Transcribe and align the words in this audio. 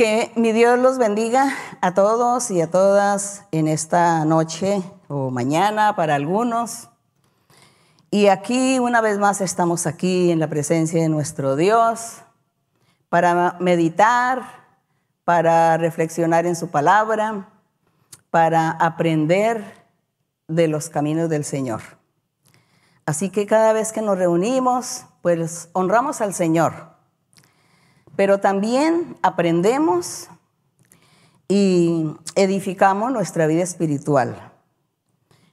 Que 0.00 0.32
mi 0.34 0.52
Dios 0.52 0.78
los 0.78 0.96
bendiga 0.96 1.52
a 1.82 1.92
todos 1.92 2.50
y 2.50 2.62
a 2.62 2.70
todas 2.70 3.44
en 3.52 3.68
esta 3.68 4.24
noche 4.24 4.82
o 5.08 5.30
mañana 5.30 5.94
para 5.94 6.14
algunos. 6.14 6.88
Y 8.10 8.28
aquí 8.28 8.78
una 8.78 9.02
vez 9.02 9.18
más 9.18 9.42
estamos 9.42 9.86
aquí 9.86 10.30
en 10.30 10.38
la 10.38 10.48
presencia 10.48 11.02
de 11.02 11.10
nuestro 11.10 11.54
Dios 11.54 12.22
para 13.10 13.58
meditar, 13.60 14.40
para 15.24 15.76
reflexionar 15.76 16.46
en 16.46 16.56
su 16.56 16.70
palabra, 16.70 17.50
para 18.30 18.70
aprender 18.70 19.84
de 20.48 20.66
los 20.66 20.88
caminos 20.88 21.28
del 21.28 21.44
Señor. 21.44 21.82
Así 23.04 23.28
que 23.28 23.44
cada 23.44 23.74
vez 23.74 23.92
que 23.92 24.00
nos 24.00 24.16
reunimos, 24.16 25.04
pues 25.20 25.68
honramos 25.74 26.22
al 26.22 26.32
Señor, 26.32 26.89
pero 28.20 28.38
también 28.38 29.16
aprendemos 29.22 30.28
y 31.48 32.04
edificamos 32.34 33.10
nuestra 33.10 33.46
vida 33.46 33.62
espiritual. 33.62 34.52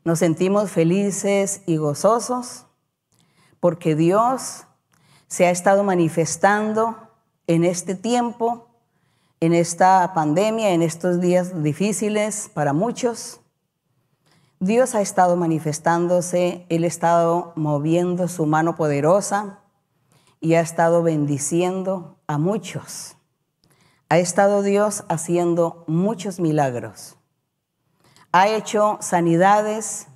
Nos 0.04 0.20
sentimos 0.20 0.70
felices 0.70 1.62
y 1.66 1.78
gozosos 1.78 2.66
porque 3.62 3.96
Dios 3.96 4.66
se 5.28 5.46
ha 5.46 5.50
estado 5.50 5.86
manifestando 5.86 6.98
en 7.48 7.64
este 7.64 7.96
tiempo, 7.96 8.68
en 9.40 9.54
esta 9.54 10.12
pandemia, 10.14 10.72
en 10.72 10.82
estos 10.82 11.22
días 11.22 11.64
difíciles 11.64 12.52
para 12.54 12.74
muchos. 12.74 13.40
Dios 14.60 14.94
ha 14.94 15.00
estado 15.00 15.38
manifestándose, 15.38 16.66
Él 16.68 16.84
ha 16.84 16.88
estado 16.88 17.54
moviendo 17.56 18.28
su 18.28 18.46
mano 18.46 18.76
poderosa 18.76 19.62
y 20.40 20.54
ha 20.56 20.62
estado 20.62 21.04
bendiciendo 21.04 22.18
a 22.28 22.38
muchos. 22.38 23.18
Ha 24.10 24.20
estado 24.20 24.62
Dios 24.62 25.04
haciendo 25.10 25.84
muchos 25.88 26.40
milagros. 26.40 27.18
Ha 28.32 28.48
hecho 28.48 28.98
sanidades 29.02 30.08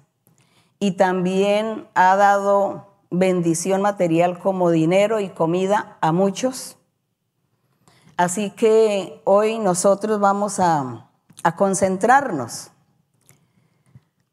y 0.80 0.92
también 0.92 1.88
ha 1.94 2.16
dado 2.16 2.96
bendición 3.10 3.82
material 3.82 4.40
como 4.40 4.72
dinero 4.72 5.20
y 5.20 5.30
comida 5.30 5.98
a 6.02 6.12
muchos. 6.12 6.78
Así 8.16 8.52
que 8.52 9.22
hoy 9.26 9.60
nosotros 9.60 10.20
vamos 10.20 10.60
a, 10.60 11.10
a 11.44 11.56
concentrarnos, 11.56 12.72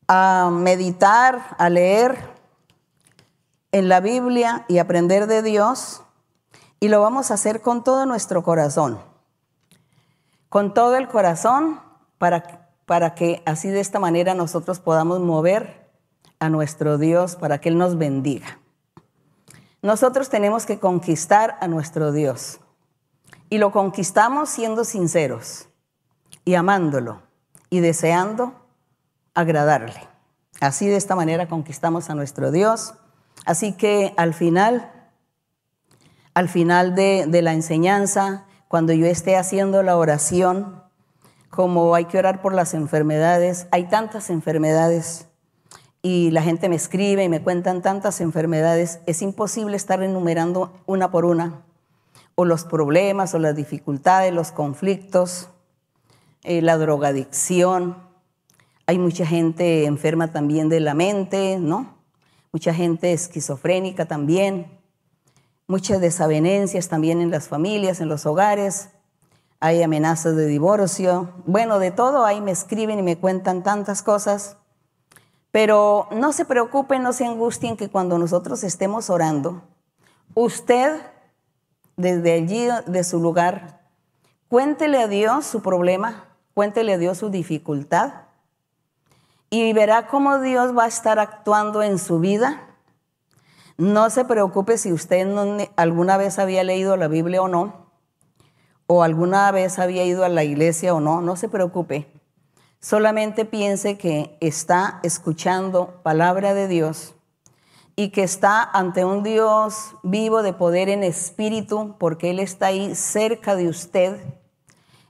a 0.07 0.51
meditar, 0.53 1.57
a 1.59 1.69
leer 1.69 2.38
en 3.73 3.89
la 3.89 4.01
Biblia 4.01 4.65
y 4.69 4.79
aprender 4.79 5.27
de 5.27 5.43
Dios 5.43 6.03
y 6.81 6.89
lo 6.89 7.01
vamos 7.01 7.31
a 7.31 7.35
hacer 7.35 7.61
con 7.61 7.85
todo 7.85 8.07
nuestro 8.07 8.43
corazón. 8.43 9.01
Con 10.49 10.73
todo 10.73 10.97
el 10.97 11.09
corazón 11.09 11.81
para, 12.19 12.71
para 12.87 13.15
que 13.15 13.43
así 13.45 13.69
de 13.69 13.81
esta 13.81 14.01
manera 14.01 14.35
nosotros 14.35 14.81
podamos 14.81 15.21
mover 15.21 15.91
a 16.39 16.49
nuestro 16.49 16.99
Dios 16.99 17.37
para 17.37 17.61
que 17.61 17.69
Él 17.69 17.79
nos 17.79 17.99
bendiga. 17.99 18.61
Nosotros 19.83 20.29
tenemos 20.29 20.67
que 20.67 20.79
conquistar 20.79 21.59
a 21.61 21.69
nuestro 21.69 22.13
Dios 22.13 22.61
y 23.51 23.59
lo 23.59 23.73
conquistamos 23.73 24.49
siendo 24.49 24.85
sinceros 24.85 25.69
y 26.45 26.55
amándolo 26.55 27.23
y 27.71 27.81
deseando 27.81 28.55
agradarle. 29.35 30.09
Así 30.61 30.89
de 30.89 30.97
esta 30.97 31.15
manera 31.15 31.49
conquistamos 31.49 32.11
a 32.11 32.15
nuestro 32.15 32.51
Dios 32.51 32.95
Así 33.45 33.73
que 33.73 34.15
al 34.17 34.35
final, 34.35 34.93
al 36.35 36.49
final 36.49 36.95
de, 36.95 37.27
la 37.43 37.53
enseñanza, 37.53 38.47
cuando 38.69 38.93
yo 38.93 39.07
esté 39.07 39.37
haciendo 39.37 39.83
la 39.83 39.97
oración, 39.97 40.83
como 41.51 41.95
hay 41.95 42.05
que 42.05 42.19
orar 42.19 42.43
por 42.43 42.55
las 42.55 42.75
enfermedades, 42.75 43.67
hay 43.71 43.89
tantas 43.89 44.31
enfermedades 44.31 45.27
y 46.03 46.31
la 46.31 46.43
gente 46.43 46.69
me 46.69 46.77
escribe 46.77 47.25
y 47.25 47.29
me 47.29 47.43
cuentan 47.43 47.83
tantas 47.83 48.21
enfermedades, 48.21 49.01
es 49.07 49.23
imposible 49.23 49.77
estar 49.77 50.03
enumerando 50.03 50.73
una 50.87 51.11
por 51.11 51.25
una, 51.25 51.63
o 52.35 52.45
los 52.45 52.65
problemas, 52.65 53.35
o 53.35 53.39
las 53.41 53.57
dificultades, 53.57 54.33
los 54.33 54.53
conflictos, 54.53 55.49
eh, 56.45 56.63
la 56.63 56.79
drogadicción. 56.79 57.97
Hay 58.87 58.99
mucha 58.99 59.27
gente 59.27 59.87
enferma 59.87 60.31
también 60.31 60.69
de 60.69 60.79
la 60.79 60.95
mente, 60.95 61.59
¿no? 61.59 61.98
Mucha 62.53 62.73
gente 62.73 63.13
esquizofrénica 63.13 64.07
también, 64.07 64.79
muchas 65.67 66.01
desavenencias 66.01 66.89
también 66.89 67.21
en 67.21 67.31
las 67.31 67.49
familias, 67.49 68.01
en 68.01 68.09
los 68.09 68.27
hogares, 68.27 68.91
hay 69.61 69.83
amenazas 69.83 70.37
de 70.37 70.47
divorcio, 70.47 71.31
bueno, 71.45 71.79
de 71.79 71.91
todo 71.91 72.25
ahí 72.25 72.41
me 72.41 72.53
escriben 72.53 73.01
y 73.01 73.03
me 73.03 73.19
cuentan 73.19 73.63
tantas 73.63 74.03
cosas, 74.03 74.57
pero 75.51 76.09
no 76.13 76.33
se 76.33 76.45
preocupen, 76.45 77.03
no 77.03 77.13
se 77.13 77.27
angustien 77.27 77.77
que 77.77 77.91
cuando 77.91 78.19
nosotros 78.19 78.63
estemos 78.63 79.11
orando, 79.11 79.63
usted 80.35 81.01
desde 81.97 82.33
allí, 82.33 82.69
de 82.87 83.03
su 83.03 83.19
lugar, 83.19 83.81
cuéntele 84.49 85.03
a 85.03 85.09
Dios 85.09 85.45
su 85.45 85.61
problema, 85.61 86.29
cuéntele 86.55 86.93
a 86.93 86.99
Dios 86.99 87.19
su 87.19 87.29
dificultad 87.29 88.28
y 89.51 89.73
verá 89.73 90.07
cómo 90.09 90.41
Dios 90.41 90.77
va 90.77 90.85
a 90.85 90.89
estar 90.89 91.19
actuando 91.19 91.83
en 91.83 91.99
su 91.99 92.21
vida. 92.21 92.69
No 93.77 94.11
se 94.11 94.25
preocupe 94.25 94.77
si 94.77 94.93
usted 94.93 95.27
alguna 95.77 96.17
vez 96.17 96.39
había 96.39 96.65
leído 96.65 96.97
la 96.97 97.09
Biblia 97.09 97.43
o 97.43 97.49
no, 97.49 97.93
o 98.87 99.03
alguna 99.03 99.51
vez 99.53 99.79
había 99.79 100.05
ido 100.05 100.25
a 100.25 100.29
la 100.29 100.45
iglesia 100.45 100.95
o 100.95 101.01
no, 101.01 101.21
no 101.21 101.37
se 101.37 101.49
preocupe. 101.49 102.11
Solamente 102.81 103.45
piense 103.45 103.99
que 103.99 104.37
está 104.41 105.01
escuchando 105.03 106.01
palabra 106.03 106.55
de 106.55 106.69
Dios 106.69 107.15
y 107.97 108.11
que 108.11 108.23
está 108.23 108.63
ante 108.63 109.05
un 109.05 109.23
Dios 109.23 109.97
vivo 110.03 110.43
de 110.43 110.53
poder 110.53 110.89
en 110.89 111.03
espíritu, 111.03 111.97
porque 111.99 112.31
Él 112.31 112.39
está 112.39 112.67
ahí 112.67 112.95
cerca 112.95 113.57
de 113.57 113.69
usted. 113.69 114.21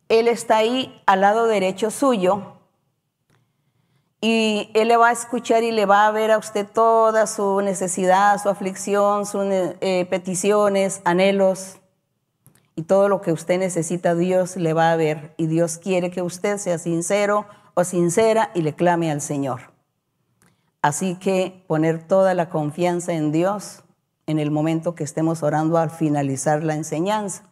Él 0.09 0.29
está 0.29 0.57
ahí 0.57 1.03
al 1.07 1.21
lado 1.21 1.47
derecho 1.47 1.91
suyo 1.91 2.58
y 4.21 4.71
Él 4.75 4.89
le 4.89 4.97
va 4.97 5.09
a 5.09 5.13
escuchar 5.13 5.63
y 5.63 5.71
le 5.71 5.87
va 5.87 6.07
a 6.07 6.11
ver 6.11 6.31
a 6.31 6.39
usted 6.39 6.67
toda 6.67 7.27
su 7.27 7.61
necesidad, 7.61 8.41
su 8.43 8.49
aflicción, 8.49 9.27
sus 9.27 9.45
eh, 9.45 10.07
peticiones, 10.11 11.01
anhelos 11.05 11.77
y 12.75 12.83
todo 12.83 13.09
lo 13.09 13.21
que 13.21 13.33
usted 13.33 13.59
necesita, 13.59 14.15
Dios 14.15 14.57
le 14.57 14.73
va 14.73 14.93
a 14.93 14.97
ver. 14.97 15.35
Y 15.37 15.47
Dios 15.47 15.79
quiere 15.79 16.11
que 16.11 16.23
usted 16.23 16.59
sea 16.59 16.79
sincero 16.79 17.47
o 17.75 17.85
sincera 17.85 18.51
y 18.55 18.63
le 18.63 18.75
clame 18.75 19.11
al 19.11 19.21
Señor. 19.21 19.73
Así 20.81 21.17
que 21.17 21.65
poner 21.67 22.07
toda 22.07 22.35
la 22.35 22.49
confianza 22.49 23.13
en 23.13 23.33
Dios 23.33 23.83
en 24.27 24.39
el 24.39 24.51
momento 24.51 24.95
que 24.95 25.05
estemos 25.05 25.43
orando 25.43 25.79
al 25.79 25.91
finalizar 25.91 26.63
la 26.63 26.75
enseñanza. 26.75 27.48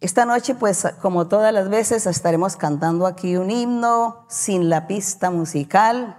Esta 0.00 0.24
noche, 0.24 0.54
pues 0.54 0.86
como 1.02 1.26
todas 1.28 1.52
las 1.52 1.68
veces, 1.68 2.06
estaremos 2.06 2.56
cantando 2.56 3.06
aquí 3.06 3.36
un 3.36 3.50
himno 3.50 4.24
sin 4.28 4.70
la 4.70 4.86
pista 4.86 5.30
musical. 5.30 6.16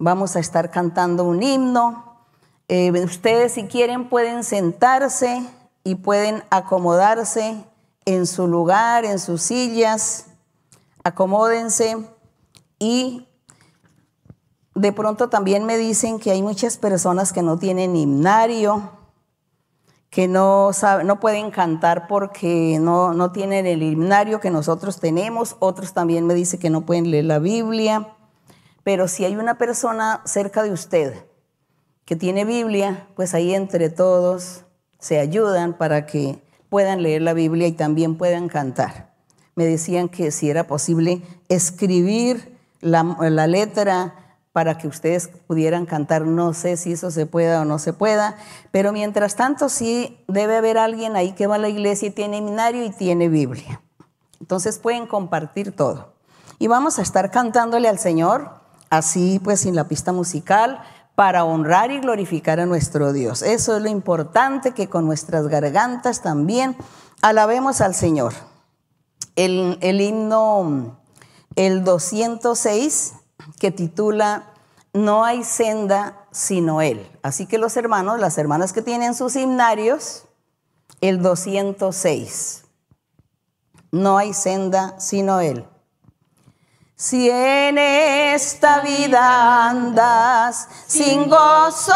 Vamos 0.00 0.34
a 0.34 0.40
estar 0.40 0.72
cantando 0.72 1.22
un 1.22 1.44
himno. 1.44 2.24
Eh, 2.66 2.90
ustedes 3.04 3.52
si 3.52 3.68
quieren 3.68 4.08
pueden 4.08 4.42
sentarse 4.42 5.44
y 5.84 5.94
pueden 5.94 6.42
acomodarse 6.50 7.64
en 8.04 8.26
su 8.26 8.48
lugar, 8.48 9.04
en 9.04 9.20
sus 9.20 9.42
sillas. 9.42 10.26
Acomódense 11.04 12.04
y 12.80 13.28
de 14.74 14.92
pronto 14.92 15.28
también 15.28 15.66
me 15.66 15.78
dicen 15.78 16.18
que 16.18 16.32
hay 16.32 16.42
muchas 16.42 16.78
personas 16.78 17.32
que 17.32 17.42
no 17.42 17.58
tienen 17.58 17.94
himnario 17.94 18.90
que 20.12 20.28
no, 20.28 20.72
no 21.04 21.20
pueden 21.20 21.50
cantar 21.50 22.06
porque 22.06 22.76
no, 22.78 23.14
no 23.14 23.32
tienen 23.32 23.64
el 23.64 23.82
himnario 23.82 24.40
que 24.40 24.50
nosotros 24.50 25.00
tenemos, 25.00 25.56
otros 25.58 25.94
también 25.94 26.26
me 26.26 26.34
dicen 26.34 26.60
que 26.60 26.68
no 26.68 26.82
pueden 26.82 27.10
leer 27.10 27.24
la 27.24 27.38
Biblia, 27.38 28.14
pero 28.84 29.08
si 29.08 29.24
hay 29.24 29.36
una 29.36 29.56
persona 29.56 30.20
cerca 30.26 30.62
de 30.62 30.70
usted 30.70 31.24
que 32.04 32.14
tiene 32.14 32.44
Biblia, 32.44 33.08
pues 33.16 33.32
ahí 33.32 33.54
entre 33.54 33.88
todos 33.88 34.66
se 34.98 35.18
ayudan 35.18 35.78
para 35.78 36.04
que 36.04 36.42
puedan 36.68 37.02
leer 37.02 37.22
la 37.22 37.32
Biblia 37.32 37.66
y 37.66 37.72
también 37.72 38.18
puedan 38.18 38.48
cantar. 38.48 39.14
Me 39.54 39.64
decían 39.64 40.10
que 40.10 40.30
si 40.30 40.50
era 40.50 40.66
posible 40.66 41.22
escribir 41.48 42.58
la, 42.82 43.16
la 43.18 43.46
letra 43.46 44.21
para 44.52 44.76
que 44.76 44.86
ustedes 44.86 45.28
pudieran 45.46 45.86
cantar. 45.86 46.26
No 46.26 46.52
sé 46.52 46.76
si 46.76 46.92
eso 46.92 47.10
se 47.10 47.26
pueda 47.26 47.62
o 47.62 47.64
no 47.64 47.78
se 47.78 47.92
pueda, 47.92 48.36
pero 48.70 48.92
mientras 48.92 49.34
tanto 49.34 49.68
sí 49.68 50.22
debe 50.28 50.56
haber 50.56 50.78
alguien 50.78 51.16
ahí 51.16 51.32
que 51.32 51.46
va 51.46 51.56
a 51.56 51.58
la 51.58 51.68
iglesia 51.68 52.08
y 52.08 52.10
tiene 52.10 52.38
seminario 52.38 52.84
y 52.84 52.90
tiene 52.90 53.28
Biblia. 53.28 53.80
Entonces 54.40 54.78
pueden 54.78 55.06
compartir 55.06 55.72
todo. 55.72 56.12
Y 56.58 56.66
vamos 56.66 56.98
a 56.98 57.02
estar 57.02 57.30
cantándole 57.30 57.88
al 57.88 57.98
Señor, 57.98 58.50
así 58.90 59.40
pues 59.42 59.60
sin 59.60 59.74
la 59.74 59.88
pista 59.88 60.12
musical, 60.12 60.82
para 61.14 61.44
honrar 61.44 61.90
y 61.90 62.00
glorificar 62.00 62.60
a 62.60 62.66
nuestro 62.66 63.12
Dios. 63.12 63.42
Eso 63.42 63.76
es 63.76 63.82
lo 63.82 63.88
importante, 63.88 64.72
que 64.72 64.88
con 64.88 65.06
nuestras 65.06 65.48
gargantas 65.48 66.22
también 66.22 66.76
alabemos 67.20 67.80
al 67.80 67.94
Señor. 67.94 68.32
el, 69.36 69.78
el 69.80 70.00
himno, 70.00 70.98
el 71.56 71.84
206, 71.84 73.14
que 73.58 73.70
titula 73.70 74.44
No 74.92 75.24
hay 75.24 75.44
senda 75.44 76.26
sino 76.30 76.80
Él. 76.82 77.08
Así 77.22 77.46
que 77.46 77.58
los 77.58 77.76
hermanos, 77.76 78.18
las 78.20 78.38
hermanas 78.38 78.72
que 78.72 78.82
tienen 78.82 79.14
sus 79.14 79.36
himnarios, 79.36 80.24
el 81.00 81.22
206. 81.22 82.64
No 83.90 84.16
hay 84.18 84.32
senda 84.32 84.98
sino 84.98 85.40
Él. 85.40 85.66
Si 87.02 87.28
en 87.28 87.78
esta 87.78 88.80
vida 88.80 89.68
andas 89.68 90.68
sin 90.86 91.28
gozo, 91.28 91.92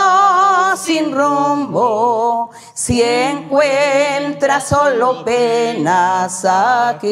sin 0.76 1.14
rumbo, 1.14 2.50
si 2.75 3.00
encuentras 3.02 4.64
solo 4.66 5.25
penas 5.25 6.44
aquí, 6.44 7.06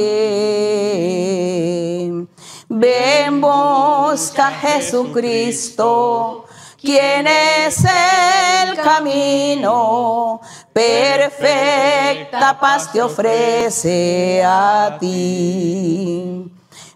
ven 2.76 3.40
busca 3.40 4.48
a 4.48 4.50
Jesucristo, 4.50 6.44
quien 6.80 7.26
es 7.26 7.84
el 7.84 8.76
camino, 8.76 10.40
perfecta 10.72 12.58
paz 12.58 12.90
te 12.92 13.00
ofrece 13.00 14.42
a 14.44 14.96
ti. 14.98 16.50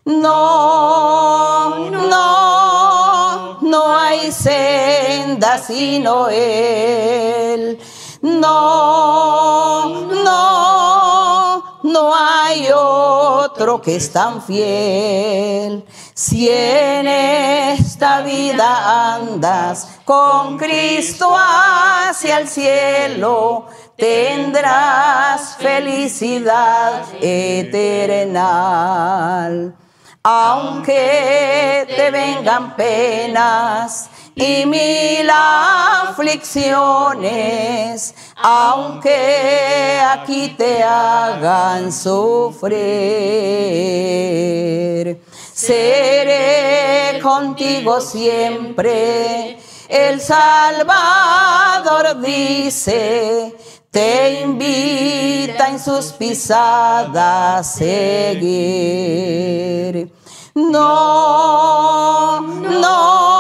No, 0.05 1.91
no, 1.91 3.61
no 3.61 3.99
hay 3.99 4.33
senda 4.33 5.59
sino 5.59 6.29
Él. 6.29 7.79
No, 8.21 10.07
no, 10.25 10.88
no 11.89 12.15
hay 12.15 12.69
otro 12.75 13.83
que 13.83 13.97
es 13.97 14.13
tan 14.13 14.41
fiel. 14.43 15.85
Si 16.15 16.49
en 16.51 17.09
esta 17.09 18.21
vida 18.23 19.15
andas 19.15 19.89
con 20.05 20.59
Cristo 20.59 21.35
hacia 21.37 22.39
el 22.39 22.49
cielo, 22.49 23.67
tendrás 23.97 25.57
felicidad 25.57 27.03
eterna 27.21 28.59
aunque 30.31 31.87
te 31.89 32.11
vengan 32.11 32.77
penas 32.77 34.11
y 34.35 34.67
mil 34.67 35.27
aflicciones, 35.31 38.15
aunque 38.41 40.01
aquí 40.11 40.55
te 40.57 40.83
hagan 40.83 41.93
sufrir, 41.93 42.79
seré 45.53 47.21
contigo 47.21 48.01
siempre. 48.01 49.59
El 49.89 50.21
Salvador 50.21 52.21
dice, 52.21 53.57
te 53.91 54.43
invita 54.43 55.69
en 55.69 55.81
sus 55.81 56.13
pisadas 56.13 57.75
seguir. 57.75 58.49
No, 60.55 62.41
no, 62.41 63.38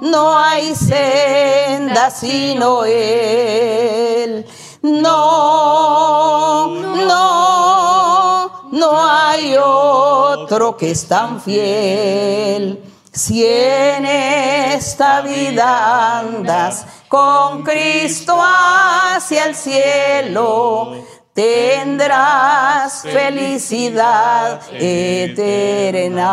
no 0.00 0.38
hay 0.38 0.74
senda 0.74 2.10
sino 2.10 2.84
Él. 2.84 4.46
No, 4.82 6.68
no, 6.68 8.70
no 8.70 9.10
hay 9.10 9.56
otro 9.58 10.76
que 10.76 10.92
es 10.92 11.08
tan 11.08 11.40
fiel. 11.40 12.84
Si 13.12 13.44
en 13.46 14.06
esta 14.06 15.22
vida 15.22 16.20
andas 16.20 16.86
con 17.08 17.62
Cristo 17.62 18.36
hacia 18.38 19.46
el 19.46 19.54
cielo, 19.54 20.92
tendrás 21.32 23.00
felicidad 23.02 24.60
eterna. 24.72 26.26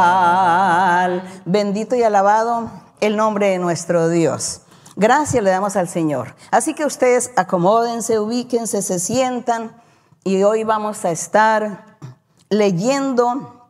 Bendito 1.45 1.95
y 1.95 2.03
alabado 2.03 2.82
el 3.03 3.17
nombre 3.17 3.49
de 3.49 3.59
nuestro 3.59 4.07
Dios. 4.07 4.61
Gracias 4.95 5.43
le 5.43 5.49
damos 5.49 5.75
al 5.75 5.89
Señor. 5.89 6.35
Así 6.51 6.73
que 6.73 6.85
ustedes 6.85 7.31
acomódense, 7.35 8.17
ubíquense, 8.17 8.81
se 8.81 8.97
sientan 8.97 9.75
y 10.23 10.41
hoy 10.43 10.63
vamos 10.63 11.03
a 11.03 11.11
estar 11.11 11.97
leyendo 12.49 13.69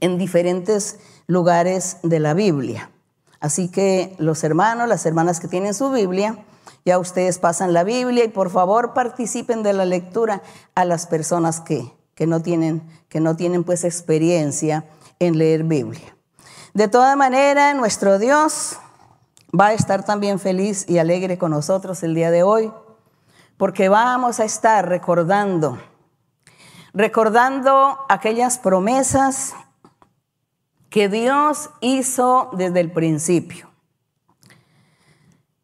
en 0.00 0.16
diferentes 0.16 0.98
lugares 1.26 1.98
de 2.02 2.20
la 2.20 2.32
Biblia. 2.32 2.90
Así 3.38 3.68
que 3.68 4.16
los 4.18 4.44
hermanos, 4.44 4.88
las 4.88 5.04
hermanas 5.04 5.40
que 5.40 5.48
tienen 5.48 5.74
su 5.74 5.90
Biblia, 5.90 6.38
ya 6.86 6.98
ustedes 6.98 7.38
pasan 7.38 7.74
la 7.74 7.84
Biblia 7.84 8.24
y 8.24 8.28
por 8.28 8.48
favor 8.48 8.94
participen 8.94 9.62
de 9.62 9.74
la 9.74 9.84
lectura 9.84 10.40
a 10.74 10.86
las 10.86 11.06
personas 11.06 11.60
que, 11.60 11.92
no, 12.26 12.40
tienen, 12.40 12.82
que 13.10 13.20
no 13.20 13.36
tienen 13.36 13.62
pues 13.62 13.84
experiencia 13.84 14.86
en 15.18 15.36
leer 15.36 15.64
Biblia. 15.64 16.16
De 16.74 16.86
toda 16.86 17.16
manera, 17.16 17.74
nuestro 17.74 18.18
Dios 18.18 18.78
va 19.58 19.68
a 19.68 19.72
estar 19.72 20.04
también 20.04 20.38
feliz 20.38 20.88
y 20.88 20.98
alegre 20.98 21.36
con 21.36 21.50
nosotros 21.50 22.02
el 22.04 22.14
día 22.14 22.30
de 22.30 22.44
hoy, 22.44 22.72
porque 23.56 23.88
vamos 23.88 24.38
a 24.38 24.44
estar 24.44 24.88
recordando, 24.88 25.78
recordando 26.92 27.98
aquellas 28.08 28.58
promesas 28.58 29.54
que 30.90 31.08
Dios 31.08 31.70
hizo 31.80 32.50
desde 32.52 32.80
el 32.80 32.92
principio. 32.92 33.68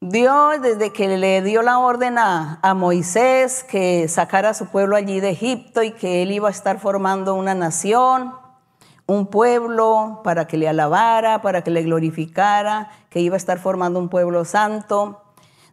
Dios, 0.00 0.60
desde 0.60 0.92
que 0.92 1.16
le 1.16 1.40
dio 1.42 1.62
la 1.62 1.78
orden 1.78 2.18
a, 2.18 2.60
Moisés 2.74 3.64
que 3.64 4.08
sacara 4.08 4.50
a 4.50 4.54
su 4.54 4.66
pueblo 4.66 4.94
allí 4.94 5.20
de 5.20 5.30
Egipto 5.30 5.82
y 5.82 5.92
que 5.92 6.22
él 6.22 6.32
iba 6.32 6.48
a 6.48 6.50
estar 6.50 6.78
formando 6.78 7.34
una 7.34 7.54
nación, 7.54 8.34
un 9.06 9.26
pueblo 9.28 10.20
para 10.24 10.46
que 10.46 10.56
le 10.56 10.68
alabara, 10.68 11.40
para 11.40 11.62
que 11.62 11.70
le 11.70 11.82
glorificara, 11.82 12.90
que 13.08 13.20
iba 13.20 13.34
a 13.34 13.36
estar 13.36 13.58
formando 13.58 13.98
un 14.00 14.08
pueblo 14.08 14.44
santo. 14.44 15.22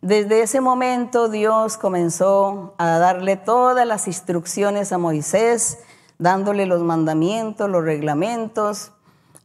Desde 0.01 0.41
ese 0.41 0.61
momento 0.61 1.29
Dios 1.29 1.77
comenzó 1.77 2.75
a 2.77 2.99
darle 2.99 3.37
todas 3.37 3.87
las 3.87 4.07
instrucciones 4.07 4.91
a 4.91 4.97
Moisés, 4.97 5.79
dándole 6.19 6.65
los 6.65 6.81
mandamientos, 6.81 7.69
los 7.69 7.83
reglamentos 7.83 8.91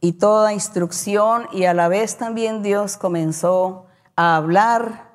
y 0.01 0.13
toda 0.13 0.53
instrucción 0.53 1.47
y 1.51 1.65
a 1.65 1.73
la 1.73 1.87
vez 1.87 2.17
también 2.17 2.61
Dios 2.61 2.97
comenzó 2.97 3.85
a 4.15 4.35
hablar 4.35 5.09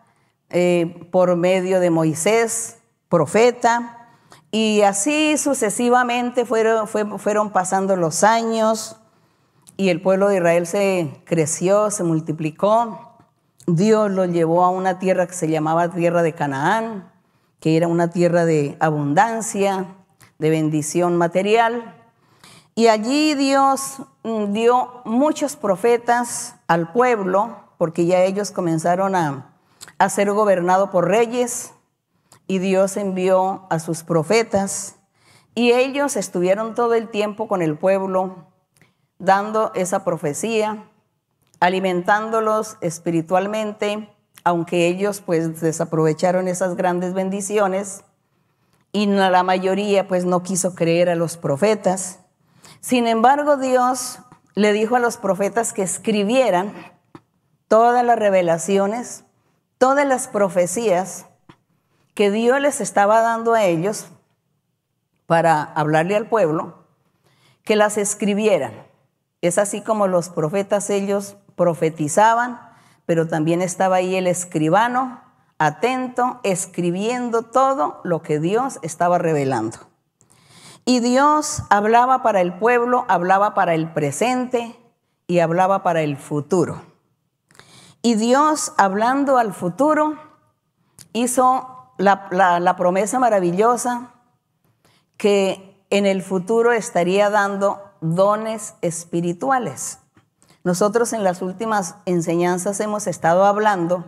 eh, 0.50 1.08
por 1.10 1.37
medio 1.37 1.80
de 1.80 1.90
Moisés, 1.90 2.78
profeta, 3.08 4.03
y 4.54 4.82
así 4.82 5.37
sucesivamente 5.37 6.44
fueron, 6.44 6.87
fueron 6.87 7.50
pasando 7.50 7.96
los 7.96 8.23
años 8.23 8.94
y 9.76 9.88
el 9.88 10.00
pueblo 10.00 10.28
de 10.28 10.37
Israel 10.37 10.68
se 10.68 11.20
creció, 11.25 11.90
se 11.90 12.04
multiplicó. 12.04 13.16
Dios 13.66 14.12
lo 14.12 14.26
llevó 14.26 14.62
a 14.64 14.70
una 14.70 15.00
tierra 15.00 15.26
que 15.26 15.32
se 15.32 15.49
llamaba 15.49 15.88
tierra 15.90 16.23
de 16.23 16.34
Canaán, 16.34 17.11
que 17.58 17.76
era 17.76 17.88
una 17.88 18.11
tierra 18.11 18.44
de 18.44 18.76
abundancia, 18.78 19.87
de 20.38 20.50
bendición 20.50 21.16
material. 21.16 21.92
Y 22.76 22.87
allí 22.87 23.34
Dios 23.34 24.02
mm, 24.23 24.52
dio 24.52 25.02
muchos 25.04 25.56
profetas 25.56 26.54
al 26.68 26.92
pueblo 26.92 27.56
porque 27.76 28.06
ya 28.06 28.23
ellos 28.23 28.52
comenzaron 28.52 29.16
a, 29.16 29.50
ser 30.11 30.30
gobernados 30.30 30.90
por 30.90 31.08
reyes 31.08 31.74
y 32.46 32.58
Dios 32.58 32.96
envió 32.96 33.66
a 33.70 33.78
sus 33.78 34.02
profetas 34.02 34.96
y 35.54 35.72
ellos 35.72 36.16
estuvieron 36.16 36.74
todo 36.74 36.94
el 36.94 37.08
tiempo 37.08 37.48
con 37.48 37.62
el 37.62 37.76
pueblo 37.76 38.48
dando 39.18 39.72
esa 39.74 40.04
profecía, 40.04 40.88
alimentándolos 41.60 42.76
espiritualmente, 42.80 44.08
aunque 44.42 44.88
ellos 44.88 45.20
pues 45.20 45.60
desaprovecharon 45.60 46.48
esas 46.48 46.76
grandes 46.76 47.14
bendiciones 47.14 48.04
y 48.92 49.06
la 49.06 49.42
mayoría 49.42 50.06
pues 50.06 50.24
no 50.24 50.42
quiso 50.42 50.74
creer 50.74 51.08
a 51.08 51.14
los 51.14 51.36
profetas. 51.36 52.20
Sin 52.80 53.06
embargo, 53.06 53.56
Dios 53.56 54.18
le 54.54 54.72
dijo 54.72 54.96
a 54.96 55.00
los 55.00 55.16
profetas 55.16 55.72
que 55.72 55.82
escribieran 55.82 56.72
todas 57.68 58.04
las 58.04 58.18
revelaciones, 58.18 59.24
todas 59.78 60.06
las 60.06 60.28
profecías 60.28 61.26
que 62.14 62.30
Dios 62.30 62.61
les 62.61 62.80
estaba 62.80 63.21
dando 63.21 63.54
a 63.54 63.64
ellos 63.64 64.06
para 65.26 65.62
hablarle 65.62 66.16
al 66.16 66.28
pueblo, 66.28 66.85
que 67.64 67.76
las 67.76 67.99
escribieran. 67.99 68.73
Es 69.40 69.59
así 69.59 69.83
como 69.83 70.06
los 70.06 70.28
profetas 70.28 70.90
ellos 70.90 71.37
profetizaban, 71.56 72.61
pero 73.06 73.26
también 73.26 73.62
estaba 73.62 73.97
ahí 73.97 74.16
el 74.16 74.26
escribano 74.26 75.25
atento, 75.59 76.40
escribiendo 76.42 77.42
todo 77.42 78.00
lo 78.04 78.23
que 78.23 78.40
Dios 78.40 78.78
estaba 78.83 79.18
revelando. 79.18 79.78
Y 80.85 81.00
Dios 81.00 81.62
hablaba 81.71 82.23
para 82.23 82.40
el 82.40 82.54
pueblo, 82.54 83.04
hablaba 83.09 83.54
para 83.54 83.75
el 83.75 83.90
presente 83.92 84.78
y 85.26 85.38
hablaba 85.38 85.83
para 85.83 86.02
el 86.02 86.16
futuro. 86.16 86.83
Y 88.02 88.16
Dios, 88.16 88.73
hablando 88.76 89.38
al 89.38 89.54
futuro, 89.54 90.18
hizo 91.14 91.74
la, 91.98 92.76
promesa 92.76 93.18
maravillosa 93.18 94.12
que 95.16 95.84
en 95.90 96.06
el 96.06 96.22
futuro 96.22 96.72
estaría 96.72 97.30
dando 97.30 97.82
dones 98.00 98.74
espirituales. 98.82 99.98
Nosotros 100.64 101.12
en 101.12 101.24
las 101.24 101.42
últimas 101.42 101.96
enseñanzas 102.06 102.80
hemos 102.80 103.06
estado 103.06 103.44
hablando 103.44 104.04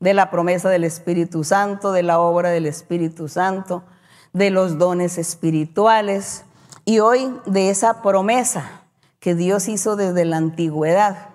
de 0.00 0.12
la 0.12 0.30
promesa 0.30 0.68
del 0.68 0.84
Espíritu 0.84 1.44
Santo, 1.44 1.92
de 1.92 2.02
la 2.02 2.18
obra 2.20 2.50
del 2.50 2.66
Espíritu 2.66 3.28
Santo, 3.28 3.84
de 4.32 4.50
los 4.50 4.78
dones 4.78 5.18
espirituales 5.18 6.44
y 6.84 6.98
hoy 6.98 7.34
de 7.46 7.70
esa 7.70 8.02
promesa 8.02 8.82
que 9.20 9.34
Dios 9.34 9.68
hizo 9.68 9.96
desde 9.96 10.24
la 10.24 10.36
antigüedad, 10.36 11.30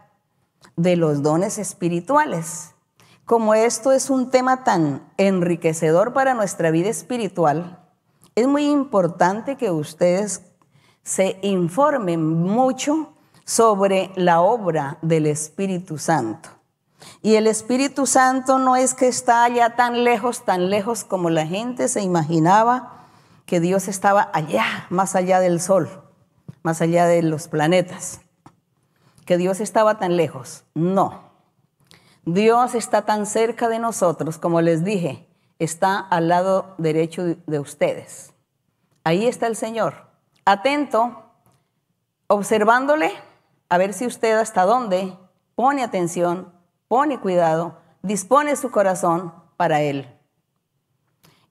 de 0.76 0.96
los 0.96 1.24
dones 1.24 1.58
espirituales. 1.58 2.76
Como 3.30 3.54
esto 3.54 3.92
es 3.92 4.10
un 4.10 4.32
tema 4.32 4.64
tan 4.64 5.08
enriquecedor 5.18 6.14
para 6.14 6.34
nuestra 6.34 6.72
vida 6.72 6.90
espiritual, 6.90 7.78
es 8.34 8.48
muy 8.48 8.66
importante 8.66 9.56
que 9.56 9.70
ustedes 9.70 10.42
se 11.04 11.38
informen 11.44 12.26
mucho 12.26 13.14
sobre 13.46 14.10
la 14.16 14.42
obra 14.42 14.98
del 15.04 15.28
Espíritu 15.28 16.00
Santo. 16.00 16.50
Y 17.22 17.36
el 17.36 17.46
Espíritu 17.46 18.08
Santo 18.08 18.58
no 18.58 18.76
es 18.76 18.96
que 18.96 19.08
está 19.08 19.44
allá 19.44 19.76
tan 19.76 20.04
lejos, 20.04 20.44
tan 20.44 20.72
lejos 20.72 21.04
como 21.04 21.30
la 21.30 21.46
gente 21.46 21.88
se 21.88 22.02
imaginaba 22.02 23.06
que 23.46 23.60
Dios 23.60 23.88
estaba 23.88 24.32
allá, 24.34 24.88
más 24.90 25.16
allá 25.16 25.40
del 25.40 25.62
sol, 25.62 25.88
más 26.64 26.82
allá 26.82 27.06
de 27.06 27.22
los 27.22 27.48
planetas, 27.48 28.22
que 29.28 29.38
Dios 29.38 29.60
estaba 29.60 30.00
tan 30.00 30.18
lejos. 30.18 30.64
No. 30.74 31.29
Dios 32.26 32.76
está 32.76 33.04
tan 33.04 33.26
cerca 33.26 33.70
de 33.70 33.80
nosotros, 33.80 34.38
como 34.38 34.62
les 34.62 34.84
dije, 34.84 35.28
está 35.58 36.00
al 36.00 36.28
lado 36.28 36.76
derecho 36.78 37.36
de 37.46 37.60
ustedes. 37.60 38.34
Ahí 39.04 39.26
está 39.28 39.48
el 39.48 39.56
Señor, 39.56 40.08
atento, 40.46 41.24
observándole 42.28 43.12
a 43.70 43.78
ver 43.78 43.94
si 43.94 44.06
usted 44.06 44.38
hasta 44.38 44.66
dónde 44.66 45.18
pone 45.56 45.84
atención, 45.84 46.54
pone 46.88 47.20
cuidado, 47.20 47.78
dispone 48.02 48.56
su 48.56 48.72
corazón 48.72 49.34
para 49.58 49.82
Él. 49.82 50.08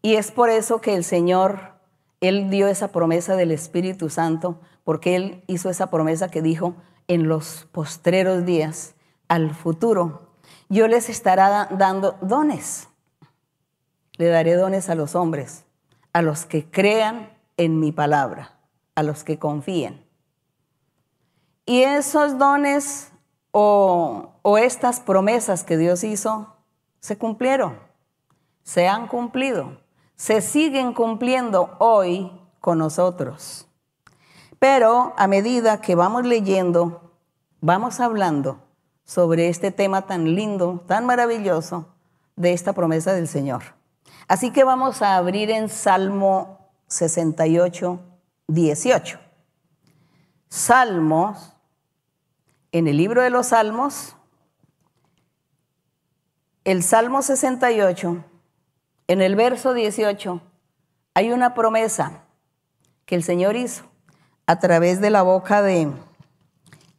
Y 0.02 0.14
es 0.14 0.30
por 0.30 0.50
eso 0.50 0.80
que 0.80 0.94
el 0.94 1.04
Señor, 1.04 1.74
Él 2.20 2.50
dio 2.50 2.68
esa 2.68 2.88
promesa 2.88 3.36
del 3.36 3.50
Espíritu 3.50 4.10
Santo, 4.10 4.60
porque 4.84 5.16
Él 5.16 5.44
hizo 5.46 5.70
esa 5.70 5.90
promesa 5.90 6.28
que 6.28 6.42
dijo 6.42 6.74
en 7.08 7.28
los 7.28 7.66
postreros 7.72 8.44
días, 8.44 8.94
al 9.28 9.54
futuro, 9.54 10.27
yo 10.68 10.88
les 10.88 11.08
estará 11.08 11.68
dando 11.70 12.16
dones. 12.20 12.88
Le 14.16 14.26
daré 14.26 14.54
dones 14.54 14.88
a 14.88 14.94
los 14.94 15.14
hombres, 15.14 15.64
a 16.12 16.22
los 16.22 16.44
que 16.44 16.68
crean 16.68 17.32
en 17.56 17.80
mi 17.80 17.92
palabra, 17.92 18.58
a 18.94 19.02
los 19.02 19.24
que 19.24 19.38
confíen. 19.38 20.04
Y 21.64 21.82
esos 21.82 22.38
dones 22.38 23.12
o, 23.50 24.34
estas 24.58 25.00
promesas 25.00 25.64
que 25.64 25.76
Dios 25.76 26.04
hizo 26.04 26.56
se 27.00 27.18
cumplieron, 27.18 27.78
se 28.62 28.88
han 28.88 29.06
cumplido, 29.06 29.80
se 30.16 30.40
siguen 30.40 30.94
cumpliendo 30.94 31.76
hoy 31.78 32.32
con 32.60 32.78
nosotros. 32.78 33.68
Pero 34.58 35.12
a 35.16 35.26
medida 35.28 35.80
que 35.80 35.94
vamos 35.94 36.26
leyendo, 36.26 37.12
vamos 37.60 38.00
hablando 38.00 38.67
sobre 39.08 39.48
este 39.48 39.70
tema 39.70 40.02
tan 40.02 40.34
lindo, 40.34 40.84
tan 40.86 41.06
maravilloso 41.06 41.86
de 42.36 42.52
esta 42.52 42.74
promesa 42.74 43.14
del 43.14 43.26
Señor. 43.26 43.62
Así 44.28 44.50
que 44.50 44.64
vamos 44.64 45.00
a 45.00 45.16
abrir 45.16 45.50
en 45.50 45.70
Salmo 45.70 46.68
68, 46.88 48.00
18. 48.48 49.18
Salmos 50.50 51.54
en 52.70 52.86
el 52.86 52.98
libro 52.98 53.22
de 53.22 53.30
los 53.30 53.46
Salmos, 53.46 54.14
el 56.64 56.82
Salmo 56.82 57.22
68, 57.22 58.22
en 59.06 59.22
el 59.22 59.36
verso 59.36 59.72
18, 59.72 60.42
hay 61.14 61.32
una 61.32 61.54
promesa 61.54 62.24
que 63.06 63.14
el 63.14 63.22
Señor 63.22 63.56
hizo 63.56 63.84
a 64.46 64.58
través 64.58 65.00
de 65.00 65.08
la 65.08 65.22
boca 65.22 65.62
de 65.62 65.90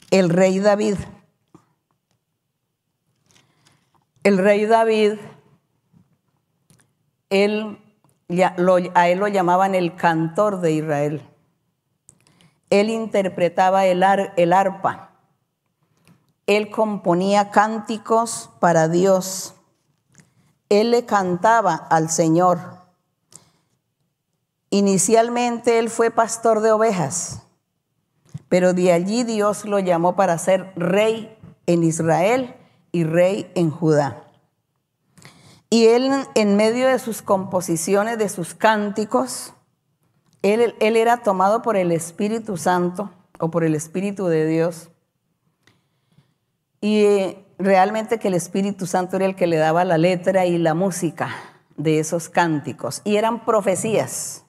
el 0.10 0.30
rey 0.30 0.58
David. 0.58 0.96
El 4.24 4.38
rey 4.38 4.66
David, 4.66 5.14
él, 7.30 7.78
a 8.94 9.10
él 9.10 9.20
lo 9.20 9.28
llamaban 9.28 9.76
el 9.76 9.96
cantor 9.96 10.62
de 10.62 10.72
Israel. 10.74 11.22
Él 12.70 12.90
interpretaba 12.90 13.86
el, 13.86 14.04
el 14.38 14.54
arpa 14.54 15.10
él 16.50 16.72
componía 16.72 17.52
cánticos 17.52 18.50
para 18.60 18.88
Dios. 18.88 19.54
Él 20.70 20.90
le 20.90 21.06
cantaba 21.06 21.76
al 21.76 22.10
Señor. 22.10 22.58
Inicialmente 24.72 25.78
él 25.78 25.92
fue 25.92 26.10
pastor 26.10 26.62
de 26.62 26.72
ovejas, 26.72 27.44
pero 28.48 28.74
de 28.74 28.92
allí 28.92 29.24
Dios 29.24 29.64
lo 29.66 29.78
llamó 29.78 30.16
para 30.16 30.40
ser 30.40 30.74
rey 30.76 31.38
en 31.68 31.84
Israel 31.84 32.56
y 32.92 33.04
rey 33.04 33.52
en 33.56 33.72
Judá. 33.72 34.24
Y 35.70 35.88
él 35.88 36.12
en 36.36 36.56
medio 36.56 36.88
de 36.88 37.00
sus 37.00 37.22
composiciones, 37.22 38.18
de 38.18 38.30
sus 38.30 38.54
cánticos, 38.56 39.54
él, 40.42 40.76
él 40.80 40.96
era 40.96 41.18
tomado 41.18 41.62
por 41.62 41.76
el 41.76 41.92
Espíritu 41.92 42.58
Santo 42.58 43.12
o 43.40 43.52
por 43.52 43.64
el 43.64 43.76
Espíritu 43.76 44.28
de 44.28 44.48
Dios 44.48 44.90
y 46.82 47.04
eh, 47.04 47.46
realmente 47.58 48.20
que 48.20 48.30
el 48.30 48.34
Espíritu 48.34 48.86
Santo 48.86 49.18
era 49.18 49.26
el 49.26 49.36
que 49.36 49.48
le 49.48 49.58
daba 49.58 49.84
la 49.84 49.98
letra 49.98 50.46
y 50.46 50.58
la 50.58 50.74
música 50.74 51.30
de 51.76 52.00
esos 52.00 52.30
cánticos. 52.30 53.02
Y 53.04 53.18
eran 53.18 53.46
profecías. 53.46 54.46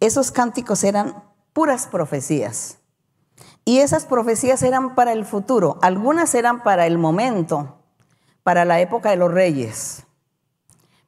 Esos 0.00 0.30
cánticos 0.30 0.84
eran 0.84 1.24
puras 1.52 1.86
profecías. 1.86 2.78
Y 3.70 3.78
esas 3.78 4.04
profecías 4.04 4.64
eran 4.64 4.96
para 4.96 5.12
el 5.12 5.24
futuro. 5.24 5.78
Algunas 5.80 6.34
eran 6.34 6.64
para 6.64 6.88
el 6.88 6.98
momento, 6.98 7.78
para 8.42 8.64
la 8.64 8.80
época 8.80 9.10
de 9.10 9.16
los 9.16 9.30
reyes. 9.30 10.02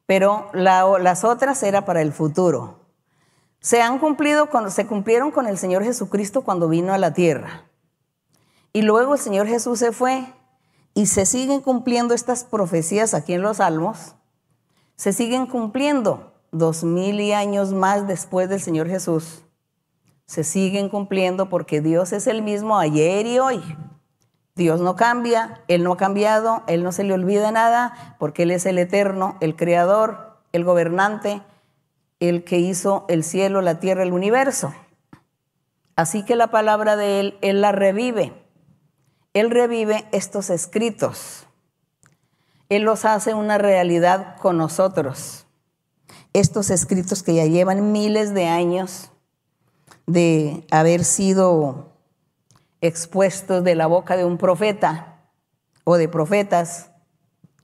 Pero 0.05 0.49
las 0.53 1.25
otras 1.25 1.61
eran 1.63 1.83
para 1.83 2.01
el 2.01 2.13
futuro. 2.13 2.79
Se 3.59 3.81
han 3.81 3.99
cumplido, 3.99 4.47
se 4.69 4.87
cumplieron 4.87 5.31
con 5.31 5.45
el 5.47 5.57
Señor 5.57 5.83
Jesucristo 5.83 6.45
cuando 6.45 6.69
vino 6.69 6.93
a 6.93 6.97
la 6.97 7.13
tierra. 7.13 7.65
Y 8.71 8.83
luego 8.83 9.15
el 9.15 9.19
Señor 9.19 9.45
Jesús 9.45 9.79
se 9.79 9.91
fue 9.91 10.25
y 10.93 11.07
se 11.07 11.25
siguen 11.25 11.59
cumpliendo 11.59 12.13
estas 12.13 12.45
profecías 12.45 13.13
aquí 13.13 13.33
en 13.33 13.41
los 13.41 13.57
Salmos. 13.57 14.15
Se 14.95 15.11
siguen 15.11 15.47
cumpliendo 15.47 16.31
dos 16.53 16.85
mil 16.85 17.33
años 17.33 17.73
más 17.73 18.07
después 18.07 18.47
del 18.47 18.61
Señor 18.61 18.87
Jesús. 18.87 19.43
Se 20.25 20.43
siguen 20.43 20.89
cumpliendo 20.89 21.49
porque 21.49 21.81
Dios 21.81 22.13
es 22.13 22.27
el 22.27 22.41
mismo 22.41 22.77
ayer 22.79 23.25
y 23.25 23.39
hoy. 23.39 23.61
Dios 24.55 24.81
no 24.81 24.95
cambia, 24.95 25.61
Él 25.67 25.83
no 25.83 25.93
ha 25.93 25.97
cambiado, 25.97 26.63
Él 26.67 26.83
no 26.83 26.91
se 26.91 27.03
le 27.03 27.13
olvida 27.13 27.51
nada, 27.51 28.15
porque 28.19 28.43
Él 28.43 28.51
es 28.51 28.65
el 28.65 28.77
eterno, 28.77 29.35
el 29.41 29.55
creador, 29.55 30.37
el 30.51 30.63
gobernante, 30.63 31.41
el 32.19 32.43
que 32.43 32.59
hizo 32.59 33.05
el 33.09 33.23
cielo, 33.23 33.61
la 33.61 33.79
tierra, 33.79 34.03
el 34.03 34.13
universo. 34.13 34.73
Así 35.95 36.23
que 36.23 36.35
la 36.35 36.47
palabra 36.47 36.95
de 36.95 37.19
Él, 37.19 37.37
Él 37.41 37.61
la 37.61 37.71
revive. 37.71 38.33
Él 39.33 39.49
revive 39.49 40.07
estos 40.11 40.51
escritos. 40.51 41.47
Él 42.69 42.83
los 42.83 43.05
hace 43.05 43.33
una 43.33 43.57
realidad 43.57 44.37
con 44.37 44.57
nosotros. 44.57 45.47
Estos 46.33 46.69
escritos 46.69 47.23
que 47.23 47.35
ya 47.35 47.45
llevan 47.45 47.91
miles 47.91 48.33
de 48.33 48.47
años 48.47 49.11
de 50.05 50.65
haber 50.71 51.03
sido 51.03 51.91
expuestos 52.81 53.63
de 53.63 53.75
la 53.75 53.87
boca 53.87 54.17
de 54.17 54.25
un 54.25 54.37
profeta 54.37 55.19
o 55.83 55.95
de 55.95 56.07
profetas 56.07 56.91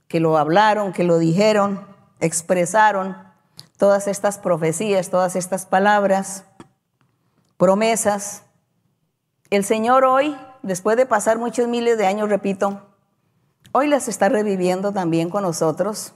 que 0.07 0.19
lo 0.19 0.37
hablaron, 0.37 0.93
que 0.93 1.03
lo 1.03 1.19
dijeron, 1.19 1.85
expresaron 2.19 3.17
todas 3.77 4.07
estas 4.07 4.37
profecías, 4.37 5.09
todas 5.09 5.35
estas 5.35 5.65
palabras, 5.65 6.45
promesas. 7.57 8.43
El 9.49 9.65
Señor 9.65 10.05
hoy 10.05 10.35
después 10.61 10.97
de 10.97 11.05
pasar 11.05 11.37
muchos 11.37 11.67
miles 11.67 11.97
de 11.97 12.07
años, 12.07 12.29
repito, 12.29 12.81
hoy 13.71 13.87
las 13.87 14.07
está 14.07 14.29
reviviendo 14.29 14.91
también 14.91 15.29
con 15.29 15.43
nosotros. 15.43 16.13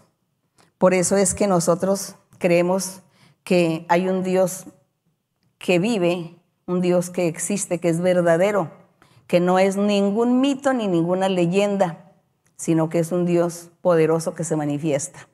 Por 0.78 0.94
eso 0.94 1.18
es 1.18 1.34
que 1.34 1.48
nosotros 1.48 2.16
creemos 2.40 3.02
que 3.44 3.86
hay 3.90 4.08
un 4.08 4.24
Dios 4.24 4.66
que 5.64 5.80
vive, 5.80 6.36
un 6.68 6.82
Dios 6.82 7.10
que 7.10 7.28
existe, 7.28 7.80
que 7.80 7.88
es 7.88 8.02
verdadero, 8.02 8.70
que 9.28 9.40
no 9.40 9.60
es 9.60 9.78
ningún 9.78 10.42
mito 10.42 10.74
ni 10.74 10.90
ninguna 10.90 11.30
leyenda, 11.30 12.12
sino 12.58 12.90
que 12.90 13.00
es 13.00 13.14
un 13.14 13.26
Dios 13.26 13.72
poderoso 13.82 14.36
que 14.36 14.44
se 14.44 14.58
manifiesta. 14.58 15.30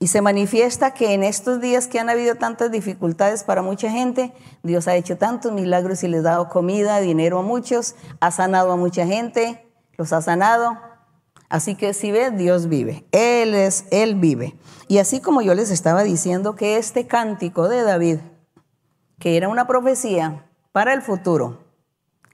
Y 0.00 0.08
se 0.08 0.22
manifiesta 0.22 0.92
que 0.92 1.14
en 1.14 1.22
estos 1.22 1.60
días 1.60 1.86
que 1.86 2.00
han 2.00 2.10
habido 2.10 2.34
tantas 2.34 2.72
dificultades 2.72 3.44
para 3.44 3.62
mucha 3.62 3.92
gente, 3.92 4.32
Dios 4.64 4.88
ha 4.88 4.96
hecho 4.96 5.16
tantos 5.16 5.52
milagros 5.52 6.02
y 6.02 6.08
les 6.08 6.22
ha 6.22 6.30
dado 6.30 6.48
comida, 6.48 6.98
dinero 6.98 7.38
a 7.38 7.42
muchos, 7.42 7.94
ha 8.18 8.32
sanado 8.32 8.72
a 8.72 8.76
mucha 8.76 9.06
gente, 9.06 9.64
los 9.96 10.12
ha 10.12 10.20
sanado. 10.20 10.76
Así 11.48 11.76
que 11.76 11.94
si 11.94 12.10
ve, 12.10 12.32
Dios 12.32 12.68
vive. 12.68 13.06
Él 13.12 13.54
es, 13.54 13.84
Él 13.92 14.16
vive. 14.16 14.56
Y 14.88 14.98
así 14.98 15.20
como 15.20 15.42
yo 15.42 15.54
les 15.54 15.70
estaba 15.70 16.02
diciendo 16.02 16.56
que 16.56 16.76
este 16.76 17.06
cántico 17.06 17.68
de 17.68 17.82
David, 17.82 18.18
que 19.22 19.36
era 19.36 19.48
una 19.48 19.68
profecía 19.68 20.44
para 20.72 20.92
el 20.94 21.00
futuro, 21.00 21.60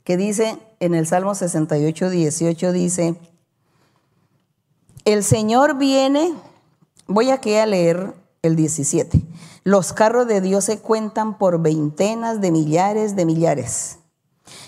que 0.04 0.16
dice 0.16 0.58
en 0.80 0.94
el 0.94 1.06
Salmo 1.06 1.34
68, 1.34 2.08
18, 2.08 2.72
dice, 2.72 3.14
el 5.04 5.22
Señor 5.22 5.76
viene 5.76 6.32
Voy 7.10 7.30
aquí 7.30 7.54
a 7.54 7.64
leer 7.64 8.12
el 8.42 8.54
17. 8.54 9.22
Los 9.64 9.94
carros 9.94 10.28
de 10.28 10.42
Dios 10.42 10.66
se 10.66 10.80
cuentan 10.80 11.38
por 11.38 11.62
veintenas 11.62 12.42
de 12.42 12.52
millares 12.52 13.16
de 13.16 13.24
millares. 13.24 13.98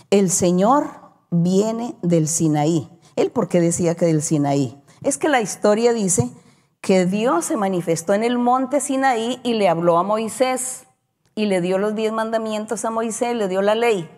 El 0.08 0.30
Señor 0.30 0.86
viene 1.30 1.96
del 2.00 2.28
Sinaí. 2.28 2.88
¿Él 3.16 3.30
por 3.30 3.48
qué 3.48 3.60
decía 3.60 3.94
que 3.94 4.06
del 4.06 4.22
Sinaí? 4.22 4.82
Es 5.02 5.18
que 5.18 5.28
la 5.28 5.42
historia 5.42 5.92
dice 5.92 6.30
que 6.80 7.04
Dios 7.04 7.44
se 7.44 7.58
manifestó 7.58 8.14
en 8.14 8.24
el 8.24 8.38
monte 8.38 8.80
Sinaí 8.80 9.38
y 9.42 9.52
le 9.52 9.68
habló 9.68 9.98
a 9.98 10.02
Moisés 10.02 10.86
y 11.34 11.46
le 11.46 11.60
dio 11.60 11.78
los 11.78 11.94
diez 11.94 12.12
mandamientos 12.12 12.84
a 12.84 12.90
Moisés, 12.90 13.34
le 13.34 13.48
dio 13.48 13.62
la 13.62 13.74
ley. 13.74 14.10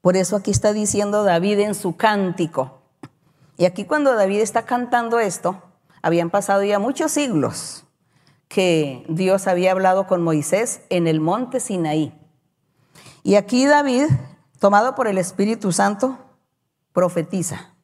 Por 0.00 0.16
eso 0.16 0.36
aquí 0.36 0.50
está 0.50 0.72
diciendo 0.72 1.24
David 1.24 1.60
en 1.60 1.74
su 1.74 1.96
cántico. 1.96 2.82
Y 3.56 3.64
aquí 3.64 3.84
cuando 3.84 4.14
David 4.14 4.40
está 4.40 4.62
cantando 4.62 5.18
esto, 5.18 5.62
habían 6.02 6.30
pasado 6.30 6.62
ya 6.64 6.78
muchos 6.78 7.12
siglos 7.12 7.84
que 8.48 9.04
Dios 9.08 9.46
había 9.46 9.72
hablado 9.72 10.06
con 10.06 10.22
Moisés 10.22 10.82
en 10.88 11.06
el 11.06 11.20
monte 11.20 11.60
Sinaí. 11.60 12.14
Y 13.22 13.34
aquí 13.34 13.66
David, 13.66 14.06
tomado 14.58 14.94
por 14.94 15.06
el 15.06 15.18
Espíritu 15.18 15.72
Santo, 15.72 16.18
profetiza. 16.92 17.74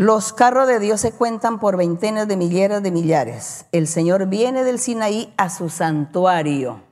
Los 0.00 0.32
carros 0.32 0.68
de 0.68 0.78
Dios 0.78 1.00
se 1.00 1.10
cuentan 1.10 1.58
por 1.58 1.76
veintenas 1.76 2.28
de 2.28 2.36
millares 2.36 2.84
de 2.84 2.92
millares. 2.92 3.66
El 3.72 3.88
Señor 3.88 4.26
viene 4.26 4.62
del 4.62 4.78
Sinaí 4.78 5.34
a 5.36 5.50
su 5.50 5.70
santuario. 5.70 6.82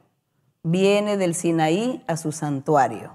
Viene 0.64 1.16
del 1.16 1.36
Sinaí 1.36 2.02
a 2.08 2.16
su 2.16 2.32
santuario. 2.32 3.12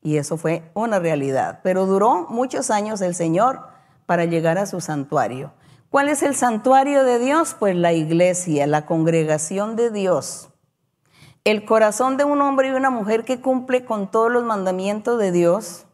Y 0.00 0.18
eso 0.18 0.36
fue 0.36 0.70
una 0.74 1.00
realidad. 1.00 1.58
Pero 1.64 1.86
duró 1.86 2.28
muchos 2.28 2.70
años 2.70 3.00
el 3.00 3.16
Señor 3.16 3.62
para 4.06 4.26
llegar 4.26 4.58
a 4.58 4.66
su 4.66 4.80
santuario. 4.80 5.50
¿Cuál 5.90 6.08
es 6.08 6.22
el 6.22 6.36
santuario 6.36 7.02
de 7.02 7.18
Dios? 7.18 7.56
Pues 7.58 7.74
la 7.74 7.92
iglesia, 7.92 8.68
la 8.68 8.86
congregación 8.86 9.74
de 9.74 9.90
Dios. 9.90 10.50
El 11.42 11.64
corazón 11.64 12.16
de 12.16 12.22
un 12.22 12.40
hombre 12.42 12.68
y 12.68 12.74
una 12.74 12.90
mujer 12.90 13.24
que 13.24 13.40
cumple 13.40 13.84
con 13.84 14.08
todos 14.08 14.30
los 14.30 14.44
mandamientos 14.44 15.18
de 15.18 15.32
Dios. 15.32 15.85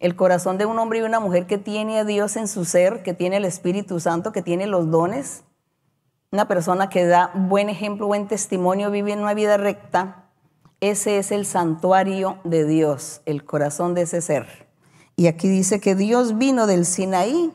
El 0.00 0.16
corazón 0.16 0.56
de 0.56 0.64
un 0.64 0.78
hombre 0.78 1.00
y 1.00 1.02
una 1.02 1.20
mujer 1.20 1.46
que 1.46 1.58
tiene 1.58 1.98
a 1.98 2.04
Dios 2.04 2.36
en 2.36 2.48
su 2.48 2.64
ser, 2.64 3.02
que 3.02 3.12
tiene 3.12 3.36
el 3.36 3.44
Espíritu 3.44 4.00
Santo, 4.00 4.32
que 4.32 4.40
tiene 4.40 4.66
los 4.66 4.90
dones. 4.90 5.44
Una 6.32 6.48
persona 6.48 6.88
que 6.88 7.04
da 7.04 7.30
buen 7.34 7.68
ejemplo, 7.68 8.06
buen 8.06 8.26
testimonio, 8.26 8.90
vive 8.90 9.12
en 9.12 9.20
una 9.20 9.34
vida 9.34 9.58
recta. 9.58 10.24
Ese 10.80 11.18
es 11.18 11.32
el 11.32 11.44
santuario 11.44 12.38
de 12.44 12.64
Dios, 12.64 13.20
el 13.26 13.44
corazón 13.44 13.94
de 13.94 14.02
ese 14.02 14.22
ser. 14.22 14.68
Y 15.16 15.26
aquí 15.26 15.48
dice 15.48 15.80
que 15.80 15.94
Dios 15.94 16.38
vino 16.38 16.66
del 16.66 16.86
Sinaí, 16.86 17.52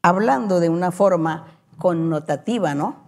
hablando 0.00 0.60
de 0.60 0.68
una 0.68 0.92
forma 0.92 1.58
connotativa, 1.76 2.76
¿no? 2.76 3.02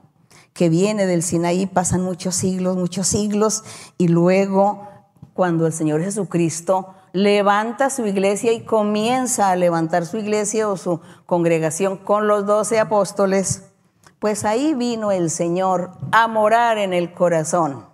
Que 0.55 0.69
viene 0.69 1.07
del 1.07 1.23
Sinaí, 1.23 1.67
pasan 1.67 2.01
muchos 2.01 2.35
siglos, 2.35 2.77
muchos 2.77 3.07
siglos, 3.07 3.63
y 3.97 4.09
luego 4.09 4.89
cuando 5.35 5.67
el 5.69 5.73
Señor 5.73 6.03
Jesucristo 6.03 6.95
levanta 7.17 7.89
su 7.89 8.05
iglesia 8.07 8.53
y 8.53 8.61
comienza 8.61 9.49
a 9.51 9.57
levantar 9.57 10.05
su 10.05 10.19
iglesia 10.19 10.69
o 10.69 10.77
su 10.77 11.01
congregación 11.25 11.97
con 11.97 12.29
los 12.29 12.45
doce 12.45 12.79
apóstoles, 12.79 13.71
pues 14.19 14.45
ahí 14.45 14.75
vino 14.75 15.11
el 15.13 15.31
Señor 15.31 15.93
a 16.13 16.29
morar 16.29 16.77
en 16.77 16.93
el 16.93 17.15
corazón 17.15 17.87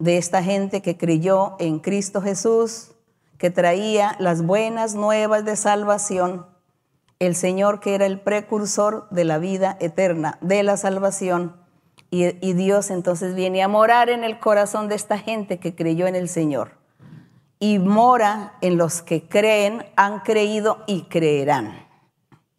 de 0.00 0.18
esta 0.18 0.42
gente 0.42 0.82
que 0.82 0.96
creyó 0.96 1.54
en 1.60 1.78
Cristo 1.78 2.22
Jesús, 2.22 2.90
que 3.38 3.50
traía 3.50 4.16
las 4.18 4.42
buenas 4.42 4.96
nuevas 4.96 5.44
de 5.44 5.54
salvación, 5.54 6.44
el 7.20 7.36
Señor 7.36 7.78
que 7.78 7.94
era 7.94 8.04
el 8.04 8.18
precursor 8.18 9.06
de 9.10 9.22
la 9.22 9.38
vida 9.38 9.76
eterna, 9.78 10.38
de 10.40 10.64
la 10.64 10.76
salvación, 10.76 11.54
y, 12.10 12.52
Dios 12.54 12.90
entonces 12.90 13.36
viene 13.36 13.62
a 13.62 13.68
morar 13.68 14.08
en 14.08 14.24
el 14.24 14.40
corazón 14.40 14.88
de 14.88 14.96
esta 14.96 15.18
gente 15.18 15.58
que 15.58 15.76
creyó 15.76 16.08
en 16.08 16.16
el 16.16 16.28
Señor. 16.28 16.83
Y 17.64 17.78
mora 17.78 18.58
en 18.60 18.76
los 18.76 19.00
que 19.00 19.26
creen, 19.26 19.86
han 19.96 20.20
creído 20.20 20.84
y 20.86 21.04
creerán. 21.04 21.86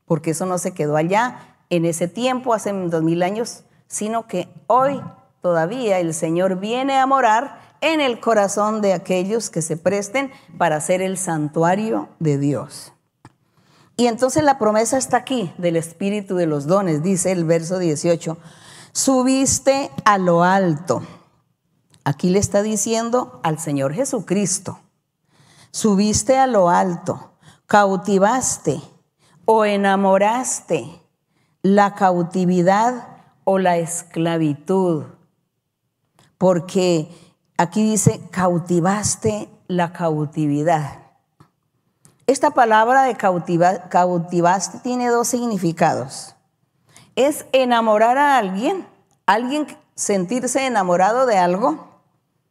Porque 0.06 0.32
eso 0.32 0.48
no 0.48 0.58
se 0.58 0.74
quedó 0.74 0.98
allá 0.98 1.58
en 1.70 1.86
ese 1.86 2.08
tiempo, 2.08 2.56
hace 2.56 2.74
dos 2.74 3.04
mil 3.04 3.22
años, 3.22 3.66
sino 3.86 4.26
que 4.26 4.50
hoy 4.66 5.00
todavía 5.42 6.00
el 6.00 6.16
Señor 6.16 6.60
viene 6.60 6.98
a 6.98 7.06
morar 7.06 7.60
en 7.82 8.02
el 8.02 8.20
corazón 8.20 8.82
de 8.82 8.94
aquellos 8.94 9.52
que 9.52 9.62
se 9.62 9.78
presten 9.78 10.32
para 10.58 10.82
ser 10.82 11.04
el 11.04 11.20
santuario 11.20 12.10
de 12.18 12.40
Dios. 12.40 12.92
Y 13.98 14.08
entonces 14.08 14.42
la 14.42 14.58
promesa 14.58 14.98
está 14.98 15.18
aquí 15.18 15.54
del 15.60 15.76
Espíritu 15.76 16.36
de 16.36 16.48
los 16.48 16.66
dones, 16.66 17.04
dice 17.04 17.32
el 17.32 17.46
verso 17.46 17.78
18, 17.78 18.40
subiste 18.92 19.92
a 20.04 20.18
lo 20.18 20.44
alto. 20.44 21.04
Aquí 22.04 22.32
le 22.32 22.40
está 22.40 22.64
diciendo 22.64 23.40
al 23.44 23.60
Señor 23.60 23.94
Jesucristo, 23.94 24.80
subiste 25.76 26.38
a 26.38 26.48
lo 26.48 26.70
alto, 26.70 27.32
cautivaste 27.66 28.80
o 29.46 29.66
enamoraste 29.66 31.02
la 31.62 31.96
cautividad 31.96 33.08
o 33.44 33.60
la 33.60 33.78
esclavitud, 33.78 35.04
porque 36.38 37.10
Aquí 37.58 37.90
dice, 37.90 38.20
cautivaste 38.32 39.48
la 39.68 39.94
cautividad. 39.94 41.00
Esta 42.28 42.52
palabra 42.52 43.04
de 43.04 43.16
cautivaste 43.16 44.80
tiene 44.80 45.08
dos 45.08 45.30
significados. 45.30 46.36
Es 47.16 47.46
enamorar 47.54 48.18
a 48.18 48.38
alguien, 48.38 48.86
alguien 49.26 49.68
sentirse 49.96 50.66
enamorado 50.66 51.26
de 51.26 51.38
algo, 51.38 52.02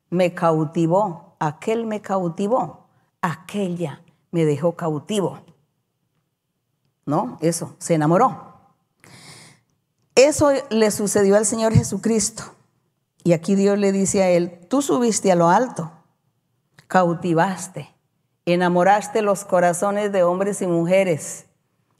me 0.09 0.33
cautivó, 0.33 1.37
aquel 1.39 1.85
me 1.85 2.01
cautivó, 2.01 2.84
aquella 3.25 4.03
me 4.31 4.45
dejó 4.45 4.77
cautivo. 4.77 5.41
¿No? 7.07 7.39
Eso, 7.41 7.75
se 7.79 7.95
enamoró. 7.95 8.55
Eso 10.15 10.51
le 10.71 10.91
sucedió 10.91 11.37
al 11.37 11.47
Señor 11.47 11.75
Jesucristo. 11.75 12.45
Y 13.25 13.33
aquí 13.33 13.55
Dios 13.55 13.79
le 13.79 13.93
dice 13.93 14.23
a 14.23 14.29
él, 14.29 14.61
tú 14.69 14.83
subiste 14.83 15.33
a 15.33 15.35
lo 15.35 15.49
alto, 15.49 15.91
cautivaste, 16.87 17.89
enamoraste 18.45 19.23
los 19.23 19.47
corazones 19.47 20.13
de 20.13 20.23
hombres 20.23 20.61
y 20.61 20.67
mujeres, 20.67 21.47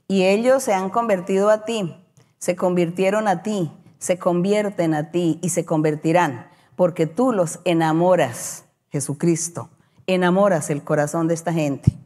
y 0.07 0.25
ellos 0.25 0.63
se 0.63 0.75
han 0.75 0.91
convertido 0.91 1.49
a 1.49 1.65
ti, 1.65 1.97
se 2.39 2.57
convirtieron 2.57 3.27
a 3.27 3.43
ti, 3.43 3.73
se 3.99 4.19
convierten 4.19 4.93
a 4.93 5.11
ti 5.11 5.39
y 5.41 5.49
se 5.49 5.65
convertirán, 5.65 6.49
porque 6.77 7.07
tú 7.07 7.33
los 7.33 7.61
enamoras, 7.65 8.67
Jesucristo, 8.91 9.71
enamoras 10.07 10.71
el 10.71 10.83
corazón 10.83 11.29
de 11.29 11.35
esta 11.35 11.53
gente. 11.53 11.97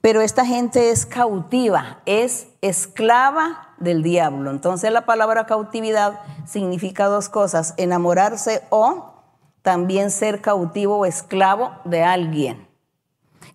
Pero 0.00 0.20
esta 0.20 0.46
gente 0.46 0.90
es 0.90 1.06
cautiva, 1.06 2.00
es 2.06 2.48
esclava 2.60 3.74
del 3.78 4.02
diablo. 4.02 4.50
Entonces 4.50 4.92
la 4.92 5.04
palabra 5.06 5.46
cautividad 5.46 6.20
significa 6.46 7.06
dos 7.06 7.28
cosas, 7.28 7.74
enamorarse 7.76 8.62
o 8.70 9.12
también 9.62 10.10
ser 10.10 10.40
cautivo 10.40 10.98
o 10.98 11.06
esclavo 11.06 11.72
de 11.84 12.02
alguien. 12.02 12.66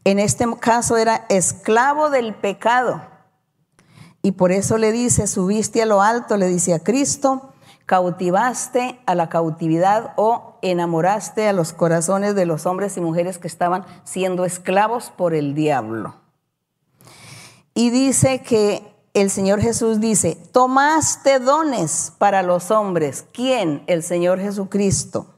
En 0.03 0.19
este 0.19 0.45
caso 0.59 0.97
era 0.97 1.25
esclavo 1.29 2.09
del 2.09 2.33
pecado. 2.33 3.01
Y 4.21 4.31
por 4.31 4.51
eso 4.51 4.77
le 4.77 4.91
dice, 4.91 5.27
subiste 5.27 5.81
a 5.81 5.85
lo 5.85 6.01
alto, 6.01 6.37
le 6.37 6.47
dice 6.47 6.73
a 6.73 6.79
Cristo, 6.79 7.53
cautivaste 7.87 8.99
a 9.05 9.15
la 9.15 9.29
cautividad 9.29 10.13
o 10.17 10.59
enamoraste 10.61 11.47
a 11.47 11.53
los 11.53 11.71
corazones 11.71 12.35
de 12.35 12.45
los 12.45 12.65
hombres 12.65 12.97
y 12.97 13.01
mujeres 13.01 13.37
que 13.39 13.47
estaban 13.47 13.85
siendo 14.03 14.43
esclavos 14.43 15.09
por 15.09 15.33
el 15.33 15.55
diablo. 15.55 16.15
Y 17.73 17.89
dice 17.89 18.41
que 18.41 18.93
el 19.13 19.29
Señor 19.29 19.61
Jesús 19.61 20.01
dice, 20.01 20.37
tomaste 20.51 21.39
dones 21.39 22.13
para 22.17 22.43
los 22.43 22.71
hombres. 22.71 23.25
¿Quién? 23.31 23.83
El 23.87 24.03
Señor 24.03 24.39
Jesucristo. 24.39 25.33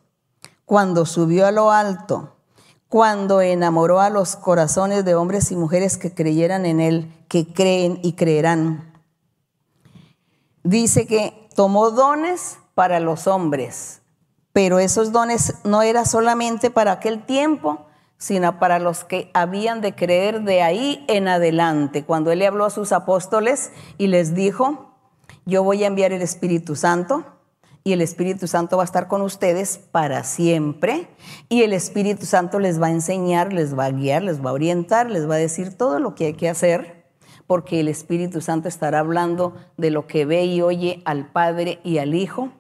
cuando 0.66 1.08
subió 1.08 1.48
a 1.48 1.52
lo 1.52 1.72
alto, 1.72 2.36
cuando 2.90 3.42
enamoró 3.42 4.02
a 4.02 4.12
los 4.12 4.36
corazones 4.36 5.04
de 5.04 5.16
hombres 5.16 5.52
y 5.52 5.56
mujeres 5.56 5.98
que 5.98 6.14
creyeran 6.14 6.68
en 6.68 6.80
Él, 6.80 7.12
que 7.28 7.52
creen 7.52 8.00
y 8.04 8.14
creerán. 8.14 8.94
Dice 10.64 11.08
que 11.08 11.49
tomó 11.60 11.92
dones 11.92 12.58
para 12.74 13.02
los 13.02 13.28
hombres, 13.28 14.02
pero 14.54 14.80
esos 14.80 15.12
dones 15.12 15.56
no 15.66 15.82
era 15.82 16.06
solamente 16.06 16.72
para 16.72 16.94
aquel 16.94 17.26
tiempo, 17.26 17.86
sino 18.18 18.60
para 18.60 18.80
los 18.80 19.04
que 19.04 19.30
habían 19.34 19.82
de 19.82 19.94
creer 19.94 20.44
de 20.44 20.62
ahí 20.62 21.04
en 21.10 21.28
adelante. 21.28 22.06
Cuando 22.06 22.32
Él 22.32 22.40
le 22.40 22.48
habló 22.48 22.64
a 22.64 22.70
sus 22.70 22.94
apóstoles 22.94 23.74
y 23.98 24.08
les 24.08 24.34
dijo, 24.34 24.96
yo 25.46 25.62
voy 25.62 25.84
a 25.84 25.88
enviar 25.88 26.14
el 26.14 26.22
Espíritu 26.22 26.78
Santo 26.78 27.26
y 27.84 27.92
el 27.92 28.00
Espíritu 28.00 28.48
Santo 28.48 28.78
va 28.78 28.84
a 28.84 28.86
estar 28.86 29.10
con 29.10 29.22
ustedes 29.22 29.80
para 29.80 30.24
siempre 30.24 31.10
y 31.50 31.64
el 31.64 31.74
Espíritu 31.74 32.26
Santo 32.26 32.60
les 32.60 32.82
va 32.82 32.88
a 32.88 32.92
enseñar, 32.92 33.52
les 33.52 33.78
va 33.78 33.84
a 33.84 33.92
guiar, 33.92 34.24
les 34.24 34.42
va 34.42 34.52
a 34.52 34.54
orientar, 34.54 35.12
les 35.12 35.30
va 35.30 35.36
a 35.36 35.40
decir 35.40 35.78
todo 35.78 36.00
lo 36.00 36.16
que 36.16 36.28
hay 36.28 36.34
que 36.36 36.48
hacer 36.48 36.99
porque 37.50 37.80
el 37.80 37.88
Espíritu 37.88 38.42
Santo 38.42 38.68
estará 38.68 39.00
hablando 39.00 39.56
de 39.76 39.90
lo 39.90 40.06
que 40.06 40.24
ve 40.24 40.46
y 40.46 40.62
oye 40.62 41.02
al 41.04 41.32
Padre 41.32 41.80
y 41.84 41.98
al 41.98 42.14
Hijo. 42.14 42.52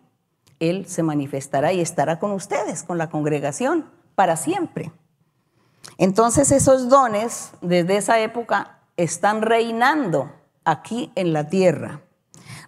Él 0.60 0.88
se 0.88 1.04
manifestará 1.04 1.72
y 1.74 1.80
estará 1.80 2.18
con 2.18 2.32
ustedes, 2.32 2.82
con 2.82 2.98
la 2.98 3.08
congregación, 3.12 3.86
para 4.16 4.36
siempre. 4.36 4.92
Entonces 6.00 6.52
esos 6.52 6.90
dones 6.90 7.52
desde 7.62 7.98
esa 7.98 8.20
época 8.20 8.80
están 8.98 9.44
reinando 9.44 10.32
aquí 10.66 11.12
en 11.14 11.34
la 11.34 11.50
tierra, 11.50 12.02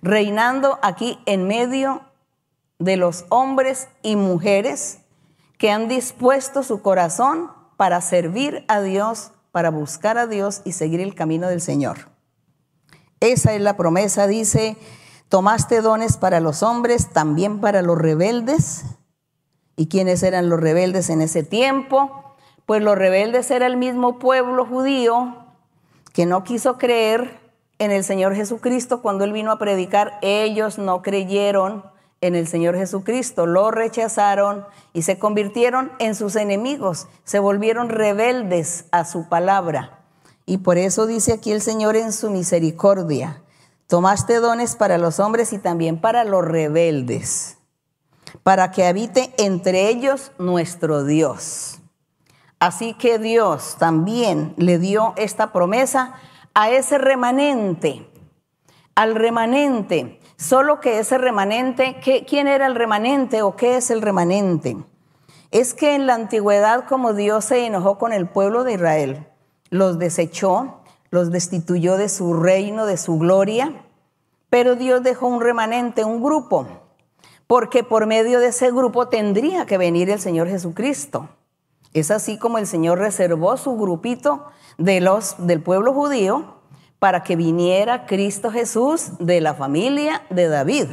reinando 0.03 0.77
aquí 0.83 1.17
en 1.25 1.47
medio 1.47 2.03
de 2.77 2.97
los 2.97 3.25
hombres 3.29 3.87
y 4.03 4.15
mujeres 4.15 4.99
que 5.57 5.71
han 5.71 5.87
dispuesto 5.87 6.61
su 6.61 6.83
corazón 6.83 7.49
para 7.77 7.99
servir 7.99 8.63
a 8.67 8.79
Dios, 8.79 9.31
para 9.51 9.71
buscar 9.71 10.19
a 10.19 10.27
Dios 10.27 10.61
y 10.65 10.73
seguir 10.73 11.01
el 11.01 11.15
camino 11.15 11.47
del 11.47 11.61
Señor. 11.61 12.10
Esa 13.21 13.53
es 13.53 13.61
la 13.61 13.77
promesa, 13.77 14.25
dice, 14.25 14.77
tomaste 15.29 15.81
dones 15.81 16.17
para 16.17 16.39
los 16.39 16.63
hombres, 16.63 17.09
también 17.13 17.61
para 17.61 17.83
los 17.83 17.97
rebeldes. 17.97 18.83
¿Y 19.75 19.87
quiénes 19.87 20.23
eran 20.23 20.49
los 20.49 20.59
rebeldes 20.59 21.09
en 21.11 21.21
ese 21.21 21.43
tiempo? 21.43 22.35
Pues 22.65 22.81
los 22.81 22.97
rebeldes 22.97 23.51
era 23.51 23.67
el 23.67 23.77
mismo 23.77 24.17
pueblo 24.17 24.65
judío 24.65 25.35
que 26.13 26.25
no 26.25 26.43
quiso 26.43 26.79
creer 26.79 27.39
en 27.77 27.91
el 27.91 28.03
Señor 28.03 28.35
Jesucristo 28.35 29.03
cuando 29.03 29.23
Él 29.23 29.33
vino 29.33 29.51
a 29.51 29.59
predicar. 29.59 30.17
Ellos 30.23 30.79
no 30.79 31.03
creyeron 31.03 31.85
en 32.21 32.35
el 32.35 32.47
Señor 32.47 32.75
Jesucristo, 32.75 33.45
lo 33.45 33.69
rechazaron 33.69 34.65
y 34.93 35.03
se 35.03 35.19
convirtieron 35.19 35.91
en 35.99 36.15
sus 36.15 36.35
enemigos, 36.35 37.07
se 37.23 37.37
volvieron 37.37 37.89
rebeldes 37.89 38.85
a 38.91 39.05
su 39.05 39.29
palabra. 39.29 40.00
Y 40.51 40.57
por 40.57 40.77
eso 40.77 41.07
dice 41.07 41.31
aquí 41.31 41.53
el 41.53 41.61
Señor 41.61 41.95
en 41.95 42.11
su 42.11 42.29
misericordia, 42.29 43.41
tomaste 43.87 44.41
dones 44.41 44.75
para 44.75 44.97
los 44.97 45.21
hombres 45.21 45.53
y 45.53 45.59
también 45.59 46.01
para 46.01 46.25
los 46.25 46.43
rebeldes, 46.43 47.57
para 48.43 48.69
que 48.71 48.85
habite 48.85 49.33
entre 49.37 49.87
ellos 49.87 50.33
nuestro 50.39 51.05
Dios. 51.05 51.79
Así 52.59 52.95
que 52.95 53.17
Dios 53.17 53.77
también 53.79 54.53
le 54.57 54.77
dio 54.77 55.13
esta 55.15 55.53
promesa 55.53 56.15
a 56.53 56.69
ese 56.69 56.97
remanente, 56.97 58.11
al 58.93 59.15
remanente. 59.15 60.19
Solo 60.35 60.81
que 60.81 60.99
ese 60.99 61.17
remanente, 61.17 62.01
¿quién 62.27 62.49
era 62.49 62.67
el 62.67 62.75
remanente 62.75 63.41
o 63.41 63.55
qué 63.55 63.77
es 63.77 63.89
el 63.89 64.01
remanente? 64.01 64.75
Es 65.51 65.73
que 65.73 65.95
en 65.95 66.07
la 66.07 66.15
antigüedad 66.15 66.89
como 66.89 67.13
Dios 67.13 67.45
se 67.45 67.65
enojó 67.65 67.97
con 67.97 68.11
el 68.11 68.27
pueblo 68.27 68.65
de 68.65 68.73
Israel, 68.73 69.30
los 69.71 69.97
desechó, 69.97 70.81
los 71.09 71.31
destituyó 71.31 71.97
de 71.97 72.09
su 72.09 72.35
reino, 72.35 72.85
de 72.85 72.97
su 72.97 73.17
gloria, 73.17 73.73
pero 74.51 74.75
Dios 74.75 75.01
dejó 75.01 75.27
un 75.27 75.41
remanente, 75.41 76.03
un 76.03 76.21
grupo, 76.21 76.67
porque 77.47 77.83
por 77.83 78.05
medio 78.05 78.39
de 78.39 78.47
ese 78.47 78.69
grupo 78.71 79.07
tendría 79.07 79.65
que 79.65 79.79
venir 79.79 80.09
el 80.09 80.19
Señor 80.19 80.47
Jesucristo. 80.47 81.29
Es 81.93 82.11
así 82.11 82.37
como 82.37 82.57
el 82.57 82.67
Señor 82.67 82.99
reservó 82.99 83.57
su 83.57 83.75
grupito 83.77 84.45
de 84.77 85.01
los, 85.01 85.35
del 85.37 85.61
pueblo 85.61 85.93
judío 85.93 86.55
para 86.99 87.23
que 87.23 87.35
viniera 87.35 88.05
Cristo 88.05 88.51
Jesús 88.51 89.13
de 89.19 89.41
la 89.41 89.53
familia 89.53 90.21
de 90.29 90.47
David. 90.47 90.87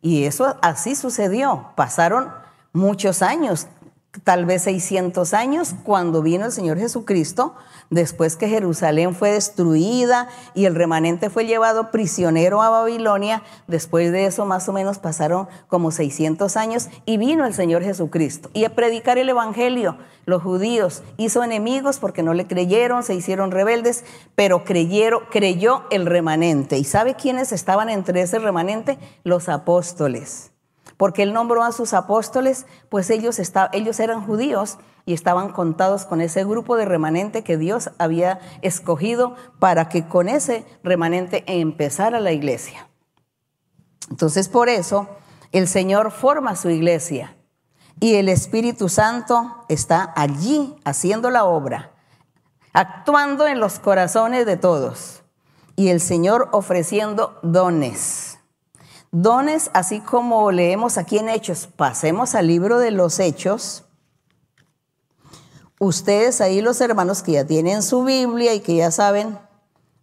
Y 0.00 0.24
eso 0.24 0.56
así 0.62 0.94
sucedió. 0.94 1.70
Pasaron 1.76 2.30
muchos 2.72 3.22
años, 3.22 3.68
tal 4.24 4.44
vez 4.44 4.62
600 4.62 5.32
años, 5.32 5.74
cuando 5.84 6.22
vino 6.22 6.44
el 6.44 6.52
Señor 6.52 6.78
Jesucristo 6.78 7.54
después 7.92 8.36
que 8.36 8.48
Jerusalén 8.48 9.14
fue 9.14 9.32
destruida 9.32 10.28
y 10.54 10.64
el 10.64 10.74
remanente 10.74 11.30
fue 11.30 11.46
llevado 11.46 11.90
prisionero 11.90 12.62
a 12.62 12.70
Babilonia, 12.70 13.42
después 13.66 14.12
de 14.12 14.26
eso 14.26 14.46
más 14.46 14.68
o 14.68 14.72
menos 14.72 14.98
pasaron 14.98 15.48
como 15.68 15.90
600 15.90 16.56
años 16.56 16.88
y 17.04 17.16
vino 17.16 17.46
el 17.46 17.54
Señor 17.54 17.82
Jesucristo. 17.82 18.50
Y 18.54 18.64
a 18.64 18.74
predicar 18.74 19.18
el 19.18 19.28
Evangelio, 19.28 19.98
los 20.24 20.42
judíos 20.42 21.02
hizo 21.16 21.42
enemigos 21.42 21.98
porque 21.98 22.22
no 22.22 22.34
le 22.34 22.46
creyeron, 22.46 23.02
se 23.02 23.14
hicieron 23.14 23.50
rebeldes, 23.50 24.04
pero 24.34 24.64
creyeron, 24.64 25.22
creyó 25.30 25.84
el 25.90 26.06
remanente. 26.06 26.78
¿Y 26.78 26.84
sabe 26.84 27.14
quiénes 27.14 27.52
estaban 27.52 27.90
entre 27.90 28.22
ese 28.22 28.38
remanente? 28.38 28.98
Los 29.24 29.48
apóstoles 29.48 30.51
porque 31.02 31.24
él 31.24 31.32
nombró 31.32 31.64
a 31.64 31.72
sus 31.72 31.94
apóstoles, 31.94 32.64
pues 32.88 33.10
ellos, 33.10 33.40
ellos 33.72 33.98
eran 33.98 34.24
judíos 34.24 34.78
y 35.04 35.14
estaban 35.14 35.50
contados 35.50 36.04
con 36.04 36.20
ese 36.20 36.44
grupo 36.44 36.76
de 36.76 36.84
remanente 36.84 37.42
que 37.42 37.56
Dios 37.56 37.90
había 37.98 38.38
escogido 38.60 39.34
para 39.58 39.88
que 39.88 40.06
con 40.06 40.28
ese 40.28 40.64
remanente 40.84 41.42
empezara 41.48 42.20
la 42.20 42.30
iglesia. 42.30 42.88
Entonces 44.10 44.48
por 44.48 44.68
eso 44.68 45.08
el 45.50 45.66
Señor 45.66 46.12
forma 46.12 46.54
su 46.54 46.70
iglesia 46.70 47.36
y 47.98 48.14
el 48.14 48.28
Espíritu 48.28 48.88
Santo 48.88 49.64
está 49.68 50.12
allí 50.14 50.76
haciendo 50.84 51.30
la 51.30 51.46
obra, 51.46 51.90
actuando 52.72 53.48
en 53.48 53.58
los 53.58 53.80
corazones 53.80 54.46
de 54.46 54.56
todos 54.56 55.24
y 55.74 55.88
el 55.88 56.00
Señor 56.00 56.48
ofreciendo 56.52 57.40
dones 57.42 58.31
Dones, 59.14 59.70
así 59.74 60.00
como 60.00 60.50
leemos 60.52 60.96
aquí 60.96 61.18
en 61.18 61.28
Hechos, 61.28 61.68
pasemos 61.76 62.34
al 62.34 62.46
libro 62.46 62.78
de 62.78 62.90
los 62.90 63.20
Hechos. 63.20 63.84
Ustedes 65.78 66.40
ahí 66.40 66.62
los 66.62 66.80
hermanos 66.80 67.22
que 67.22 67.32
ya 67.32 67.46
tienen 67.46 67.82
su 67.82 68.04
Biblia 68.04 68.54
y 68.54 68.60
que 68.60 68.74
ya 68.74 68.90
saben 68.90 69.38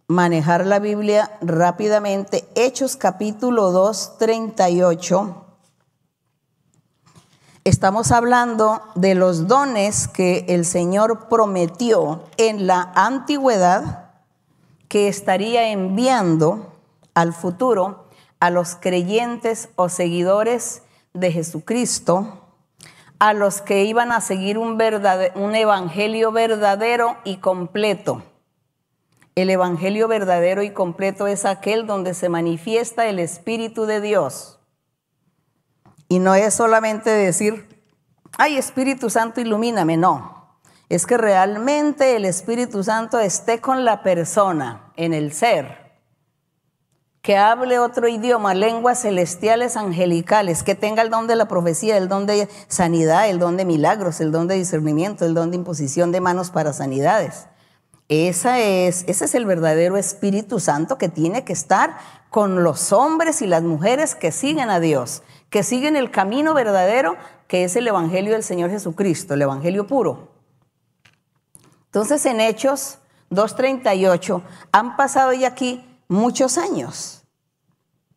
manejar 0.06 0.64
la 0.64 0.78
Biblia 0.78 1.36
rápidamente, 1.40 2.48
Hechos 2.54 2.94
capítulo 2.94 3.72
2, 3.72 4.18
38. 4.18 5.44
Estamos 7.64 8.12
hablando 8.12 8.80
de 8.94 9.16
los 9.16 9.48
dones 9.48 10.06
que 10.06 10.44
el 10.48 10.64
Señor 10.64 11.26
prometió 11.28 12.26
en 12.36 12.68
la 12.68 12.92
antigüedad 12.94 14.12
que 14.86 15.08
estaría 15.08 15.72
enviando 15.72 16.72
al 17.14 17.32
futuro 17.32 17.99
a 18.40 18.48
los 18.48 18.74
creyentes 18.74 19.68
o 19.76 19.88
seguidores 19.90 20.82
de 21.12 21.30
Jesucristo, 21.30 22.46
a 23.18 23.34
los 23.34 23.60
que 23.60 23.84
iban 23.84 24.12
a 24.12 24.22
seguir 24.22 24.56
un, 24.56 24.80
evangelio 25.54 26.32
verdadero 26.32 27.18
y 27.24 27.36
completo. 27.36 28.22
El 29.34 29.50
evangelio 29.50 30.08
verdadero 30.08 30.62
y 30.62 30.70
completo 30.70 31.26
es 31.26 31.44
aquel 31.44 31.86
donde 31.86 32.14
se 32.14 32.30
manifiesta 32.30 33.06
el 33.06 33.18
Espíritu 33.18 33.84
de 33.84 34.00
Dios. 34.00 34.58
Y 36.08 36.18
no 36.18 36.34
es 36.34 36.54
solamente 36.54 37.10
decir, 37.10 37.82
ay 38.38 38.56
Espíritu 38.56 39.10
Santo, 39.10 39.40
ilumíname, 39.40 39.98
no. 39.98 40.58
Es 40.88 41.06
que 41.06 41.18
realmente 41.18 42.16
el 42.16 42.24
Espíritu 42.24 42.82
Santo 42.82 43.20
esté 43.20 43.60
con 43.60 43.84
la 43.84 44.02
persona, 44.02 44.92
en 44.96 45.12
el 45.12 45.32
ser 45.32 45.89
que 47.22 47.36
hable 47.36 47.78
otro 47.78 48.08
idioma, 48.08 48.54
lenguas 48.54 49.02
celestiales 49.02 49.76
angelicales, 49.76 50.62
que 50.62 50.74
tenga 50.74 51.02
el 51.02 51.10
don 51.10 51.26
de 51.26 51.36
la 51.36 51.48
profecía, 51.48 51.96
el 51.96 52.08
don 52.08 52.26
de 52.26 52.48
sanidad, 52.68 53.28
el 53.28 53.38
don 53.38 53.56
de 53.56 53.66
milagros, 53.66 54.20
el 54.20 54.32
don 54.32 54.48
de 54.48 54.54
discernimiento, 54.54 55.26
el 55.26 55.34
don 55.34 55.50
de 55.50 55.56
imposición 55.56 56.12
de 56.12 56.20
manos 56.20 56.50
para 56.50 56.72
sanidades. 56.72 57.46
Esa 58.08 58.58
es, 58.58 59.04
ese 59.06 59.26
es 59.26 59.34
el 59.34 59.44
verdadero 59.44 59.96
Espíritu 59.96 60.58
Santo 60.58 60.98
que 60.98 61.08
tiene 61.08 61.44
que 61.44 61.52
estar 61.52 61.96
con 62.30 62.64
los 62.64 62.92
hombres 62.92 63.42
y 63.42 63.46
las 63.46 63.62
mujeres 63.62 64.14
que 64.14 64.32
siguen 64.32 64.70
a 64.70 64.80
Dios, 64.80 65.22
que 65.50 65.62
siguen 65.62 65.96
el 65.96 66.10
camino 66.10 66.54
verdadero 66.54 67.16
que 67.46 67.64
es 67.64 67.76
el 67.76 67.86
Evangelio 67.86 68.32
del 68.32 68.44
Señor 68.44 68.70
Jesucristo, 68.70 69.34
el 69.34 69.42
Evangelio 69.42 69.86
puro. 69.86 70.28
Entonces 71.86 72.24
en 72.26 72.40
Hechos 72.40 72.98
2.38 73.30 74.42
han 74.72 74.96
pasado 74.96 75.32
ya 75.32 75.48
aquí 75.48 75.84
muchos 76.10 76.58
años. 76.58 77.16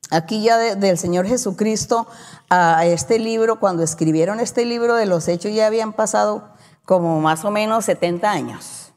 aquí 0.10 0.44
ya 0.44 0.58
del 0.58 0.98
Señor 0.98 1.26
Jesucristo 1.26 2.08
a 2.50 2.86
este 2.86 3.18
libro, 3.20 3.60
cuando 3.60 3.84
escribieron 3.84 4.40
este 4.40 4.66
libro 4.66 4.96
de 4.96 5.06
los 5.06 5.28
hechos 5.28 5.54
ya 5.54 5.66
habían 5.66 5.94
pasado 5.94 6.50
como 6.86 7.22
más 7.22 7.46
o 7.46 7.52
menos 7.52 7.86
70 7.86 8.30
años. 8.30 8.94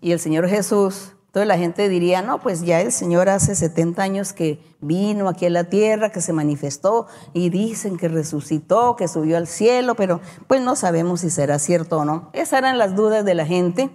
Y 0.00 0.12
el 0.12 0.20
Señor 0.20 0.48
Jesús, 0.48 1.12
toda 1.32 1.46
la 1.46 1.56
gente 1.56 1.88
diría, 1.88 2.22
no, 2.22 2.40
pues 2.40 2.62
ya 2.62 2.80
el 2.80 2.92
Señor 2.92 3.28
hace 3.28 3.54
70 3.54 4.02
años 4.02 4.32
que 4.32 4.62
vino 4.80 5.28
aquí 5.28 5.46
a 5.46 5.50
la 5.50 5.64
tierra, 5.64 6.10
que 6.10 6.20
se 6.20 6.32
manifestó 6.32 7.06
y 7.32 7.50
dicen 7.50 7.96
que 7.96 8.08
resucitó, 8.08 8.96
que 8.96 9.08
subió 9.08 9.36
al 9.36 9.46
cielo, 9.46 9.94
pero 9.94 10.20
pues 10.46 10.60
no 10.60 10.76
sabemos 10.76 11.20
si 11.20 11.30
será 11.30 11.58
cierto 11.58 11.98
o 11.98 12.04
no. 12.04 12.30
Esas 12.32 12.58
eran 12.60 12.78
las 12.78 12.94
dudas 12.94 13.24
de 13.24 13.34
la 13.34 13.46
gente. 13.46 13.90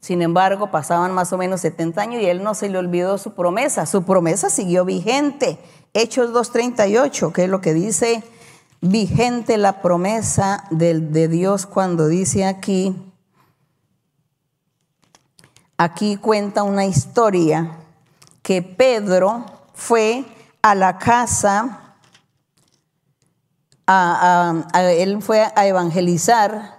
Sin 0.00 0.22
embargo, 0.22 0.70
pasaban 0.70 1.12
más 1.12 1.32
o 1.32 1.38
menos 1.38 1.60
70 1.60 2.00
años 2.00 2.22
y 2.22 2.26
él 2.26 2.42
no 2.42 2.54
se 2.54 2.68
le 2.68 2.78
olvidó 2.78 3.18
su 3.18 3.34
promesa. 3.34 3.84
Su 3.86 4.04
promesa 4.04 4.48
siguió 4.48 4.84
vigente. 4.84 5.58
Hechos 5.92 6.30
2.38, 6.30 7.32
que 7.32 7.44
es 7.44 7.50
lo 7.50 7.60
que 7.60 7.74
dice, 7.74 8.22
vigente 8.80 9.56
la 9.56 9.82
promesa 9.82 10.64
de, 10.70 11.00
de 11.00 11.28
Dios 11.28 11.66
cuando 11.66 12.06
dice 12.06 12.44
aquí, 12.44 12.94
aquí 15.76 16.16
cuenta 16.16 16.62
una 16.62 16.84
historia 16.84 17.78
que 18.42 18.62
Pedro 18.62 19.44
fue 19.74 20.24
a 20.62 20.74
la 20.74 20.98
casa, 20.98 21.94
él 24.74 25.22
fue 25.22 25.46
a 25.54 25.66
evangelizar 25.66 26.77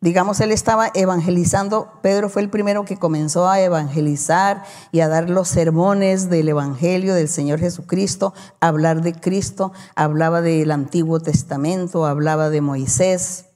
Digamos, 0.00 0.40
él 0.40 0.52
estaba 0.52 0.92
evangelizando, 0.94 1.90
Pedro 2.02 2.28
fue 2.28 2.42
el 2.42 2.50
primero 2.50 2.84
que 2.84 2.98
comenzó 2.98 3.48
a 3.48 3.60
evangelizar 3.60 4.62
y 4.92 5.00
a 5.00 5.08
dar 5.08 5.28
los 5.28 5.48
sermones 5.48 6.30
del 6.30 6.48
Evangelio 6.48 7.14
del 7.14 7.28
Señor 7.28 7.58
Jesucristo, 7.58 8.32
hablar 8.60 9.02
de 9.02 9.12
Cristo, 9.12 9.72
hablaba 9.96 10.40
del 10.40 10.70
Antiguo 10.70 11.18
Testamento, 11.18 12.06
hablaba 12.06 12.48
de 12.48 12.60
Moisés, 12.60 13.47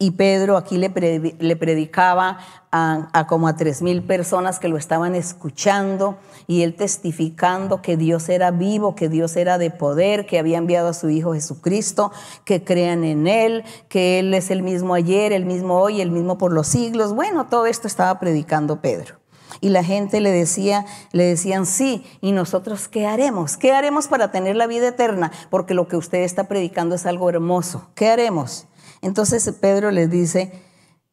y 0.00 0.12
Pedro 0.12 0.56
aquí 0.56 0.78
le, 0.78 0.90
predicaba 0.90 2.38
a, 2.70 3.26
como 3.28 3.48
a 3.48 3.56
tres 3.56 3.82
mil 3.82 4.02
personas 4.02 4.60
que 4.60 4.68
lo 4.68 4.76
estaban 4.76 5.16
escuchando 5.16 6.18
y 6.46 6.62
él 6.62 6.76
testificando 6.76 7.82
que 7.82 7.96
Dios 7.96 8.28
era 8.28 8.52
vivo, 8.52 8.94
que 8.94 9.08
Dios 9.08 9.36
era 9.36 9.58
de 9.58 9.70
poder, 9.70 10.26
que 10.26 10.38
había 10.38 10.58
enviado 10.58 10.88
a 10.88 10.94
su 10.94 11.10
Hijo 11.10 11.34
Jesucristo, 11.34 12.12
que 12.44 12.62
crean 12.62 13.02
en 13.02 13.26
Él, 13.26 13.64
que 13.88 14.20
Él 14.20 14.32
es 14.34 14.52
el 14.52 14.62
mismo 14.62 14.94
ayer, 14.94 15.32
el 15.32 15.44
mismo 15.44 15.80
hoy, 15.80 16.00
el 16.00 16.12
mismo 16.12 16.38
por 16.38 16.52
los 16.52 16.68
siglos. 16.68 17.12
Bueno, 17.12 17.46
todo 17.46 17.66
esto 17.66 17.88
estaba 17.88 18.20
predicando 18.20 18.80
Pedro. 18.80 19.16
Y 19.60 19.70
la 19.70 19.82
gente 19.82 20.20
le 20.20 20.30
decía, 20.30 20.86
le 21.10 21.24
decían, 21.24 21.66
sí, 21.66 22.04
¿y 22.20 22.30
nosotros 22.30 22.86
qué 22.86 23.08
haremos? 23.08 23.56
¿Qué 23.56 23.72
haremos 23.72 24.06
para 24.06 24.30
tener 24.30 24.54
la 24.54 24.68
vida 24.68 24.88
eterna? 24.88 25.32
Porque 25.50 25.74
lo 25.74 25.88
que 25.88 25.96
usted 25.96 26.18
está 26.18 26.44
predicando 26.44 26.94
es 26.94 27.06
algo 27.06 27.28
hermoso. 27.28 27.88
¿Qué 27.96 28.08
haremos? 28.08 28.67
Entonces 29.02 29.50
Pedro 29.60 29.90
les 29.90 30.10
dice, 30.10 30.52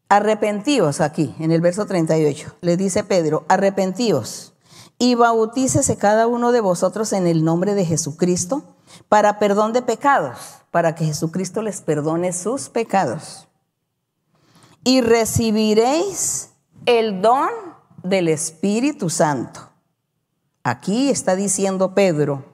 arrepentíos 0.10 1.02
aquí, 1.02 1.36
en 1.40 1.52
el 1.52 1.62
verso 1.62 1.86
38, 1.86 2.58
le 2.62 2.78
dice 2.78 3.04
Pedro, 3.04 3.46
arrepentíos 3.48 4.54
y 4.98 5.16
bautícese 5.16 5.98
cada 5.98 6.28
uno 6.28 6.52
de 6.52 6.62
vosotros 6.62 7.14
en 7.14 7.28
el 7.28 7.44
nombre 7.44 7.76
de 7.76 7.86
Jesucristo 7.86 8.64
para 9.10 9.40
perdón 9.40 9.74
de 9.74 9.82
pecados, 9.82 10.38
para 10.72 10.96
que 10.96 11.06
Jesucristo 11.06 11.62
les 11.62 11.82
perdone 11.82 12.34
sus 12.34 12.70
pecados. 12.70 13.48
Y 14.84 15.02
recibiréis 15.02 16.52
el 16.86 17.22
don 17.22 17.50
del 18.04 18.28
Espíritu 18.28 19.10
Santo. 19.10 19.70
Aquí 20.64 21.10
está 21.10 21.36
diciendo 21.36 21.94
Pedro 21.94 22.46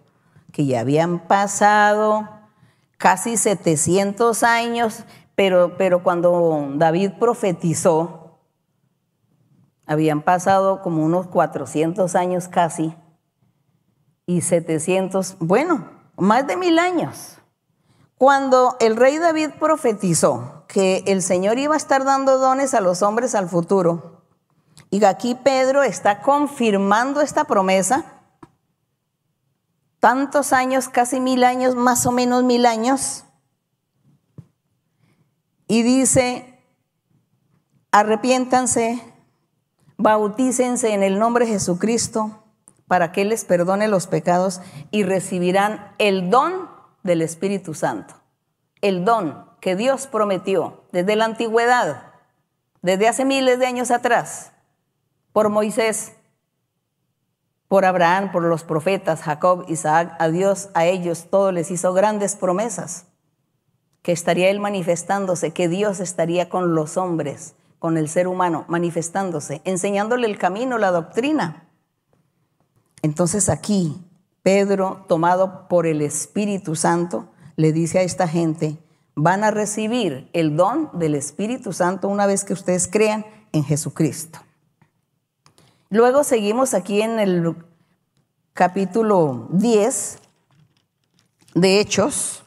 que 0.51 0.65
ya 0.65 0.81
habían 0.81 1.27
pasado 1.27 2.27
casi 2.97 3.37
700 3.37 4.43
años 4.43 5.03
pero, 5.77 6.03
cuando 6.03 6.69
David 6.75 7.13
profetizó, 7.19 8.39
habían 9.85 10.21
pasado 10.21 10.81
como 10.81 11.03
unos 11.03 11.27
400 11.27 12.15
años 12.15 12.47
casi 12.47 12.95
y 14.25 14.41
700, 14.41 15.37
bueno, 15.39 15.89
más 16.15 16.45
de 16.45 16.57
mil 16.57 16.77
años. 16.77 17.37
Cuando 18.17 18.77
el 18.79 18.97
rey 18.97 19.17
David 19.17 19.49
profetizó 19.59 20.65
que 20.67 21.03
el 21.07 21.23
Señor 21.23 21.57
iba 21.57 21.73
a 21.73 21.77
estar 21.77 22.05
dando 22.05 22.37
dones 22.37 22.73
a 22.73 22.81
los 22.81 23.01
hombres 23.01 23.33
al 23.33 23.49
futuro, 23.49 24.21
y 24.91 25.03
aquí 25.03 25.35
Pedro 25.35 25.81
está 25.81 26.21
confirmando 26.21 27.21
esta 27.21 27.45
promesa, 27.45 28.05
tantos 29.99 30.53
años, 30.53 30.87
casi 30.89 31.19
mil 31.19 31.43
años, 31.43 31.75
más 31.75 32.05
o 32.05 32.11
menos 32.11 32.43
mil 32.43 32.65
años, 32.65 33.25
y 35.71 35.83
dice, 35.83 36.59
arrepiéntanse, 37.93 39.01
bautícense 39.95 40.93
en 40.93 41.01
el 41.01 41.17
nombre 41.17 41.45
de 41.45 41.53
Jesucristo 41.53 42.43
para 42.89 43.13
que 43.13 43.23
les 43.23 43.45
perdone 43.45 43.87
los 43.87 44.05
pecados 44.07 44.59
y 44.91 45.03
recibirán 45.03 45.95
el 45.97 46.29
don 46.29 46.69
del 47.03 47.21
Espíritu 47.21 47.73
Santo. 47.73 48.15
El 48.81 49.05
don 49.05 49.45
que 49.61 49.77
Dios 49.77 50.07
prometió 50.07 50.83
desde 50.91 51.15
la 51.15 51.23
antigüedad, 51.23 52.15
desde 52.81 53.07
hace 53.07 53.23
miles 53.23 53.57
de 53.57 53.67
años 53.67 53.91
atrás, 53.91 54.51
por 55.31 55.47
Moisés, 55.47 56.11
por 57.69 57.85
Abraham, 57.85 58.33
por 58.33 58.43
los 58.43 58.65
profetas, 58.65 59.21
Jacob, 59.21 59.63
Isaac, 59.69 60.17
a 60.19 60.27
Dios, 60.27 60.67
a 60.73 60.83
ellos, 60.83 61.27
todo 61.31 61.53
les 61.53 61.71
hizo 61.71 61.93
grandes 61.93 62.35
promesas 62.35 63.05
que 64.01 64.11
estaría 64.11 64.49
Él 64.49 64.59
manifestándose, 64.59 65.51
que 65.51 65.67
Dios 65.67 65.99
estaría 65.99 66.49
con 66.49 66.75
los 66.75 66.97
hombres, 66.97 67.55
con 67.79 67.97
el 67.97 68.09
ser 68.09 68.27
humano, 68.27 68.65
manifestándose, 68.67 69.61
enseñándole 69.63 70.27
el 70.27 70.37
camino, 70.37 70.77
la 70.77 70.91
doctrina. 70.91 71.67
Entonces 73.01 73.49
aquí, 73.49 73.97
Pedro, 74.43 75.05
tomado 75.07 75.67
por 75.67 75.85
el 75.85 76.01
Espíritu 76.01 76.75
Santo, 76.75 77.29
le 77.55 77.73
dice 77.73 77.99
a 77.99 78.03
esta 78.03 78.27
gente, 78.27 78.77
van 79.15 79.43
a 79.43 79.51
recibir 79.51 80.29
el 80.33 80.55
don 80.55 80.89
del 80.93 81.15
Espíritu 81.15 81.73
Santo 81.73 82.07
una 82.07 82.25
vez 82.25 82.43
que 82.43 82.53
ustedes 82.53 82.87
crean 82.87 83.25
en 83.51 83.63
Jesucristo. 83.63 84.39
Luego 85.89 86.23
seguimos 86.23 86.73
aquí 86.73 87.01
en 87.01 87.19
el 87.19 87.55
capítulo 88.53 89.47
10 89.51 90.19
de 91.55 91.79
Hechos 91.79 92.43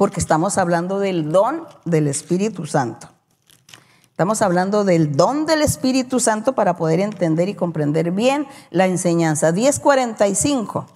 porque 0.00 0.18
estamos 0.18 0.56
hablando 0.56 0.98
del 0.98 1.30
don 1.30 1.66
del 1.84 2.08
Espíritu 2.08 2.64
Santo. 2.64 3.10
Estamos 4.08 4.40
hablando 4.40 4.82
del 4.82 5.14
don 5.14 5.44
del 5.44 5.60
Espíritu 5.60 6.20
Santo 6.20 6.54
para 6.54 6.74
poder 6.74 7.00
entender 7.00 7.50
y 7.50 7.54
comprender 7.54 8.10
bien 8.10 8.46
la 8.70 8.86
enseñanza. 8.86 9.52
1045. 9.52 10.86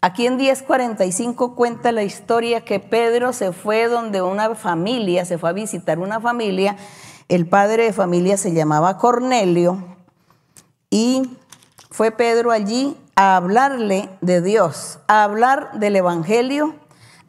Aquí 0.00 0.28
en 0.28 0.36
1045 0.36 1.56
cuenta 1.56 1.90
la 1.90 2.04
historia 2.04 2.60
que 2.60 2.78
Pedro 2.78 3.32
se 3.32 3.50
fue 3.50 3.88
donde 3.88 4.22
una 4.22 4.54
familia, 4.54 5.24
se 5.24 5.36
fue 5.36 5.50
a 5.50 5.52
visitar 5.52 5.98
una 5.98 6.20
familia. 6.20 6.76
El 7.28 7.48
padre 7.48 7.82
de 7.82 7.92
familia 7.92 8.36
se 8.36 8.52
llamaba 8.52 8.96
Cornelio 8.96 9.82
y 10.88 11.36
fue 11.90 12.12
Pedro 12.12 12.52
allí 12.52 12.96
a 13.16 13.34
hablarle 13.34 14.08
de 14.20 14.40
Dios, 14.40 15.00
a 15.08 15.24
hablar 15.24 15.80
del 15.80 15.96
Evangelio 15.96 16.76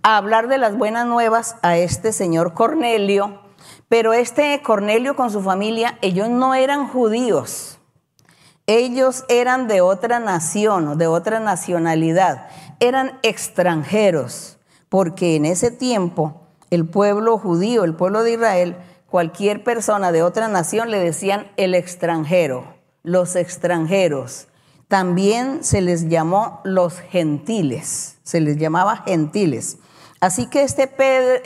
a 0.05 0.17
hablar 0.17 0.47
de 0.47 0.59
las 0.59 0.77
buenas 0.77 1.07
nuevas 1.07 1.55
a 1.63 1.77
este 1.77 2.13
señor 2.13 2.53
Cornelio, 2.53 3.39
pero 3.89 4.13
este 4.13 4.61
Cornelio 4.61 5.15
con 5.15 5.31
su 5.31 5.41
familia, 5.41 5.97
ellos 6.03 6.29
no 6.29 6.53
eran 6.53 6.87
judíos, 6.87 7.79
ellos 8.67 9.25
eran 9.29 9.67
de 9.67 9.81
otra 9.81 10.19
nación, 10.19 10.99
de 10.99 11.07
otra 11.07 11.39
nacionalidad, 11.39 12.49
eran 12.79 13.17
extranjeros, 13.23 14.59
porque 14.89 15.37
en 15.37 15.45
ese 15.45 15.71
tiempo 15.71 16.39
el 16.69 16.85
pueblo 16.87 17.39
judío, 17.39 17.83
el 17.83 17.95
pueblo 17.95 18.21
de 18.21 18.33
Israel, 18.33 18.77
cualquier 19.09 19.63
persona 19.63 20.11
de 20.11 20.21
otra 20.21 20.47
nación 20.47 20.91
le 20.91 20.99
decían 20.99 21.47
el 21.57 21.73
extranjero, 21.73 22.75
los 23.01 23.35
extranjeros. 23.35 24.49
También 24.87 25.63
se 25.63 25.81
les 25.81 26.09
llamó 26.09 26.61
los 26.63 26.99
gentiles, 26.99 28.19
se 28.21 28.39
les 28.39 28.57
llamaba 28.57 28.97
gentiles. 28.97 29.79
Así 30.25 30.47
que 30.47 30.63
este, 30.63 30.89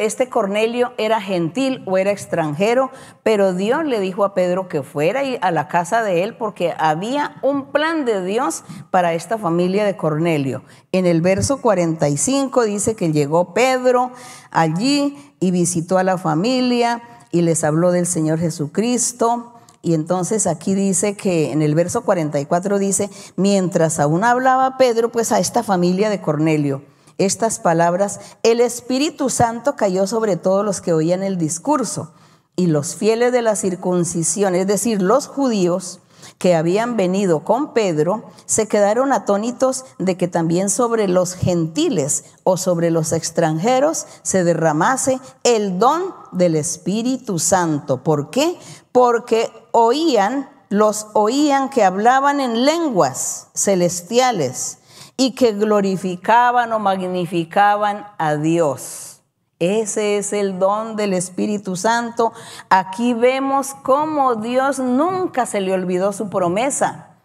este 0.02 0.30
Cornelio 0.30 0.94
era 0.98 1.20
gentil 1.20 1.84
o 1.86 1.98
era 1.98 2.12
extranjero, 2.12 2.92
pero 3.24 3.54
Dios 3.54 3.84
le 3.84 4.00
dijo 4.00 4.24
a 4.24 4.34
Pedro 4.34 4.70
que 4.70 4.84
fuera 4.84 5.20
a 5.42 5.52
la 5.52 5.68
casa 5.68 6.02
de 6.02 6.24
él 6.24 6.38
porque 6.38 6.74
había 6.80 7.36
un 7.42 7.74
plan 7.74 8.06
de 8.06 8.24
Dios 8.24 8.64
para 8.90 9.14
esta 9.14 9.38
familia 9.38 9.84
de 9.84 9.98
Cornelio. 9.98 10.64
En 10.94 11.06
el 11.06 11.20
verso 11.22 11.58
45 11.60 12.64
dice 12.64 12.96
que 12.96 13.12
llegó 13.12 13.54
Pedro 13.54 14.14
allí 14.50 15.34
y 15.42 15.52
visitó 15.52 15.98
a 15.98 16.06
la 16.06 16.18
familia 16.18 17.02
y 17.34 17.42
les 17.42 17.66
habló 17.66 17.92
del 17.92 18.08
Señor 18.08 18.40
Jesucristo 18.40 19.56
Y 19.82 19.94
entonces 19.94 20.48
aquí 20.48 20.74
dice 20.74 21.18
que 21.18 21.52
en 21.52 21.62
el 21.62 21.76
verso 21.76 22.06
44 22.06 22.80
dice, 22.80 23.10
mientras 23.36 24.00
aún 24.00 24.24
hablaba 24.24 24.78
Pedro, 24.78 25.12
pues 25.12 25.34
a 25.34 25.40
esta 25.40 25.64
familia 25.64 26.10
de 26.10 26.22
Cornelio, 26.22 26.82
estas 27.20 27.60
palabras, 27.60 28.20
el 28.42 28.62
Espíritu 28.62 29.30
Santo 29.30 29.76
cayó 29.76 30.08
sobre 30.08 30.38
todos 30.38 30.66
los 30.66 30.82
que 30.82 30.94
oían 30.94 31.22
el 31.22 31.38
discurso. 31.38 32.14
Y 32.56 32.68
los 32.68 32.96
fieles 32.96 33.32
de 33.32 33.42
la 33.42 33.56
circuncisión, 33.56 34.56
es 34.56 34.66
decir, 34.66 35.02
los 35.02 35.28
judíos, 35.28 36.00
que 36.38 36.56
habían 36.56 36.98
venido 36.98 37.44
con 37.44 37.74
Pedro 37.74 38.24
se 38.46 38.68
quedaron 38.68 39.14
atónitos 39.14 39.86
de 39.98 40.18
que 40.18 40.28
también 40.28 40.70
sobre 40.70 41.08
los 41.08 41.34
gentiles 41.34 42.26
o 42.44 42.58
sobre 42.58 42.92
los 42.92 43.12
extranjeros 43.12 44.06
se 44.24 44.44
derramase 44.44 45.20
el 45.44 45.80
don 45.80 46.14
del 46.32 46.56
Espíritu 46.56 47.40
Santo. 47.40 48.04
¿Por 48.04 48.30
qué? 48.30 48.58
Porque 48.92 49.52
oían, 49.72 50.50
los 50.70 51.08
oían 51.14 51.70
que 51.70 51.84
hablaban 51.84 52.40
en 52.40 52.66
lenguas 52.66 53.48
celestiales 53.54 54.79
y 55.20 55.32
que 55.32 55.52
glorificaban 55.52 56.72
o 56.72 56.80
magnificaban 56.80 58.08
a 58.18 58.38
Dios. 58.38 59.22
Ese 59.60 60.18
es 60.18 60.32
el 60.32 60.60
don 60.60 60.96
del 60.96 61.12
Espíritu 61.12 61.76
Santo. 61.76 62.32
Aquí 62.70 63.14
vemos 63.14 63.74
cómo 63.84 64.36
Dios 64.36 64.80
nunca 64.80 65.46
se 65.46 65.60
le 65.60 65.74
olvidó 65.74 66.14
su 66.14 66.30
promesa, 66.30 67.18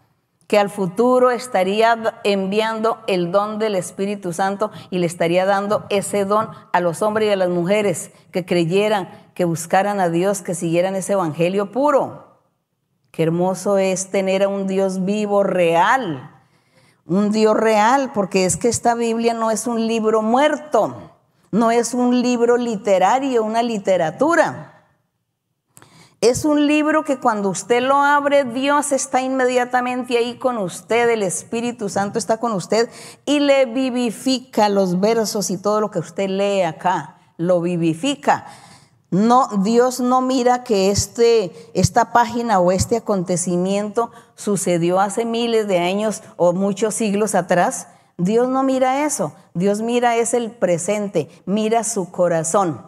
que 0.45 0.59
al 0.59 0.69
futuro 0.69 1.31
estaría 1.31 2.19
enviando 2.25 2.97
el 3.07 3.31
don 3.31 3.59
del 3.59 3.75
Espíritu 3.75 4.33
Santo 4.33 4.71
y 4.89 4.97
le 4.97 5.05
estaría 5.05 5.45
dando 5.45 5.85
ese 5.89 6.25
don 6.25 6.49
a 6.73 6.81
los 6.81 7.01
hombres 7.01 7.29
y 7.29 7.31
a 7.31 7.37
las 7.37 7.49
mujeres 7.49 8.11
que 8.31 8.45
creyeran, 8.45 9.07
que 9.35 9.45
buscaran 9.45 10.01
a 10.01 10.09
Dios, 10.09 10.41
que 10.41 10.53
siguieran 10.53 10.95
ese 10.95 11.13
evangelio 11.13 11.71
puro. 11.71 12.41
Qué 13.11 13.23
hermoso 13.23 13.77
es 13.77 14.11
tener 14.11 14.43
a 14.43 14.49
un 14.49 14.67
Dios 14.67 15.05
vivo, 15.05 15.43
real. 15.43 16.34
Un 17.05 17.31
Dios 17.31 17.55
real, 17.55 18.11
porque 18.13 18.45
es 18.45 18.57
que 18.57 18.67
esta 18.67 18.95
Biblia 18.95 19.33
no 19.33 19.51
es 19.51 19.67
un 19.67 19.87
libro 19.87 20.21
muerto 20.21 21.15
no 21.55 21.71
es 21.71 21.93
un 21.93 22.21
libro 22.21 22.57
literario, 22.57 23.43
una 23.43 23.63
literatura. 23.63 24.73
Es 26.19 26.43
un 26.43 26.67
libro 26.67 27.05
que 27.05 27.17
cuando 27.17 27.49
usted 27.49 27.81
lo 27.81 27.95
abre, 27.95 28.43
Dios 28.43 28.91
está 28.91 29.21
inmediatamente 29.21 30.17
ahí 30.17 30.37
con 30.37 30.57
usted, 30.57 31.09
el 31.09 31.23
Espíritu 31.23 31.87
Santo 31.87 32.19
está 32.19 32.37
con 32.37 32.51
usted 32.51 32.89
y 33.25 33.39
le 33.39 33.67
vivifica 33.67 34.67
los 34.67 34.99
versos 34.99 35.49
y 35.49 35.57
todo 35.57 35.79
lo 35.79 35.91
que 35.91 35.99
usted 35.99 36.27
lee 36.27 36.63
acá, 36.63 37.19
lo 37.37 37.61
vivifica. 37.61 38.45
No, 39.15 39.47
Dios 39.63 40.01
no 40.01 40.19
mira 40.19 40.65
que 40.65 40.91
este, 40.91 41.53
esta 41.73 42.11
página 42.11 42.59
o 42.59 42.73
este 42.73 42.97
acontecimiento 42.97 44.11
sucedió 44.35 44.99
hace 44.99 45.23
miles 45.23 45.69
de 45.69 45.79
años 45.79 46.21
o 46.35 46.51
muchos 46.51 46.95
siglos 46.95 47.33
atrás, 47.33 47.87
Dios 48.17 48.49
no 48.49 48.61
mira 48.61 49.05
eso, 49.05 49.31
Dios 49.53 49.81
mira 49.81 50.17
es 50.17 50.33
el 50.33 50.51
presente, 50.51 51.29
mira 51.45 51.85
su 51.85 52.11
corazón, 52.11 52.81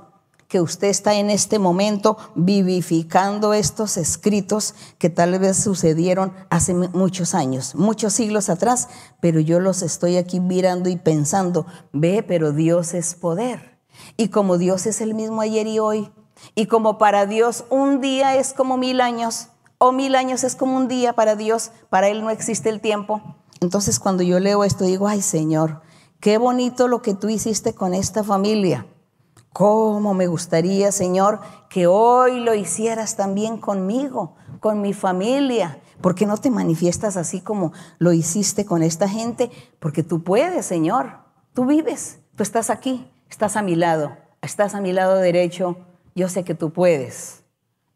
que 0.50 0.60
usted 0.60 0.90
está 0.90 1.14
en 1.14 1.30
este 1.30 1.60
momento 1.60 2.18
vivificando 2.36 3.54
estos 3.54 3.96
escritos 3.96 4.76
que 4.98 5.10
tal 5.10 5.40
vez 5.40 5.56
sucedieron 5.56 6.34
hace 6.50 6.74
muchos 6.74 7.36
años, 7.36 7.74
muchos 7.74 8.12
siglos 8.12 8.50
atrás, 8.50 8.90
pero 9.22 9.40
yo 9.40 9.62
los 9.62 9.82
estoy 9.82 10.18
aquí 10.18 10.42
mirando 10.42 10.90
y 10.90 10.98
pensando, 10.98 11.66
ve, 11.94 12.22
pero 12.22 12.52
Dios 12.52 12.94
es 12.94 13.16
poder. 13.16 13.78
Y 14.16 14.28
como 14.28 14.58
Dios 14.58 14.86
es 14.86 15.02
el 15.02 15.14
mismo 15.14 15.42
ayer 15.42 15.68
y 15.68 15.80
hoy, 15.80 16.12
y 16.56 16.66
como 16.68 16.98
para 16.98 17.26
Dios 17.26 17.66
un 17.70 18.02
día 18.02 18.36
es 18.36 18.54
como 18.54 18.78
mil 18.78 19.02
años, 19.02 19.50
o 19.78 19.92
mil 19.92 20.16
años 20.16 20.44
es 20.44 20.56
como 20.56 20.76
un 20.76 20.88
día 20.88 21.14
para 21.14 21.36
Dios, 21.36 21.72
para 21.90 22.08
Él 22.08 22.22
no 22.22 22.30
existe 22.30 22.70
el 22.70 22.82
tiempo. 22.82 23.22
Entonces 23.62 24.00
cuando 24.00 24.24
yo 24.24 24.40
leo 24.40 24.64
esto 24.64 24.84
digo, 24.84 25.08
ay 25.08 25.22
Señor, 25.22 25.82
qué 26.20 26.38
bonito 26.38 26.88
lo 26.88 27.02
que 27.02 27.14
tú 27.14 27.30
hiciste 27.30 27.74
con 27.74 27.94
esta 27.94 28.24
familia. 28.24 28.86
¿Cómo 29.54 30.14
me 30.14 30.28
gustaría, 30.28 30.92
Señor, 30.92 31.40
que 31.70 31.88
hoy 31.88 32.40
lo 32.40 32.54
hicieras 32.54 33.16
también 33.16 33.58
conmigo, 33.58 34.36
con 34.60 34.82
mi 34.82 34.94
familia? 34.94 35.82
¿Por 36.02 36.14
qué 36.14 36.28
no 36.28 36.38
te 36.38 36.52
manifiestas 36.52 37.18
así 37.18 37.42
como 37.42 37.74
lo 37.98 38.14
hiciste 38.14 38.66
con 38.66 38.84
esta 38.84 39.10
gente? 39.10 39.50
Porque 39.80 40.04
tú 40.04 40.24
puedes, 40.24 40.66
Señor. 40.66 41.22
Tú 41.54 41.66
vives, 41.66 42.20
tú 42.36 42.44
estás 42.44 42.70
aquí, 42.70 43.12
estás 43.32 43.56
a 43.56 43.64
mi 43.64 43.76
lado, 43.76 44.16
estás 44.44 44.76
a 44.76 44.82
mi 44.82 44.94
lado 44.94 45.16
derecho. 45.16 45.78
Yo 46.18 46.30
sé 46.30 46.44
que 46.44 46.56
tú 46.56 46.72
puedes. 46.72 47.44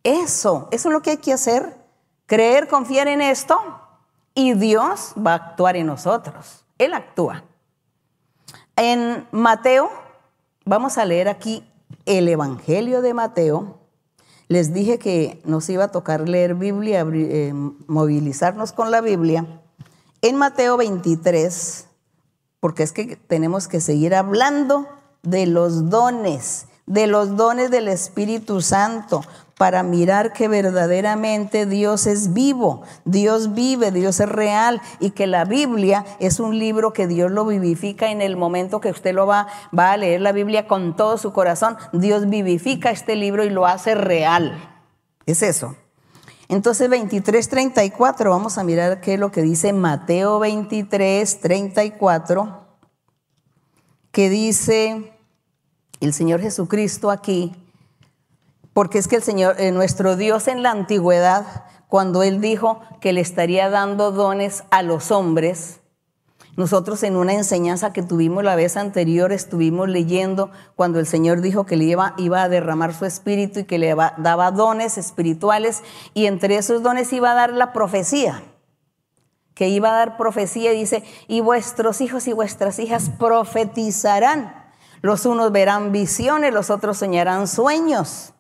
Eso, 0.04 0.68
eso 0.70 0.90
es 0.90 0.94
lo 0.94 1.02
que 1.02 1.10
hay 1.10 1.18
que 1.18 1.34
hacer. 1.34 1.76
Creer, 2.28 2.68
confiar 2.68 3.08
en 3.08 3.20
esto 3.20 3.60
y 4.36 4.54
Dios 4.54 5.16
va 5.18 5.32
a 5.32 5.36
actuar 5.38 5.76
en 5.76 5.88
nosotros. 5.88 6.64
Él 6.78 6.94
actúa. 6.94 7.44
En 8.76 9.28
Mateo, 9.32 9.90
vamos 10.66 11.00
a 11.00 11.06
leer 11.06 11.30
aquí 11.30 11.68
el 12.06 12.28
Evangelio 12.28 13.02
de 13.02 13.16
Mateo. 13.16 13.80
Les 14.48 14.72
dije 14.72 15.00
que 15.00 15.42
nos 15.44 15.68
iba 15.72 15.86
a 15.86 15.92
tocar 15.92 16.30
leer 16.30 16.54
Biblia, 16.54 17.04
eh, 17.12 17.54
movilizarnos 17.88 18.72
con 18.72 18.92
la 18.92 19.02
Biblia. 19.02 19.48
En 20.22 20.36
Mateo 20.36 20.78
23, 20.78 21.88
porque 22.60 22.84
es 22.84 22.92
que 22.92 23.16
tenemos 23.16 23.68
que 23.68 23.82
seguir 23.82 24.14
hablando 24.14 24.88
de 25.24 25.48
los 25.48 25.90
dones, 25.90 26.68
de 26.86 27.08
los 27.08 27.38
dones 27.38 27.72
del 27.72 27.88
Espíritu 27.88 28.62
Santo, 28.62 29.22
para 29.62 29.84
mirar 29.84 30.34
que 30.34 30.48
verdaderamente 30.48 31.68
Dios 31.68 32.08
es 32.08 32.34
vivo, 32.34 32.82
Dios 33.06 33.54
vive, 33.54 33.92
Dios 33.92 34.20
es 34.20 34.28
real 34.28 34.82
y 35.00 35.12
que 35.12 35.28
la 35.28 35.46
Biblia 35.46 36.04
es 36.20 36.40
un 36.40 36.58
libro 36.58 36.94
que 36.94 37.06
Dios 37.06 37.30
lo 37.30 37.46
vivifica 37.46 38.10
en 38.10 38.22
el 38.22 38.38
momento 38.38 38.82
que 38.82 38.90
usted 38.90 39.14
lo 39.14 39.28
va, 39.28 39.46
va 39.78 39.92
a 39.92 39.98
leer 39.98 40.20
la 40.22 40.32
Biblia 40.32 40.68
con 40.68 40.96
todo 40.96 41.20
su 41.20 41.32
corazón. 41.32 41.78
Dios 41.94 42.28
vivifica 42.28 42.90
este 42.90 43.16
libro 43.16 43.44
y 43.44 43.52
lo 43.52 43.68
hace 43.68 43.94
real. 43.94 44.60
Es 45.28 45.44
eso. 45.44 45.76
Entonces 46.50 46.90
23, 46.90 47.48
34, 47.48 48.32
vamos 48.32 48.58
a 48.58 48.64
mirar 48.64 49.00
qué 49.00 49.14
es 49.14 49.20
lo 49.20 49.32
que 49.32 49.44
dice 49.44 49.74
Mateo 49.74 50.40
23, 50.40 51.40
34, 51.40 52.66
que 54.12 54.30
dice 54.32 55.14
el 56.02 56.14
Señor 56.14 56.42
Jesucristo 56.42 57.12
aquí, 57.12 57.56
porque 58.74 58.98
es 58.98 59.08
que 59.08 59.16
el 59.16 59.24
Señor, 59.24 59.56
eh, 59.60 59.72
nuestro 59.72 60.16
Dios 60.16 60.48
en 60.48 60.64
la 60.64 60.72
antigüedad, 60.72 61.66
cuando 61.88 62.24
Él 62.24 62.42
dijo 62.42 62.82
que 63.00 63.14
le 63.14 63.22
estaría 63.22 63.70
dando 63.70 64.12
dones 64.12 64.64
a 64.72 64.82
los 64.82 65.12
hombres, 65.12 65.82
nosotros 66.58 67.04
en 67.04 67.16
una 67.16 67.34
enseñanza 67.34 67.94
que 67.94 68.04
tuvimos 68.04 68.44
la 68.44 68.56
vez 68.56 68.76
anterior 68.76 69.32
estuvimos 69.32 69.88
leyendo 69.88 70.52
cuando 70.76 71.00
el 71.00 71.06
Señor 71.06 71.40
dijo 71.42 71.66
que 71.66 71.78
le 71.78 71.86
iba, 71.86 72.14
iba 72.18 72.44
a 72.44 72.50
derramar 72.50 72.94
su 72.94 73.06
espíritu 73.06 73.60
y 73.60 73.64
que 73.64 73.78
le 73.78 73.96
daba 73.96 74.52
dones 74.52 74.98
espirituales 74.98 75.82
y 76.14 76.26
entre 76.26 76.58
esos 76.58 76.84
dones 76.84 77.14
iba 77.14 77.32
a 77.32 77.36
dar 77.36 77.54
la 77.54 77.72
profecía, 77.72 78.44
que 79.54 79.70
iba 79.70 79.90
a 79.90 79.98
dar 79.98 80.18
profecía, 80.18 80.72
dice, 80.72 81.04
y 81.28 81.40
vuestros 81.40 82.02
hijos 82.02 82.28
y 82.28 82.34
vuestras 82.34 82.80
hijas 82.80 83.10
profetizarán. 83.18 84.61
Los 85.02 85.26
unos 85.26 85.52
verán 85.52 85.92
visiones, 85.92 86.54
los 86.54 86.70
otros 86.70 86.98
soñarán 86.98 87.48
sueños 87.48 88.34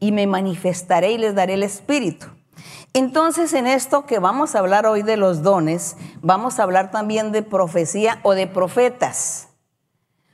y 0.00 0.10
me 0.12 0.26
manifestaré 0.26 1.12
y 1.12 1.18
les 1.18 1.34
daré 1.34 1.54
el 1.54 1.62
Espíritu. 1.62 2.26
Entonces, 2.92 3.52
en 3.54 3.66
esto 3.66 4.04
que 4.04 4.18
vamos 4.18 4.54
a 4.54 4.58
hablar 4.58 4.84
hoy 4.84 5.02
de 5.02 5.16
los 5.16 5.42
dones, 5.42 5.96
vamos 6.20 6.58
a 6.58 6.64
hablar 6.64 6.90
también 6.90 7.32
de 7.32 7.42
profecía 7.42 8.20
o 8.22 8.34
de 8.34 8.46
profetas. 8.46 9.48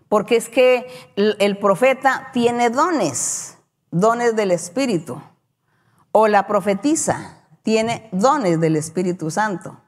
Porque 0.09 0.37
es 0.37 0.49
que 0.49 0.87
el 1.17 1.59
profeta 1.59 2.31
tiene 2.33 2.71
dones, 2.71 3.59
dones 3.91 4.35
del 4.35 4.51
Espíritu. 4.51 5.21
O 6.13 6.27
la 6.29 6.47
profetiza 6.47 7.45
tiene 7.63 8.09
dones 8.11 8.59
del 8.59 8.75
Espíritu 8.75 9.31
Santo. 9.31 9.79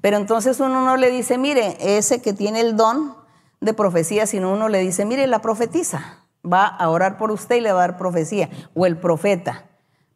Pero 0.00 0.16
entonces 0.16 0.58
uno 0.60 0.82
no 0.84 0.96
le 0.96 1.10
dice, 1.10 1.36
mire, 1.36 1.76
ese 1.98 2.22
que 2.22 2.32
tiene 2.32 2.60
el 2.60 2.76
don 2.76 3.19
de 3.60 3.74
profecía, 3.74 4.26
sino 4.26 4.52
uno 4.52 4.68
le 4.68 4.78
dice, 4.78 5.04
mire, 5.04 5.26
la 5.26 5.40
profetiza 5.40 6.24
va 6.50 6.66
a 6.66 6.88
orar 6.88 7.18
por 7.18 7.30
usted 7.30 7.56
y 7.56 7.60
le 7.60 7.72
va 7.72 7.84
a 7.84 7.88
dar 7.88 7.98
profecía, 7.98 8.48
o 8.74 8.86
el 8.86 8.96
profeta, 8.96 9.64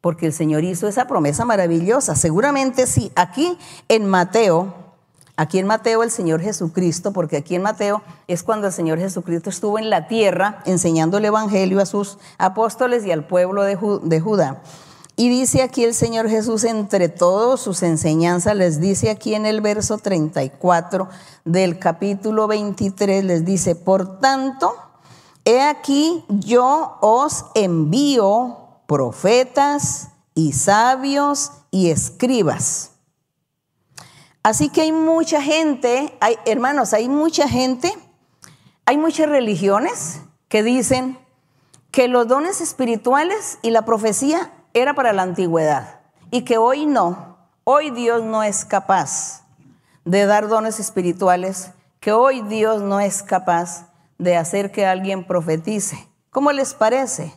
porque 0.01 0.27
el 0.27 0.33
Señor 0.33 0.65
hizo 0.65 0.89
esa 0.89 1.07
promesa 1.07 1.45
maravillosa. 1.45 2.17
Seguramente 2.17 2.87
sí, 2.87 3.13
aquí 3.15 3.59
en 3.89 4.07
Mateo, 4.07 4.75
aquí 5.37 5.59
en 5.59 5.67
Mateo 5.67 6.03
el 6.03 6.11
Señor 6.11 6.41
Jesucristo, 6.41 7.13
porque 7.13 7.37
aquí 7.37 7.55
en 7.55 7.63
Mateo 7.63 8.03
es 8.29 8.43
cuando 8.43 8.67
el 8.67 8.73
Señor 8.73 8.99
Jesucristo 8.99 9.51
estuvo 9.51 9.79
en 9.79 9.91
la 9.91 10.09
tierra 10.09 10.63
enseñando 10.65 11.19
el 11.19 11.25
Evangelio 11.27 11.81
a 11.81 11.87
sus 11.87 12.19
apóstoles 12.39 13.05
y 13.05 13.13
al 13.13 13.27
pueblo 13.27 13.63
de, 13.63 13.79
de 14.03 14.21
Judá. 14.21 14.63
Y 15.17 15.29
dice 15.29 15.63
aquí 15.63 15.85
el 15.85 15.95
Señor 15.95 16.29
Jesús, 16.29 16.65
entre 16.65 17.09
todos 17.09 17.61
sus 17.61 17.83
enseñanzas, 17.83 18.57
les 18.57 18.81
dice 18.81 19.11
aquí 19.11 19.35
en 19.35 19.47
el 19.47 19.61
verso 19.61 19.99
34 19.99 21.09
del 21.45 21.79
capítulo 21.79 22.49
23, 22.49 23.25
les 23.25 23.45
dice, 23.45 23.77
por 23.77 24.19
tanto, 24.19 24.75
He 25.45 25.61
aquí 25.61 26.25
yo 26.29 26.97
os 27.03 27.45
envío 27.55 28.81
profetas 28.87 30.09
y 30.35 30.53
sabios 30.53 31.53
y 31.71 31.91
escribas. 31.91 32.93
Así 34.43 34.71
que 34.71 34.83
hay 34.83 34.93
mucha 34.93 35.43
gente, 35.43 36.17
hay, 36.21 36.37
hermanos, 36.47 36.95
hay 36.95 37.09
mucha 37.09 37.47
gente, 37.47 37.93
hay 38.87 38.97
muchas 38.97 39.29
religiones 39.29 40.21
que 40.49 40.63
dicen 40.63 41.19
que 41.91 42.09
los 42.09 42.27
dones 42.27 42.63
espirituales 42.63 43.59
y 43.63 43.71
la 43.71 43.85
profecía 43.85 44.51
era 44.75 44.95
para 44.95 45.13
la 45.13 45.23
antigüedad 45.23 46.01
y 46.31 46.43
que 46.43 46.59
hoy 46.59 46.85
no, 46.85 47.39
hoy 47.63 47.91
Dios 47.91 48.23
no 48.23 48.43
es 48.43 48.65
capaz 48.65 49.45
de 50.05 50.27
dar 50.27 50.49
dones 50.49 50.81
espirituales, 50.81 51.71
que 52.01 52.13
hoy 52.13 52.43
Dios 52.43 52.83
no 52.83 53.01
es 53.01 53.23
capaz 53.23 53.89
de 54.19 54.37
hacer 54.37 54.73
que 54.73 54.85
alguien 54.85 55.25
profetice. 55.27 56.09
¿Cómo 56.31 56.53
les 56.53 56.75
parece? 56.75 57.33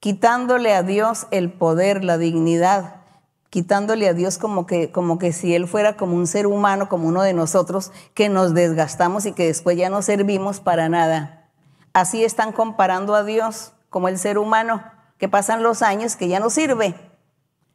Quitándole 0.00 0.72
a 0.72 0.82
Dios 0.82 1.26
el 1.32 1.52
poder, 1.52 2.04
la 2.04 2.16
dignidad, 2.16 3.02
quitándole 3.50 4.08
a 4.08 4.14
Dios 4.14 4.38
como 4.38 4.66
que, 4.66 4.92
como 4.92 5.18
que 5.18 5.32
si 5.32 5.54
Él 5.54 5.66
fuera 5.66 5.96
como 5.96 6.14
un 6.14 6.26
ser 6.26 6.46
humano, 6.46 6.88
como 6.88 7.08
uno 7.08 7.22
de 7.22 7.34
nosotros, 7.34 7.90
que 8.14 8.28
nos 8.28 8.54
desgastamos 8.54 9.26
y 9.26 9.32
que 9.32 9.46
después 9.46 9.76
ya 9.76 9.90
no 9.90 10.00
servimos 10.02 10.60
para 10.60 10.88
nada. 10.88 11.48
Así 11.92 12.24
están 12.24 12.52
comparando 12.52 13.14
a 13.14 13.24
Dios 13.24 13.72
como 13.90 14.08
el 14.08 14.18
ser 14.18 14.38
humano, 14.38 14.82
que 15.18 15.28
pasan 15.28 15.62
los 15.62 15.82
años 15.82 16.16
que 16.16 16.28
ya 16.28 16.40
no 16.40 16.50
sirve. 16.50 16.94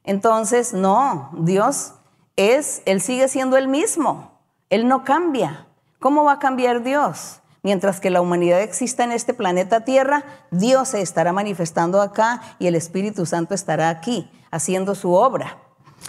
Entonces, 0.03 0.73
no, 0.73 1.29
Dios 1.37 1.93
es, 2.35 2.81
Él 2.85 3.01
sigue 3.01 3.27
siendo 3.27 3.57
el 3.57 3.67
mismo, 3.67 4.39
Él 4.69 4.87
no 4.87 5.03
cambia. 5.03 5.67
¿Cómo 5.99 6.23
va 6.23 6.33
a 6.33 6.39
cambiar 6.39 6.83
Dios? 6.83 7.39
Mientras 7.61 8.01
que 8.01 8.09
la 8.09 8.19
humanidad 8.19 8.61
exista 8.61 9.05
en 9.05 9.13
este 9.13 9.33
planeta 9.33 9.85
Tierra, 9.85 10.25
Dios 10.51 10.89
se 10.89 11.01
estará 11.01 11.31
manifestando 11.31 12.01
acá 12.01 12.41
y 12.59 12.67
el 12.67 12.75
Espíritu 12.75 13.25
Santo 13.25 13.55
estará 13.55 13.87
aquí, 13.89 14.29
haciendo 14.51 14.95
su 14.95 15.13
obra. 15.13 15.57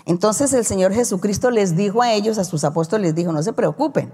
Entonces 0.05 0.53
el 0.53 0.65
Señor 0.65 0.93
Jesucristo 0.93 1.53
les 1.53 1.77
dijo 1.77 2.03
a 2.03 2.13
ellos, 2.13 2.39
a 2.39 2.45
sus 2.45 2.65
apóstoles, 2.65 3.07
les 3.07 3.15
dijo, 3.15 3.31
no 3.31 3.41
se 3.43 3.53
preocupen, 3.53 4.13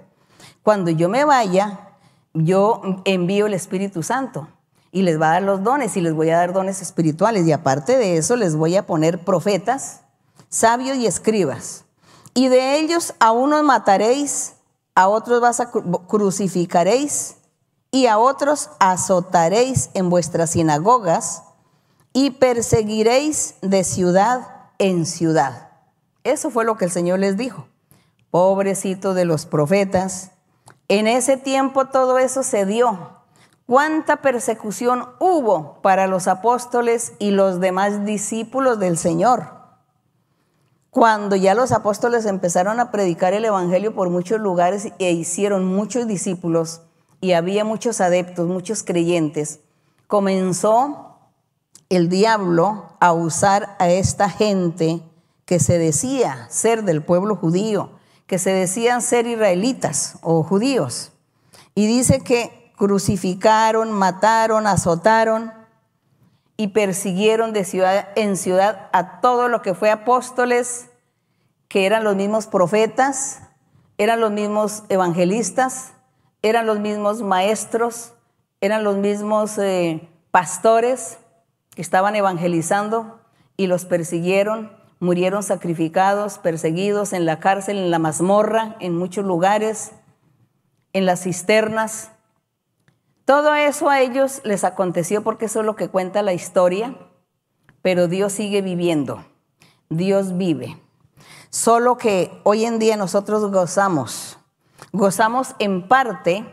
cuando 0.63 0.91
yo 0.91 1.09
me 1.09 1.25
vaya, 1.25 1.89
yo 2.35 2.83
envío 3.07 3.47
el 3.47 3.55
Espíritu 3.55 4.03
Santo 4.03 4.49
y 4.93 5.03
les 5.03 5.21
va 5.21 5.29
a 5.29 5.33
dar 5.35 5.43
los 5.43 5.63
dones 5.63 5.97
y 5.97 6.01
les 6.01 6.15
voy 6.15 6.31
a 6.31 6.39
dar 6.39 6.53
dones 6.53 6.83
espirituales 6.83 7.47
y 7.47 7.53
aparte 7.53 7.97
de 7.97 8.17
eso 8.17 8.37
les 8.37 8.57
voy 8.57 8.77
a 8.77 8.87
poner 8.87 9.25
profetas, 9.25 10.01
sabios 10.49 10.97
y 10.97 11.07
escribas. 11.07 11.85
Y 12.35 12.49
de 12.49 12.79
ellos 12.79 13.15
a 13.21 13.33
unos 13.33 13.63
mataréis, 13.63 14.55
a 14.95 15.09
otros 15.09 15.41
vas 15.41 15.61
a 15.61 15.71
crucificaréis 15.71 17.37
y 17.91 18.07
a 18.07 18.19
otros 18.19 18.71
azotaréis 18.79 19.91
en 19.95 20.11
vuestras 20.11 20.51
sinagogas 20.51 21.43
y 22.13 22.31
perseguiréis 22.31 23.55
de 23.63 23.85
ciudad 23.85 24.49
en 24.79 25.07
ciudad. 25.07 25.69
Eso 26.25 26.51
fue 26.51 26.65
lo 26.65 26.77
que 26.77 26.85
el 26.85 26.91
Señor 26.91 27.19
les 27.21 27.37
dijo. 27.37 27.67
Pobrecito 28.31 29.15
de 29.15 29.25
los 29.25 29.47
profetas. 29.47 30.33
En 30.89 31.07
ese 31.07 31.37
tiempo 31.37 31.87
todo 31.87 32.19
eso 32.19 32.43
se 32.43 32.67
dio 32.67 33.20
cuánta 33.71 34.17
persecución 34.17 35.07
hubo 35.21 35.81
para 35.81 36.09
los 36.09 36.27
apóstoles 36.27 37.13
y 37.21 37.31
los 37.31 37.61
demás 37.61 38.05
discípulos 38.05 38.81
del 38.81 38.99
Señor. 38.99 39.45
Cuando 40.91 41.37
ya 41.37 41.55
los 41.55 41.71
apóstoles 41.71 42.27
empezaron 42.27 42.81
a 42.81 42.91
predicar 42.91 43.33
el 43.33 43.45
Evangelio 43.45 43.95
por 43.95 44.11
muchos 44.11 44.41
lugares 44.41 44.89
e 44.99 45.13
hicieron 45.13 45.65
muchos 45.67 46.09
discípulos 46.09 46.81
y 47.21 47.35
había 47.35 47.65
muchos 47.65 48.01
adeptos, 48.01 48.49
muchos 48.49 48.83
creyentes, 48.83 49.61
comenzó 50.09 51.21
el 51.91 52.09
diablo 52.09 52.97
a 52.99 53.13
usar 53.13 53.77
a 53.79 53.89
esta 53.89 54.29
gente 54.31 55.01
que 55.45 55.61
se 55.61 55.79
decía 55.79 56.49
ser 56.51 56.83
del 56.83 57.05
pueblo 57.05 57.37
judío, 57.37 57.93
que 58.27 58.41
se 58.41 58.51
decían 58.51 59.01
ser 59.01 59.29
israelitas 59.29 60.19
o 60.23 60.43
judíos. 60.43 61.13
Y 61.77 61.87
dice 61.87 62.19
que 62.19 62.60
crucificaron, 62.81 63.93
mataron, 63.93 64.67
azotaron 64.67 65.53
y 66.57 66.69
persiguieron 66.69 67.53
de 67.53 67.65
ciudad 67.65 68.09
en 68.17 68.39
ciudad 68.39 68.89
a 68.95 69.21
todo 69.21 69.49
lo 69.49 69.61
que 69.61 69.75
fue 69.75 69.91
apóstoles, 69.91 70.89
que 71.69 71.85
eran 71.85 72.05
los 72.05 72.17
mismos 72.17 72.47
profetas, 72.47 73.43
eran 73.99 74.19
los 74.23 74.31
mismos 74.31 74.85
evangelistas, 74.89 75.93
eran 76.41 76.65
los 76.65 76.79
mismos 76.79 77.21
maestros, 77.21 78.15
eran 78.63 78.83
los 78.83 78.97
mismos 78.97 79.59
eh, 79.59 80.09
pastores 80.31 81.19
que 81.75 81.83
estaban 81.83 82.17
evangelizando 82.17 83.21
y 83.59 83.67
los 83.67 83.85
persiguieron, 83.85 84.73
murieron 85.01 85.43
sacrificados, 85.43 86.39
perseguidos 86.39 87.13
en 87.13 87.27
la 87.27 87.41
cárcel, 87.41 87.77
en 87.77 87.91
la 87.91 87.99
mazmorra, 87.99 88.77
en 88.81 88.97
muchos 88.97 89.27
lugares, 89.27 89.93
en 90.95 91.05
las 91.05 91.25
cisternas. 91.25 92.13
Todo 93.25 93.55
eso 93.55 93.89
a 93.89 94.01
ellos 94.01 94.41
les 94.45 94.65
aconteció 94.65 95.23
porque 95.23 95.47
eso 95.47 95.61
es 95.61 95.67
lo 95.67 95.77
que 95.77 95.89
cuenta 95.89 96.23
la 96.23 96.33
historia, 96.33 96.97
pero 97.83 98.09
Dios 98.09 98.33
sigue 98.33 98.63
viviendo, 98.63 99.25
Dios 99.89 100.37
vive. 100.37 100.81
Solo 101.51 101.97
que 101.97 102.41
hoy 102.45 102.65
en 102.65 102.79
día 102.79 102.97
nosotros 102.97 103.51
gozamos, 103.51 104.39
gozamos 104.93 105.55
en 105.59 105.89
parte 105.89 106.45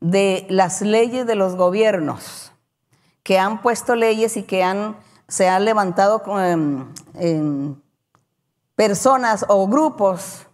de 0.00 0.46
las 0.48 0.82
leyes 0.82 1.26
de 1.26 1.34
los 1.34 1.56
gobiernos, 1.56 2.52
que 3.22 3.38
han 3.38 3.62
puesto 3.62 3.94
leyes 3.94 4.36
y 4.36 4.42
que 4.42 4.62
han, 4.62 4.96
se 5.26 5.48
han 5.48 5.64
levantado 5.64 6.22
em, 7.14 7.74
personas 8.74 9.44
o 9.48 9.66
grupos 9.66 10.46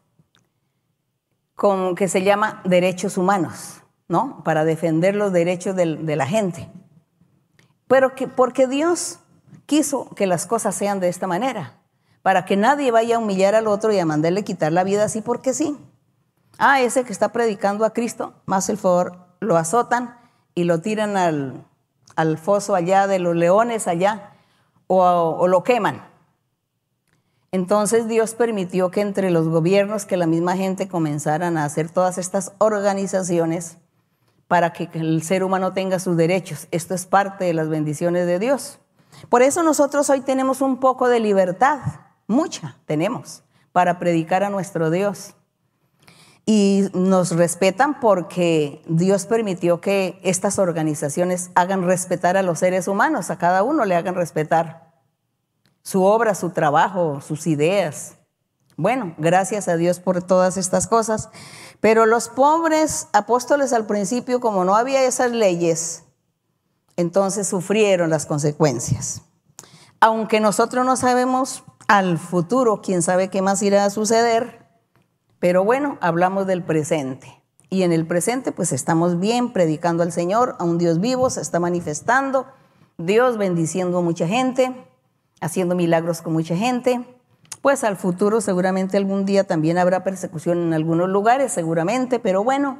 con, 1.54 1.94
que 1.94 2.08
se 2.08 2.22
llama 2.22 2.62
derechos 2.64 3.16
humanos. 3.16 3.83
¿No? 4.14 4.44
Para 4.44 4.64
defender 4.64 5.16
los 5.16 5.32
derechos 5.32 5.74
de, 5.74 6.14
la 6.14 6.24
gente. 6.24 6.68
Pero 7.88 8.14
que, 8.14 8.28
porque 8.28 8.68
Dios 8.68 9.18
quiso 9.66 10.08
que 10.14 10.28
las 10.28 10.46
cosas 10.46 10.76
sean 10.76 11.00
de 11.00 11.08
esta 11.08 11.26
manera, 11.26 11.80
para 12.22 12.44
que 12.44 12.56
nadie 12.56 12.92
vaya 12.92 13.16
a 13.16 13.18
humillar 13.18 13.56
al 13.56 13.66
otro 13.66 13.90
y 13.90 13.98
a 13.98 14.06
mandarle 14.06 14.44
quitar 14.44 14.70
la 14.70 14.84
vida 14.84 15.02
así 15.02 15.20
porque 15.20 15.52
sí. 15.52 15.76
Ah, 16.58 16.80
ese 16.80 17.02
que 17.02 17.12
está 17.12 17.32
predicando 17.32 17.84
a 17.84 17.92
Cristo, 17.92 18.34
más 18.46 18.68
el 18.68 18.78
favor, 18.78 19.16
lo 19.40 19.56
azotan 19.56 20.16
y 20.54 20.62
lo 20.62 20.80
tiran 20.80 21.16
al, 21.16 22.38
foso 22.38 22.76
allá 22.76 23.08
de 23.08 23.18
los 23.18 23.34
leones 23.34 23.88
allá 23.88 24.30
o, 24.86 25.02
o 25.02 25.48
lo 25.48 25.64
queman. 25.64 26.06
Entonces 27.50 28.06
Dios 28.06 28.34
permitió 28.34 28.92
que 28.92 29.00
entre 29.00 29.32
los 29.32 29.48
gobiernos, 29.48 30.06
que 30.06 30.16
la 30.16 30.28
misma 30.28 30.56
gente 30.56 30.86
comenzaran 30.86 31.56
a 31.56 31.64
hacer 31.64 31.90
todas 31.90 32.16
estas 32.16 32.52
organizaciones 32.58 33.78
para 34.54 34.72
que 34.72 34.88
el 34.94 35.20
ser 35.24 35.42
humano 35.42 35.72
tenga 35.72 35.98
sus 35.98 36.16
derechos. 36.16 36.68
Esto 36.70 36.94
es 36.94 37.06
parte 37.06 37.42
de 37.44 37.54
las 37.54 37.68
bendiciones 37.68 38.24
de 38.24 38.38
Dios. 38.38 38.78
Por 39.28 39.42
eso 39.42 39.64
nosotros 39.64 40.08
hoy 40.10 40.20
tenemos 40.20 40.60
un 40.60 40.78
poco 40.78 41.08
de 41.08 41.18
libertad, 41.18 41.80
mucha 42.28 42.76
tenemos, 42.86 43.42
para 43.72 43.98
predicar 43.98 44.44
a 44.44 44.50
nuestro 44.50 44.92
Dios. 44.92 45.34
Y 46.46 46.84
nos 46.94 47.32
respetan 47.32 47.98
porque 47.98 48.80
Dios 48.86 49.26
permitió 49.26 49.80
que 49.80 50.20
estas 50.22 50.60
organizaciones 50.60 51.50
hagan 51.56 51.82
respetar 51.82 52.36
a 52.36 52.44
los 52.44 52.60
seres 52.60 52.86
humanos, 52.86 53.30
a 53.30 53.38
cada 53.38 53.64
uno 53.64 53.84
le 53.84 53.96
hagan 53.96 54.14
respetar 54.14 54.92
su 55.82 56.04
obra, 56.04 56.36
su 56.36 56.50
trabajo, 56.50 57.20
sus 57.20 57.48
ideas. 57.48 58.18
Bueno, 58.76 59.14
gracias 59.18 59.68
a 59.68 59.76
Dios 59.76 60.00
por 60.00 60.22
todas 60.22 60.56
estas 60.56 60.86
cosas. 60.86 61.28
Pero 61.80 62.06
los 62.06 62.28
pobres 62.28 63.08
apóstoles 63.12 63.72
al 63.72 63.86
principio, 63.86 64.40
como 64.40 64.64
no 64.64 64.74
había 64.74 65.04
esas 65.04 65.30
leyes, 65.30 66.04
entonces 66.96 67.46
sufrieron 67.46 68.10
las 68.10 68.26
consecuencias. 68.26 69.22
Aunque 70.00 70.40
nosotros 70.40 70.84
no 70.84 70.96
sabemos 70.96 71.64
al 71.86 72.18
futuro, 72.18 72.80
quién 72.82 73.02
sabe 73.02 73.28
qué 73.28 73.42
más 73.42 73.62
irá 73.62 73.84
a 73.84 73.90
suceder, 73.90 74.66
pero 75.38 75.64
bueno, 75.64 75.98
hablamos 76.00 76.46
del 76.46 76.62
presente. 76.62 77.42
Y 77.70 77.82
en 77.82 77.92
el 77.92 78.06
presente 78.06 78.52
pues 78.52 78.72
estamos 78.72 79.18
bien 79.20 79.52
predicando 79.52 80.02
al 80.02 80.12
Señor, 80.12 80.56
a 80.58 80.64
un 80.64 80.78
Dios 80.78 81.00
vivo, 81.00 81.30
se 81.30 81.40
está 81.40 81.60
manifestando, 81.60 82.46
Dios 82.96 83.36
bendiciendo 83.36 83.98
a 83.98 84.02
mucha 84.02 84.26
gente, 84.26 84.88
haciendo 85.40 85.74
milagros 85.74 86.22
con 86.22 86.32
mucha 86.32 86.56
gente 86.56 87.13
pues 87.64 87.82
al 87.82 87.96
futuro 87.96 88.42
seguramente 88.42 88.98
algún 88.98 89.24
día 89.24 89.44
también 89.44 89.78
habrá 89.78 90.04
persecución 90.04 90.58
en 90.58 90.74
algunos 90.74 91.08
lugares, 91.08 91.50
seguramente, 91.50 92.18
pero 92.18 92.44
bueno, 92.44 92.76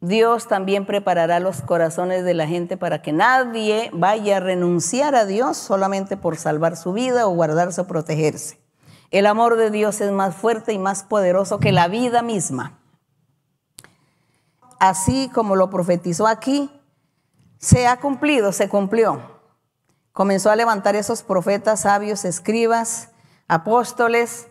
Dios 0.00 0.48
también 0.48 0.86
preparará 0.86 1.38
los 1.38 1.62
corazones 1.62 2.24
de 2.24 2.34
la 2.34 2.48
gente 2.48 2.76
para 2.76 3.00
que 3.00 3.12
nadie 3.12 3.90
vaya 3.92 4.38
a 4.38 4.40
renunciar 4.40 5.14
a 5.14 5.24
Dios 5.24 5.56
solamente 5.56 6.16
por 6.16 6.36
salvar 6.36 6.76
su 6.76 6.92
vida 6.92 7.28
o 7.28 7.30
guardarse 7.30 7.82
o 7.82 7.86
protegerse. 7.86 8.58
El 9.12 9.26
amor 9.26 9.54
de 9.54 9.70
Dios 9.70 10.00
es 10.00 10.10
más 10.10 10.34
fuerte 10.34 10.72
y 10.72 10.80
más 10.80 11.04
poderoso 11.04 11.60
que 11.60 11.70
la 11.70 11.86
vida 11.86 12.20
misma. 12.22 12.80
Así 14.80 15.30
como 15.32 15.54
lo 15.54 15.70
profetizó 15.70 16.26
aquí, 16.26 16.72
se 17.58 17.86
ha 17.86 18.00
cumplido, 18.00 18.50
se 18.50 18.68
cumplió. 18.68 19.38
comenzó 20.10 20.50
a 20.50 20.56
levantar 20.56 20.96
esos 20.96 21.22
profetas, 21.22 21.82
sabios, 21.82 22.24
escribas, 22.24 23.10
apóstoles, 23.48 24.46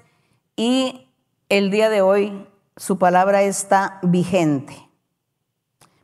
y 0.55 1.07
el 1.49 1.71
día 1.71 1.89
de 1.89 2.01
hoy 2.01 2.47
su 2.75 2.97
palabra 2.97 3.43
está 3.43 3.99
vigente. 4.01 4.89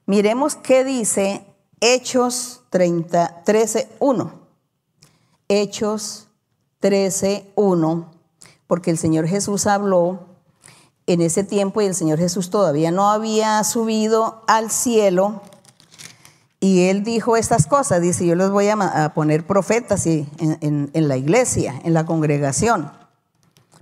Miremos 0.05 0.55
qué 0.55 0.83
dice 0.83 1.45
Hechos 1.81 2.61
30, 2.69 3.43
13, 3.43 3.89
1. 3.99 4.33
Hechos 5.49 6.29
13, 6.79 7.51
1, 7.55 8.11
porque 8.67 8.91
el 8.91 8.97
Señor 8.97 9.27
Jesús 9.27 9.67
habló 9.67 10.27
en 11.05 11.21
ese 11.21 11.43
tiempo 11.43 11.81
y 11.81 11.85
el 11.85 11.95
Señor 11.95 12.19
Jesús 12.19 12.49
todavía 12.49 12.91
no 12.91 13.09
había 13.09 13.63
subido 13.63 14.43
al 14.47 14.71
cielo. 14.71 15.41
Y 16.63 16.87
él 16.87 17.03
dijo 17.03 17.35
estas 17.35 17.67
cosas, 17.67 18.01
dice, 18.01 18.25
yo 18.25 18.35
les 18.35 18.49
voy 18.49 18.69
a, 18.69 19.11
poner 19.13 19.45
profetas 19.45 20.05
en, 20.05 20.89
la 20.93 21.17
iglesia, 21.17 21.81
en 21.83 21.93
la 21.93 22.05
congregación, 22.05 22.89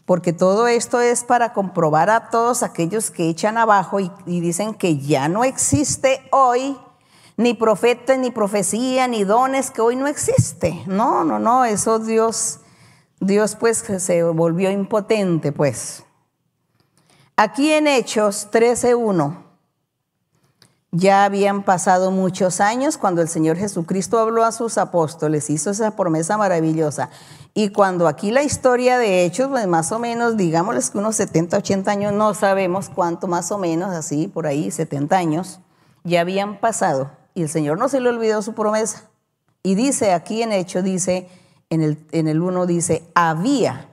porque 0.03 0.34
todo 0.34 0.67
esto 0.67 0.99
es 0.99 1.23
para 1.23 1.53
comprobar 1.53 2.09
a 2.09 2.32
todos 2.32 2.63
aquellos 2.63 3.11
que 3.11 3.29
echan 3.29 3.59
abajo 3.59 3.99
y, 3.99 4.11
y 4.25 4.39
dicen 4.39 4.73
que 4.73 4.97
ya 4.97 5.29
no 5.29 5.43
existe 5.43 6.23
hoy 6.32 6.75
ni 7.38 7.53
profeta, 7.53 8.17
ni 8.17 8.32
profecía, 8.32 9.07
ni 9.07 9.25
dones 9.25 9.69
que 9.69 9.82
hoy 9.82 9.95
no 9.95 10.07
existe. 10.07 10.82
No, 10.88 11.23
no, 11.23 11.38
no, 11.38 11.65
eso 11.65 11.99
Dios, 11.99 12.61
Dios 13.19 13.55
pues 13.57 13.86
se 13.99 14.23
volvió 14.23 14.71
impotente, 14.71 15.51
pues. 15.51 16.03
Aquí 17.36 17.71
en 17.73 17.86
Hechos 17.86 18.49
13.1, 18.51 19.51
ya 20.91 21.23
habían 21.23 21.63
pasado 21.63 22.11
muchos 22.11 22.59
años 22.59 22.97
cuando 22.97 23.21
el 23.21 23.29
Señor 23.29 23.57
Jesucristo 23.57 24.19
habló 24.19 24.43
a 24.43 24.51
sus 24.51 24.77
apóstoles, 24.77 25.49
hizo 25.49 25.69
esa 25.69 25.95
promesa 25.95 26.37
maravillosa. 26.37 27.09
Y 27.53 27.69
cuando 27.69 28.07
aquí 28.07 28.31
la 28.31 28.43
historia 28.43 28.97
de 28.97 29.25
Hechos, 29.25 29.49
pues 29.49 29.67
más 29.67 29.91
o 29.91 29.99
menos, 29.99 30.37
digámosles 30.37 30.89
que 30.89 30.97
unos 30.97 31.15
70, 31.15 31.57
80 31.57 31.91
años, 31.91 32.13
no 32.13 32.33
sabemos 32.33 32.89
cuánto 32.89 33.27
más 33.27 33.51
o 33.51 33.57
menos, 33.57 33.93
así 33.93 34.27
por 34.27 34.47
ahí, 34.47 34.71
70 34.71 35.17
años, 35.17 35.59
ya 36.03 36.21
habían 36.21 36.59
pasado. 36.59 37.11
Y 37.33 37.43
el 37.43 37.49
Señor 37.49 37.77
no 37.77 37.87
se 37.89 37.99
le 37.99 38.09
olvidó 38.09 38.41
su 38.41 38.53
promesa. 38.53 39.09
Y 39.63 39.75
dice 39.75 40.13
aquí 40.13 40.41
en 40.41 40.51
Hechos, 40.51 40.83
dice, 40.83 41.29
en 41.69 41.81
el, 41.81 41.97
en 42.11 42.27
el 42.27 42.41
1 42.41 42.65
dice, 42.65 43.03
había 43.15 43.87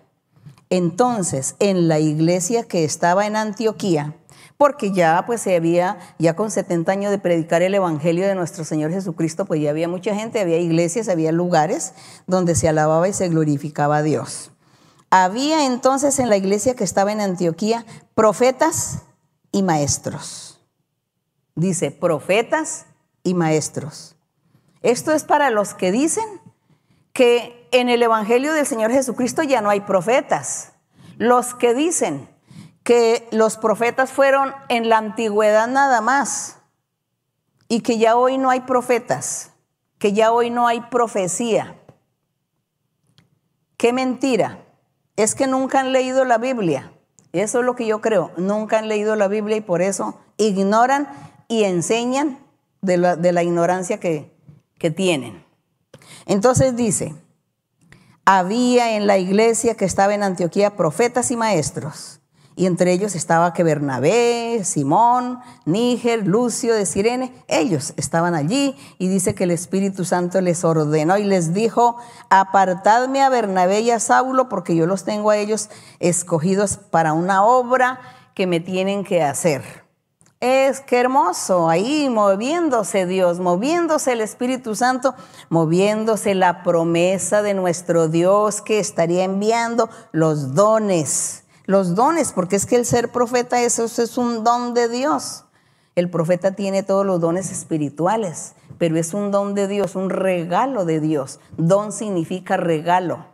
entonces, 0.71 1.55
en 1.61 1.89
la 1.89 1.99
iglesia 1.99 2.65
que 2.65 2.85
estaba 2.85 3.27
en 3.27 3.37
Antioquía, 3.37 4.15
porque 4.59 4.91
ya 4.91 5.25
pues 5.25 5.41
se 5.41 5.55
había, 5.57 5.99
ya 6.19 6.35
con 6.35 6.51
70 6.51 6.91
años 6.91 7.11
de 7.13 7.19
predicar 7.19 7.63
el 7.63 7.75
Evangelio 7.75 8.27
de 8.27 8.35
nuestro 8.35 8.65
Señor 8.65 8.91
Jesucristo, 8.91 9.47
pues 9.47 9.63
ya 9.63 9.71
había 9.71 9.89
mucha 9.89 10.15
gente, 10.15 10.41
había 10.41 10.59
iglesias, 10.59 11.09
había 11.09 11.31
lugares 11.31 11.95
donde 12.27 12.57
se 12.57 12.69
alababa 12.69 13.09
y 13.09 13.13
se 13.13 13.29
glorificaba 13.29 13.99
a 13.99 14.03
Dios. 14.03 14.51
Había 15.11 15.65
entonces 15.65 16.19
en 16.19 16.29
la 16.29 16.37
iglesia 16.37 16.75
que 16.75 16.83
estaba 16.83 17.13
en 17.13 17.21
Antioquía 17.21 17.87
profetas 18.15 19.03
y 19.53 19.63
maestros. 19.63 20.61
Dice, 21.55 21.93
profetas 21.93 22.87
y 23.23 23.35
maestros. 23.35 24.17
Esto 24.83 25.13
es 25.13 25.23
para 25.23 25.51
los 25.51 25.75
que 25.75 25.93
dicen 25.93 26.27
que 27.13 27.69
en 27.71 27.89
el 27.89 28.03
Evangelio 28.03 28.53
del 28.53 28.67
Señor 28.67 28.91
Jesucristo 28.91 29.45
ya 29.45 29.61
no 29.61 29.71
hay 29.71 29.81
profetas. 29.81 30.73
Los 31.17 31.55
que 31.55 31.75
dicen 31.75 32.29
que 32.89 33.29
los 33.33 33.59
profetas 33.59 34.11
fueron 34.11 34.55
en 34.71 34.89
la 34.89 34.97
antigüedad 34.97 35.69
nada 35.69 36.01
más 36.01 36.57
y 37.69 37.83
que 37.83 37.99
ya 37.99 38.17
hoy 38.17 38.39
no 38.39 38.49
hay 38.49 38.61
profetas, 38.61 39.51
que 39.99 40.15
ya 40.15 40.33
hoy 40.33 40.49
no 40.49 40.67
hay 40.67 40.81
profecía. 40.81 41.79
Qué 43.77 43.93
mentira. 43.93 44.65
Es 45.17 45.35
que 45.35 45.47
nunca 45.47 45.81
han 45.81 45.93
leído 45.93 46.25
la 46.25 46.39
Biblia. 46.39 46.91
Eso 47.33 47.59
es 47.59 47.67
lo 47.67 47.77
que 47.77 47.87
yo 47.87 48.01
creo. 48.01 48.31
Nunca 48.39 48.79
han 48.79 48.89
leído 48.89 49.17
la 49.17 49.29
Biblia 49.29 49.59
y 49.59 49.61
por 49.61 49.83
eso 49.83 50.19
ignoran 50.39 51.11
y 51.47 51.65
enseñan 51.65 52.39
de 52.81 52.97
la, 52.97 53.43
ignorancia 53.43 54.01
que, 54.01 54.33
tienen. 54.97 55.45
Entonces 56.25 56.75
dice, 56.75 57.15
había 58.25 58.97
en 58.97 59.07
la 59.07 59.19
iglesia 59.19 59.75
que 59.75 59.85
estaba 59.85 60.15
en 60.15 60.23
Antioquía 60.23 60.75
profetas 60.75 61.31
y 61.31 61.37
maestros. 61.37 62.18
Y 62.59 62.67
entre 62.67 62.91
ellos 62.91 63.15
estaba 63.15 63.53
que 63.53 63.63
Bernabé, 63.63 64.63
Simón, 64.65 65.39
Níger, 65.65 66.27
Lucio 66.27 66.75
de 66.75 66.87
Sirene. 66.87 67.33
Ellos 67.47 67.95
estaban 67.97 68.35
allí 68.35 68.75
y 68.99 69.07
dice 69.07 69.37
que 69.37 69.45
el 69.45 69.53
Espíritu 69.53 70.05
Santo 70.05 70.41
les 70.41 70.65
ordenó 70.65 71.17
y 71.19 71.23
les 71.23 71.55
dijo, 71.55 71.99
apartadme 72.31 73.23
a 73.23 73.29
Bernabé 73.29 73.83
y 73.83 73.93
a 73.93 74.01
Saulo 74.01 74.49
porque 74.49 74.75
yo 74.75 74.87
los 74.87 75.05
tengo 75.05 75.31
a 75.31 75.37
ellos 75.37 75.71
escogidos 76.01 76.79
para 76.79 77.13
una 77.13 77.45
obra 77.45 78.01
que 78.35 78.49
me 78.49 78.59
tienen 78.59 79.05
que 79.05 79.23
hacer. 79.23 79.63
Es 80.41 80.81
que 80.81 80.99
hermoso, 80.99 81.69
ahí 81.69 82.09
moviéndose 82.11 83.07
Dios, 83.07 83.39
moviéndose 83.39 84.15
el 84.15 84.21
Espíritu 84.21 84.75
Santo, 84.75 85.15
moviéndose 85.49 86.35
la 86.35 86.65
promesa 86.65 87.41
de 87.41 87.55
nuestro 87.55 88.09
Dios 88.09 88.63
que 88.63 88.81
estaría 88.81 89.23
enviando 89.23 89.89
los 90.11 90.57
dones, 90.57 91.45
los 91.69 91.95
dones, 91.95 92.33
porque 92.33 92.57
es 92.57 92.65
que 92.65 92.77
el 92.77 92.87
ser 92.87 93.13
profeta 93.13 93.61
eso, 93.61 93.85
es 93.85 94.17
un 94.17 94.43
don 94.43 94.73
de 94.73 94.89
Dios. 94.89 95.45
El 95.97 96.09
profeta 96.09 96.53
tiene 96.53 96.83
todos 96.83 97.05
los 97.05 97.21
dones 97.21 97.53
espirituales, 97.53 98.55
pero 98.79 98.97
es 98.97 99.13
un 99.13 99.31
don 99.31 99.55
de 99.55 99.69
Dios, 99.69 99.95
un 99.95 100.09
regalo 100.09 100.87
de 100.87 100.99
Dios. 100.99 101.41
Don 101.59 101.93
significa 101.93 102.57
regalo. 102.57 103.27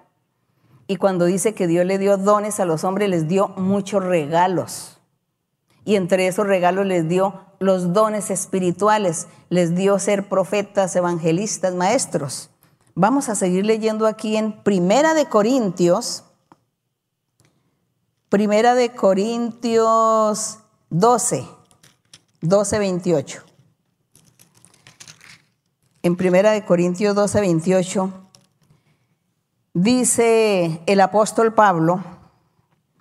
Y 0.89 0.97
cuando 0.97 1.27
dice 1.27 1.55
que 1.55 1.69
Dios 1.69 1.87
le 1.87 1.97
dio 1.97 2.17
dones 2.17 2.59
a 2.59 2.65
los 2.65 2.83
hombres, 2.83 3.09
les 3.09 3.29
dio 3.29 3.51
muchos 3.57 4.03
regalos. 4.03 4.99
Y 5.85 5.95
entre 5.95 6.27
esos 6.27 6.45
regalos 6.45 6.87
les 6.87 7.09
dio 7.09 7.41
los 7.61 7.93
dones 7.93 8.33
espirituales, 8.33 9.29
les 9.49 9.77
dio 9.77 10.01
ser 10.01 10.29
profetas, 10.29 10.97
evangelistas, 10.97 11.73
maestros. 11.73 12.51
Vamos 12.97 13.29
a 13.29 13.37
seguir 13.37 13.65
leyendo 13.65 14.09
aquí 14.09 14.37
en 14.37 14.61
Primera 14.65 15.15
de 15.15 15.27
Corintios, 15.27 16.24
Primera 18.35 18.75
de 18.75 18.91
Corintios 18.91 20.59
12, 20.91 21.47
12, 22.41 22.79
28. 22.81 23.43
En 26.03 26.17
Primera 26.17 26.51
de 26.51 26.65
Corintios 26.65 27.15
12, 27.15 27.41
28 27.41 28.13
dice 29.73 30.83
el 30.87 31.01
apóstol 31.01 31.55
Pablo, 31.55 32.03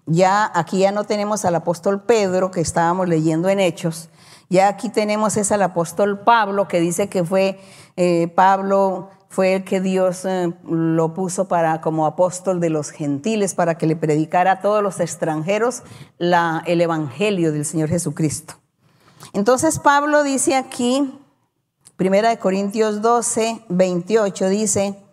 ya 0.05 0.51
aquí 0.53 0.77
ya 0.77 0.91
no 0.91 1.03
tenemos 1.03 1.45
al 1.45 1.55
apóstol 1.55 2.03
Pedro 2.03 2.51
que 2.51 2.61
estábamos 2.61 3.09
leyendo 3.09 3.49
en 3.49 3.59
Hechos, 3.59 4.09
ya 4.51 4.67
aquí 4.67 4.89
tenemos 4.89 5.35
es 5.37 5.51
al 5.51 5.63
apóstol 5.63 6.19
Pablo 6.19 6.67
que 6.67 6.79
dice 6.79 7.09
que 7.09 7.23
fue 7.23 7.59
eh, 7.95 8.27
Pablo 8.27 9.09
fue 9.33 9.55
el 9.55 9.63
que 9.63 9.81
Dios 9.81 10.25
eh, 10.25 10.53
lo 10.63 11.15
puso 11.15 11.47
para 11.47 11.81
como 11.81 12.05
apóstol 12.05 12.59
de 12.59 12.69
los 12.69 12.91
gentiles 12.91 13.55
para 13.55 13.79
que 13.79 13.87
le 13.87 13.95
predicara 13.95 14.51
a 14.51 14.61
todos 14.61 14.83
los 14.83 14.99
extranjeros 14.99 15.81
el 16.19 16.81
evangelio 16.81 17.51
del 17.51 17.65
Señor 17.65 17.89
Jesucristo. 17.89 18.53
Entonces 19.33 19.79
Pablo 19.79 20.21
dice 20.21 20.55
aquí, 20.55 21.19
Primera 21.95 22.29
de 22.29 22.37
Corintios 22.37 23.01
12, 23.01 23.65
28 23.69 24.49
dice, 24.49 25.03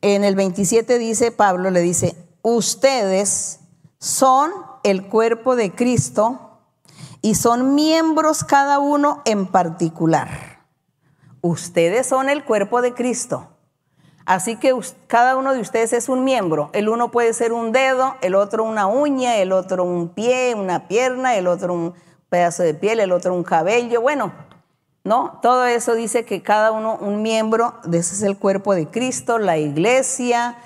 en 0.00 0.24
el 0.24 0.34
27 0.34 0.98
dice 0.98 1.30
Pablo 1.30 1.70
le 1.70 1.82
dice, 1.82 2.16
ustedes 2.40 3.60
son 3.98 4.50
el 4.82 5.08
cuerpo 5.08 5.56
de 5.56 5.74
Cristo 5.74 6.62
y 7.20 7.34
son 7.34 7.74
miembros 7.74 8.44
cada 8.44 8.78
uno 8.78 9.20
en 9.26 9.46
particular. 9.46 10.53
Ustedes 11.44 12.06
son 12.06 12.30
el 12.30 12.42
cuerpo 12.42 12.80
de 12.80 12.94
Cristo. 12.94 13.50
Así 14.24 14.56
que 14.56 14.74
cada 15.08 15.36
uno 15.36 15.52
de 15.52 15.60
ustedes 15.60 15.92
es 15.92 16.08
un 16.08 16.24
miembro. 16.24 16.70
El 16.72 16.88
uno 16.88 17.10
puede 17.10 17.34
ser 17.34 17.52
un 17.52 17.70
dedo, 17.70 18.14
el 18.22 18.34
otro 18.34 18.64
una 18.64 18.86
uña, 18.86 19.36
el 19.36 19.52
otro 19.52 19.84
un 19.84 20.08
pie, 20.08 20.54
una 20.54 20.88
pierna, 20.88 21.36
el 21.36 21.46
otro 21.46 21.74
un 21.74 21.92
pedazo 22.30 22.62
de 22.62 22.72
piel, 22.72 22.98
el 22.98 23.12
otro 23.12 23.34
un 23.34 23.44
cabello. 23.44 24.00
Bueno, 24.00 24.32
¿no? 25.04 25.38
Todo 25.42 25.66
eso 25.66 25.94
dice 25.94 26.24
que 26.24 26.42
cada 26.42 26.72
uno 26.72 26.96
un 26.98 27.20
miembro, 27.20 27.74
de 27.84 27.98
ese 27.98 28.14
es 28.14 28.22
el 28.22 28.38
cuerpo 28.38 28.74
de 28.74 28.86
Cristo, 28.86 29.36
la 29.36 29.58
iglesia, 29.58 30.56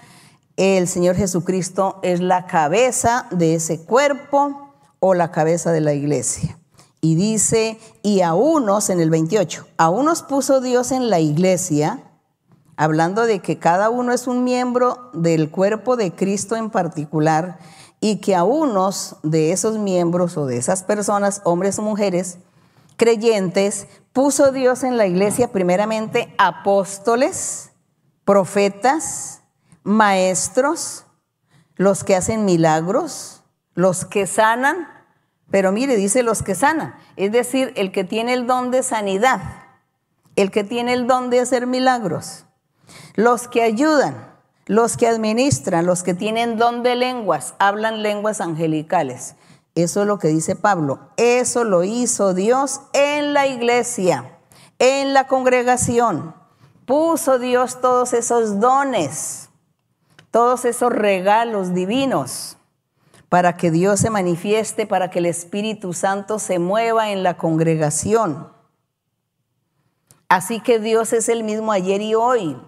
el 0.57 0.87
Señor 0.87 1.17
Jesucristo 1.17 1.99
es 2.05 2.21
la 2.21 2.47
cabeza 2.47 3.27
de 3.33 3.57
ese 3.57 3.85
cuerpo 3.85 4.77
o 5.01 5.15
la 5.15 5.33
cabeza 5.33 5.73
de 5.73 5.81
la 5.81 5.93
iglesia. 5.93 6.57
Y 7.01 7.15
dice, 7.15 7.79
y 8.03 8.23
a 8.23 8.35
unos, 8.35 8.91
en 8.91 9.01
el 9.01 9.11
28, 9.11 9.67
a 9.77 9.89
unos 9.89 10.23
puso 10.23 10.61
Dios 10.61 10.91
en 10.91 11.11
la 11.11 11.21
iglesia, 11.21 12.03
hablando 12.77 13.27
de 13.27 13.41
que 13.41 13.59
cada 13.59 13.89
uno 13.91 14.13
es 14.13 14.27
un 14.27 14.45
miembro 14.45 15.11
del 15.13 15.51
cuerpo 15.51 15.97
de 15.97 16.13
Cristo 16.13 16.57
en 16.57 16.71
particular, 16.71 17.59
y 18.01 18.17
que 18.17 18.35
a 18.35 18.45
unos 18.45 19.17
de 19.23 19.53
esos 19.53 19.79
miembros 19.79 20.37
o 20.37 20.47
de 20.47 20.57
esas 20.57 20.83
personas, 20.83 21.41
hombres 21.45 21.79
o 21.79 21.83
mujeres, 21.83 22.39
creyentes, 22.97 23.87
puso 24.13 24.53
Dios 24.53 24.83
en 24.83 24.97
la 24.97 25.07
iglesia 25.07 25.53
primeramente 25.53 26.35
apóstoles, 26.39 27.71
profetas, 28.25 29.43
maestros, 29.85 31.07
los 31.77 32.03
que 32.05 32.17
hacen 32.17 32.45
milagros, 32.45 33.43
los 33.75 34.05
que 34.05 34.27
sanan, 34.27 34.89
pero 35.51 35.73
mire, 35.73 35.97
dice 35.97 36.23
los 36.23 36.43
que 36.43 36.55
sanan, 36.55 36.95
es 37.17 37.33
decir, 37.33 37.73
el 37.77 37.91
que 37.91 38.05
tiene 38.05 38.35
el 38.35 38.47
don 38.47 38.71
de 38.71 38.83
sanidad, 38.83 39.41
el 40.37 40.51
que 40.51 40.63
tiene 40.63 40.93
el 40.93 41.07
don 41.07 41.31
de 41.31 41.41
hacer 41.41 41.67
milagros, 41.67 42.45
los 43.15 43.49
que 43.49 43.63
ayudan, 43.63 44.29
los 44.67 44.99
que 44.99 45.09
administran, 45.09 45.87
los 45.87 46.03
que 46.03 46.13
tienen 46.13 46.59
don 46.59 46.83
de 46.83 46.97
lenguas, 46.97 47.55
hablan 47.59 48.03
lenguas 48.03 48.43
angelicales. 48.43 49.37
Eso 49.75 50.03
es 50.03 50.07
lo 50.07 50.19
que 50.19 50.29
dice 50.29 50.57
Pablo. 50.57 50.99
Eso 51.17 51.65
lo 51.65 51.85
hizo 51.85 52.35
Dios 52.35 52.81
en 52.93 53.33
la 53.33 53.47
iglesia, 53.47 54.39
en 54.79 55.15
la 55.15 55.27
congregación. 55.27 56.35
Puso 56.85 57.39
Dios 57.39 57.81
todos 57.81 58.13
esos 58.13 58.61
dones, 58.61 59.49
todos 60.31 60.65
esos 60.67 60.93
regalos 60.93 61.73
divinos 61.73 62.58
para 63.29 63.57
que 63.57 63.71
Dios 63.71 64.01
se 64.01 64.11
manifieste, 64.11 64.87
para 64.87 65.11
que 65.11 65.19
el 65.19 65.27
Espíritu 65.27 65.93
Santo 65.93 66.39
se 66.39 66.59
mueva 66.59 67.11
en 67.11 67.23
la 67.23 67.37
congregación. 67.37 68.53
Así 70.29 70.61
que 70.61 70.79
Dios 70.79 71.13
es 71.13 71.29
el 71.29 71.45
mismo 71.45 71.73
ayer 71.73 72.01
y 72.01 72.15
hoy. 72.15 72.61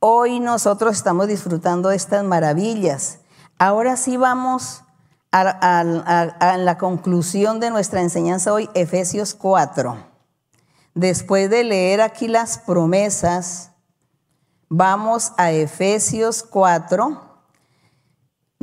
Hoy 0.00 0.40
nosotros 0.40 0.96
estamos 0.96 1.28
disfrutando 1.28 1.88
de 1.88 1.96
estas 1.96 2.24
maravillas. 2.24 3.20
Ahora 3.58 3.96
sí 3.96 4.16
vamos 4.16 4.84
a, 5.32 6.56
la 6.58 6.78
conclusión 6.78 7.58
de 7.58 7.70
nuestra 7.70 8.00
enseñanza 8.00 8.52
hoy, 8.52 8.68
Efesios 8.74 9.34
4. 9.34 9.96
Después 10.94 11.50
de 11.50 11.64
leer 11.64 12.00
aquí 12.00 12.28
las 12.28 12.58
promesas, 12.58 13.70
vamos 14.68 15.32
a 15.36 15.50
Efesios 15.50 16.42
4, 16.42 17.23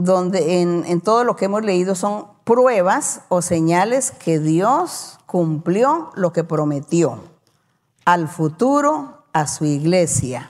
donde 0.04 0.62
en, 0.62 0.84
en 0.86 1.02
todo 1.02 1.24
lo 1.24 1.36
que 1.36 1.46
hemos 1.46 1.64
leído 1.64 1.96
son 1.96 2.28
pruebas 2.44 3.22
o 3.30 3.42
señales 3.42 4.12
que 4.12 4.40
Dios 4.40 5.20
cumplió 5.26 6.12
lo 6.16 6.34
que 6.34 6.44
prometió 6.44 7.20
al 8.06 8.28
futuro, 8.28 9.26
a 9.34 9.48
su 9.48 9.66
iglesia. 9.66 10.50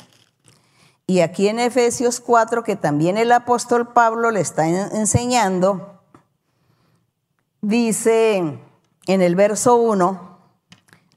Y 1.05 1.19
aquí 1.19 1.49
en 1.49 1.59
Efesios 1.59 2.19
4, 2.19 2.63
que 2.63 2.75
también 2.75 3.17
el 3.17 3.31
apóstol 3.31 3.91
Pablo 3.91 4.31
le 4.31 4.39
está 4.39 4.67
enseñando, 4.67 5.99
dice 7.61 8.59
en 9.07 9.21
el 9.21 9.35
verso 9.35 9.75
1, 9.75 10.37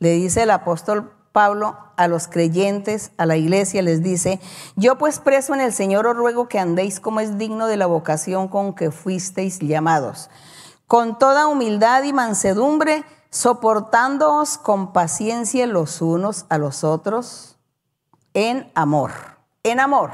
le 0.01 0.11
dice 0.11 0.43
el 0.43 0.51
apóstol 0.51 1.13
Pablo 1.35 1.76
a 1.99 2.09
los 2.09 2.28
creyentes, 2.28 3.12
a 3.18 3.26
la 3.26 3.37
iglesia, 3.37 3.82
les 3.82 4.03
dice, 4.03 4.41
yo 4.76 4.97
pues 4.97 5.18
preso 5.18 5.53
en 5.53 5.61
el 5.61 5.74
Señor 5.74 6.07
os 6.07 6.16
ruego 6.16 6.49
que 6.49 6.59
andéis 6.59 6.99
como 6.99 7.20
es 7.20 7.37
digno 7.37 7.66
de 7.66 7.76
la 7.76 7.85
vocación 7.85 8.49
con 8.49 8.74
que 8.74 8.91
fuisteis 8.91 9.59
llamados, 9.59 10.30
con 10.87 11.18
toda 11.18 11.47
humildad 11.47 12.05
y 12.05 12.14
mansedumbre, 12.14 13.05
soportándoos 13.28 14.57
con 14.57 14.95
paciencia 14.95 15.66
los 15.66 16.01
unos 16.01 16.47
a 16.49 16.57
los 16.57 16.85
otros 16.85 17.59
en 18.32 18.70
amor 18.74 19.35
en 19.64 19.80
amor. 19.80 20.12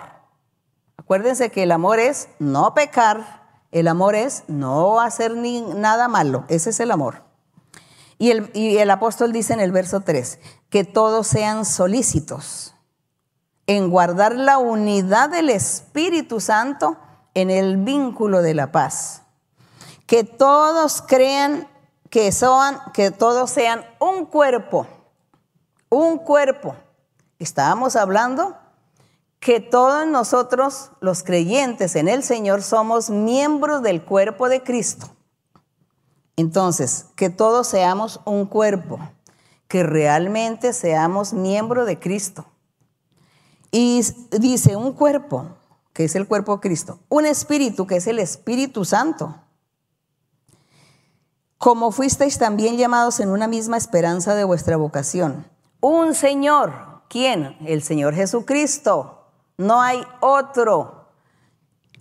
Acuérdense 0.97 1.51
que 1.51 1.64
el 1.64 1.73
amor 1.73 1.99
es 1.99 2.29
no 2.39 2.73
pecar, 2.73 3.66
el 3.73 3.89
amor 3.89 4.14
es 4.14 4.45
no 4.47 5.01
hacer 5.01 5.37
ni 5.37 5.61
nada 5.61 6.09
malo, 6.09 6.45
ese 6.49 6.71
es 6.71 6.81
el 6.81 6.93
amor. 6.93 7.30
Y 8.21 8.33
el, 8.33 8.51
y 8.53 8.77
el 8.77 8.91
apóstol 8.91 9.33
dice 9.33 9.55
en 9.55 9.61
el 9.61 9.73
verso 9.73 10.03
3, 10.03 10.41
que 10.68 10.85
todos 10.85 11.27
sean 11.27 11.64
solícitos 11.64 12.75
en 13.66 13.89
guardar 13.89 14.37
la 14.37 14.59
unidad 14.59 15.31
del 15.31 15.49
Espíritu 15.49 16.39
Santo 16.39 16.99
en 17.33 17.49
el 17.49 17.79
vínculo 17.79 18.43
de 18.43 18.53
la 18.53 18.73
paz. 18.73 19.23
Que 20.07 20.23
todos 20.23 21.01
crean 21.01 21.66
que 22.11 22.31
son, 22.31 22.77
que 22.93 23.11
todos 23.11 23.49
sean 23.49 23.87
un 23.99 24.27
cuerpo, 24.27 24.87
un 25.89 26.18
cuerpo. 26.18 26.77
Estábamos 27.39 27.97
hablando 27.97 28.55
que 29.39 29.61
todos 29.61 30.07
nosotros, 30.07 30.91
los 31.01 31.23
creyentes 31.23 31.97
en 31.97 32.07
el 32.07 32.23
Señor, 32.23 32.61
somos 32.61 33.09
miembros 33.09 33.83
del 33.83 34.05
cuerpo 34.05 34.51
de 34.51 34.62
Cristo. 34.62 35.09
Entonces, 36.41 37.05
que 37.16 37.28
todos 37.28 37.66
seamos 37.66 38.20
un 38.24 38.47
cuerpo, 38.47 38.99
que 39.68 39.82
realmente 39.82 40.72
seamos 40.72 41.34
miembros 41.34 41.86
de 41.86 41.99
Cristo. 41.99 42.47
Y 43.70 44.01
dice 44.30 44.74
un 44.74 44.95
cuerpo, 44.95 45.49
que 45.93 46.05
es 46.05 46.14
el 46.14 46.26
cuerpo 46.26 46.55
de 46.55 46.61
Cristo, 46.61 46.99
un 47.11 47.26
espíritu, 47.26 47.86
que 47.86 47.97
es 47.97 48.07
el 48.07 48.18
Espíritu 48.18 48.86
Santo. 48.86 49.36
Como 51.59 51.93
fuisteis 51.93 52.38
también 52.38 52.78
llamados 52.78 53.20
en 53.20 53.28
una 53.28 53.47
misma 53.47 53.76
esperanza 53.76 54.34
de 54.34 54.45
vuestra 54.45 54.78
vocación. 54.78 55.47
Un 55.80 56.14
Señor, 56.14 57.03
¿quién? 57.11 57.55
El 57.66 57.82
Señor 57.82 58.14
Jesucristo 58.14 59.26
no 59.59 59.82
hay 59.82 60.03
otro. 60.20 61.11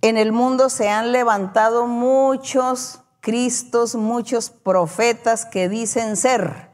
En 0.00 0.16
el 0.16 0.32
mundo 0.32 0.70
se 0.70 0.88
han 0.88 1.12
levantado 1.12 1.86
muchos 1.86 3.00
Cristos, 3.20 3.94
muchos 3.94 4.50
profetas 4.50 5.44
que 5.44 5.68
dicen 5.68 6.16
ser, 6.16 6.70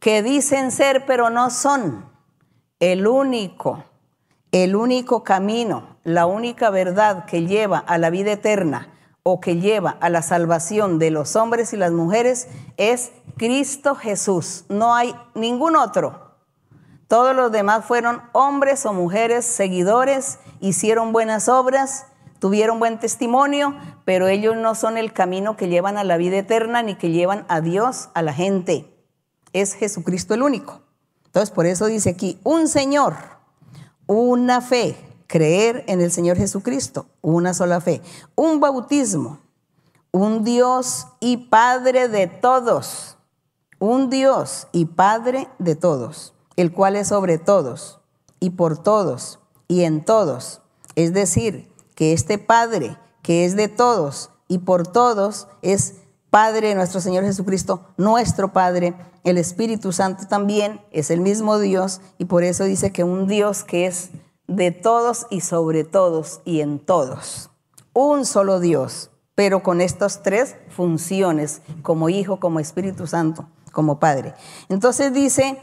que 0.00 0.22
dicen 0.22 0.70
ser 0.70 1.06
pero 1.06 1.30
no 1.30 1.50
son 1.50 2.10
el 2.78 3.06
único, 3.06 3.84
el 4.52 4.76
único 4.76 5.24
camino, 5.24 5.96
la 6.04 6.26
única 6.26 6.70
verdad 6.70 7.24
que 7.24 7.46
lleva 7.46 7.78
a 7.78 7.98
la 7.98 8.10
vida 8.10 8.32
eterna 8.32 8.92
o 9.22 9.40
que 9.40 9.56
lleva 9.56 9.96
a 10.00 10.08
la 10.10 10.22
salvación 10.22 10.98
de 10.98 11.10
los 11.10 11.36
hombres 11.36 11.72
y 11.72 11.76
las 11.76 11.92
mujeres 11.92 12.48
es 12.76 13.12
Cristo 13.36 13.94
Jesús. 13.94 14.64
No 14.68 14.94
hay 14.94 15.14
ningún 15.34 15.76
otro. 15.76 16.36
Todos 17.08 17.34
los 17.34 17.50
demás 17.50 17.84
fueron 17.84 18.22
hombres 18.32 18.84
o 18.84 18.92
mujeres 18.92 19.46
seguidores, 19.46 20.38
hicieron 20.60 21.12
buenas 21.12 21.48
obras, 21.48 22.06
tuvieron 22.38 22.78
buen 22.78 22.98
testimonio, 22.98 23.76
pero 24.04 24.28
ellos 24.28 24.56
no 24.56 24.74
son 24.74 24.96
el 24.96 25.12
camino 25.12 25.56
que 25.56 25.68
llevan 25.68 25.98
a 25.98 26.04
la 26.04 26.16
vida 26.16 26.38
eterna 26.38 26.82
ni 26.82 26.94
que 26.96 27.10
llevan 27.10 27.44
a 27.48 27.60
Dios 27.60 28.08
a 28.14 28.22
la 28.22 28.32
gente. 28.32 28.92
Es 29.52 29.74
Jesucristo 29.74 30.34
el 30.34 30.42
único. 30.42 30.80
Entonces, 31.26 31.50
por 31.50 31.66
eso 31.66 31.86
dice 31.86 32.10
aquí, 32.10 32.38
un 32.44 32.68
Señor, 32.68 33.16
una 34.06 34.60
fe, 34.60 34.96
creer 35.26 35.84
en 35.88 36.00
el 36.00 36.10
Señor 36.10 36.36
Jesucristo, 36.36 37.06
una 37.20 37.54
sola 37.54 37.80
fe, 37.80 38.00
un 38.34 38.60
bautismo, 38.60 39.40
un 40.10 40.44
Dios 40.44 41.06
y 41.20 41.36
Padre 41.36 42.08
de 42.08 42.26
todos, 42.26 43.18
un 43.78 44.10
Dios 44.10 44.68
y 44.72 44.86
Padre 44.86 45.48
de 45.58 45.76
todos 45.76 46.34
el 46.58 46.72
cual 46.72 46.96
es 46.96 47.06
sobre 47.06 47.38
todos 47.38 48.00
y 48.40 48.50
por 48.50 48.82
todos 48.82 49.38
y 49.68 49.84
en 49.84 50.04
todos. 50.04 50.60
Es 50.96 51.12
decir, 51.12 51.72
que 51.98 52.12
este 52.12 52.38
Padre 52.38 52.96
que 53.22 53.44
es 53.44 53.56
de 53.56 53.66
todos 53.66 54.30
y 54.46 54.58
por 54.58 54.86
todos 54.86 55.48
es 55.62 55.96
Padre 56.30 56.76
nuestro 56.76 57.00
Señor 57.00 57.24
Jesucristo, 57.24 57.88
nuestro 57.96 58.52
Padre. 58.52 58.94
El 59.24 59.36
Espíritu 59.36 59.90
Santo 59.90 60.28
también 60.28 60.80
es 60.92 61.10
el 61.10 61.20
mismo 61.20 61.58
Dios 61.58 62.00
y 62.16 62.26
por 62.26 62.44
eso 62.44 62.62
dice 62.62 62.92
que 62.92 63.02
un 63.02 63.26
Dios 63.26 63.64
que 63.64 63.86
es 63.86 64.10
de 64.46 64.70
todos 64.70 65.26
y 65.28 65.40
sobre 65.40 65.82
todos 65.82 66.40
y 66.44 66.60
en 66.60 66.78
todos. 66.78 67.50
Un 67.94 68.24
solo 68.24 68.60
Dios, 68.60 69.10
pero 69.34 69.64
con 69.64 69.80
estas 69.80 70.22
tres 70.22 70.54
funciones, 70.68 71.62
como 71.82 72.10
Hijo, 72.10 72.38
como 72.38 72.60
Espíritu 72.60 73.08
Santo, 73.08 73.48
como 73.72 73.98
Padre. 73.98 74.34
Entonces 74.68 75.12
dice 75.12 75.58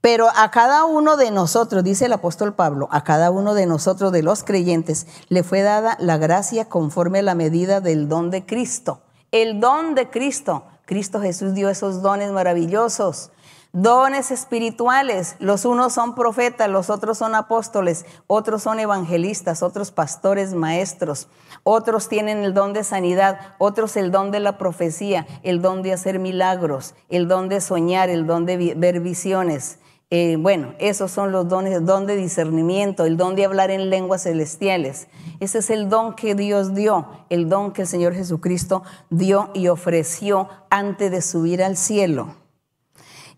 pero 0.00 0.28
a 0.36 0.50
cada 0.50 0.84
uno 0.84 1.16
de 1.16 1.30
nosotros, 1.30 1.82
dice 1.82 2.06
el 2.06 2.12
apóstol 2.12 2.54
Pablo, 2.54 2.88
a 2.92 3.02
cada 3.02 3.30
uno 3.30 3.54
de 3.54 3.66
nosotros, 3.66 4.12
de 4.12 4.22
los 4.22 4.44
creyentes, 4.44 5.06
le 5.28 5.42
fue 5.42 5.62
dada 5.62 5.96
la 5.98 6.16
gracia 6.16 6.68
conforme 6.68 7.20
a 7.20 7.22
la 7.22 7.34
medida 7.34 7.80
del 7.80 8.08
don 8.08 8.30
de 8.30 8.46
Cristo. 8.46 9.00
El 9.32 9.60
don 9.60 9.94
de 9.94 10.08
Cristo. 10.08 10.64
Cristo 10.84 11.20
Jesús 11.20 11.54
dio 11.54 11.68
esos 11.68 12.02
dones 12.02 12.30
maravillosos. 12.30 13.32
Dones 13.72 14.30
espirituales. 14.30 15.34
Los 15.40 15.64
unos 15.64 15.94
son 15.94 16.14
profetas, 16.14 16.70
los 16.70 16.88
otros 16.88 17.18
son 17.18 17.34
apóstoles, 17.34 18.06
otros 18.28 18.62
son 18.62 18.78
evangelistas, 18.78 19.64
otros 19.64 19.90
pastores, 19.90 20.54
maestros. 20.54 21.26
Otros 21.64 22.08
tienen 22.08 22.44
el 22.44 22.54
don 22.54 22.72
de 22.72 22.84
sanidad, 22.84 23.40
otros 23.58 23.96
el 23.96 24.12
don 24.12 24.30
de 24.30 24.38
la 24.38 24.56
profecía, 24.56 25.26
el 25.42 25.60
don 25.60 25.82
de 25.82 25.92
hacer 25.92 26.20
milagros, 26.20 26.94
el 27.08 27.26
don 27.26 27.48
de 27.48 27.60
soñar, 27.60 28.08
el 28.08 28.26
don 28.26 28.46
de 28.46 28.74
ver 28.76 29.00
visiones 29.00 29.80
eh, 30.10 30.36
bueno, 30.38 30.74
esos 30.78 31.10
son 31.10 31.32
los 31.32 31.48
dones, 31.48 31.74
el 31.74 31.84
don 31.84 32.06
de 32.06 32.14
discernimiento, 32.14 33.04
el 33.04 33.16
don 33.16 33.34
de 33.34 33.44
hablar 33.44 33.72
en 33.72 33.90
lenguas 33.90 34.22
celestiales. 34.22 35.08
Ese 35.40 35.58
es 35.58 35.70
el 35.70 35.88
don 35.88 36.14
que 36.14 36.36
Dios 36.36 36.74
dio, 36.74 37.08
el 37.28 37.48
don 37.48 37.72
que 37.72 37.82
el 37.82 37.88
Señor 37.88 38.14
Jesucristo 38.14 38.84
dio 39.10 39.50
y 39.52 39.66
ofreció 39.66 40.48
antes 40.70 41.10
de 41.10 41.22
subir 41.22 41.60
al 41.60 41.76
cielo. 41.76 42.36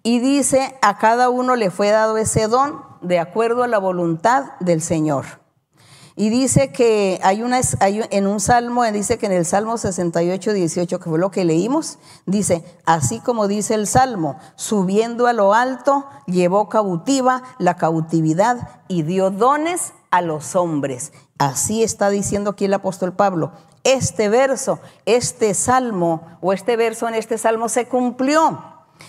Y 0.02 0.20
dice, 0.20 0.76
a 0.82 0.98
cada 0.98 1.30
uno 1.30 1.56
le 1.56 1.70
fue 1.70 1.88
dado 1.88 2.18
ese 2.18 2.48
don 2.48 2.82
de 3.00 3.18
acuerdo 3.18 3.62
a 3.62 3.68
la 3.68 3.78
voluntad 3.78 4.52
del 4.60 4.82
Señor. 4.82 5.37
Y 6.20 6.30
dice 6.30 6.72
que 6.72 7.20
hay 7.22 7.44
una, 7.44 7.60
en 7.80 8.26
un 8.26 8.40
salmo, 8.40 8.82
dice 8.86 9.18
que 9.18 9.26
en 9.26 9.32
el 9.32 9.46
Salmo 9.46 9.78
68, 9.78 10.52
18, 10.52 10.98
que 10.98 11.08
fue 11.08 11.16
lo 11.16 11.30
que 11.30 11.44
leímos, 11.44 11.98
dice, 12.26 12.64
así 12.84 13.20
como 13.20 13.46
dice 13.46 13.74
el 13.74 13.86
Salmo, 13.86 14.36
subiendo 14.56 15.28
a 15.28 15.32
lo 15.32 15.54
alto, 15.54 16.06
llevó 16.26 16.68
cautiva 16.68 17.44
la 17.60 17.76
cautividad 17.76 18.68
y 18.88 19.04
dio 19.04 19.30
dones 19.30 19.92
a 20.10 20.20
los 20.20 20.56
hombres. 20.56 21.12
Así 21.38 21.84
está 21.84 22.10
diciendo 22.10 22.50
aquí 22.50 22.64
el 22.64 22.74
apóstol 22.74 23.12
Pablo. 23.12 23.52
Este 23.84 24.28
verso, 24.28 24.80
este 25.06 25.54
salmo 25.54 26.36
o 26.40 26.52
este 26.52 26.76
verso 26.76 27.06
en 27.06 27.14
este 27.14 27.38
salmo 27.38 27.68
se 27.68 27.86
cumplió. 27.86 28.58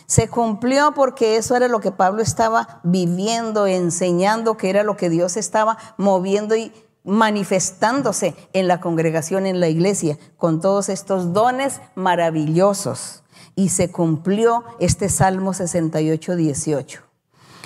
Se 0.05 0.27
cumplió 0.27 0.93
porque 0.93 1.37
eso 1.37 1.55
era 1.55 1.69
lo 1.69 1.79
que 1.79 1.91
Pablo 1.91 2.21
estaba 2.21 2.79
viviendo, 2.83 3.65
enseñando, 3.65 4.57
que 4.57 4.69
era 4.69 4.83
lo 4.83 4.95
que 4.95 5.09
Dios 5.09 5.37
estaba 5.37 5.79
moviendo 5.97 6.55
y 6.55 6.71
manifestándose 7.03 8.35
en 8.53 8.67
la 8.67 8.79
congregación, 8.79 9.45
en 9.45 9.59
la 9.59 9.67
iglesia, 9.67 10.17
con 10.37 10.61
todos 10.61 10.89
estos 10.89 11.33
dones 11.33 11.81
maravillosos. 11.95 13.23
Y 13.55 13.69
se 13.69 13.91
cumplió 13.91 14.63
este 14.79 15.09
Salmo 15.09 15.53
68, 15.53 16.35
18. 16.35 17.01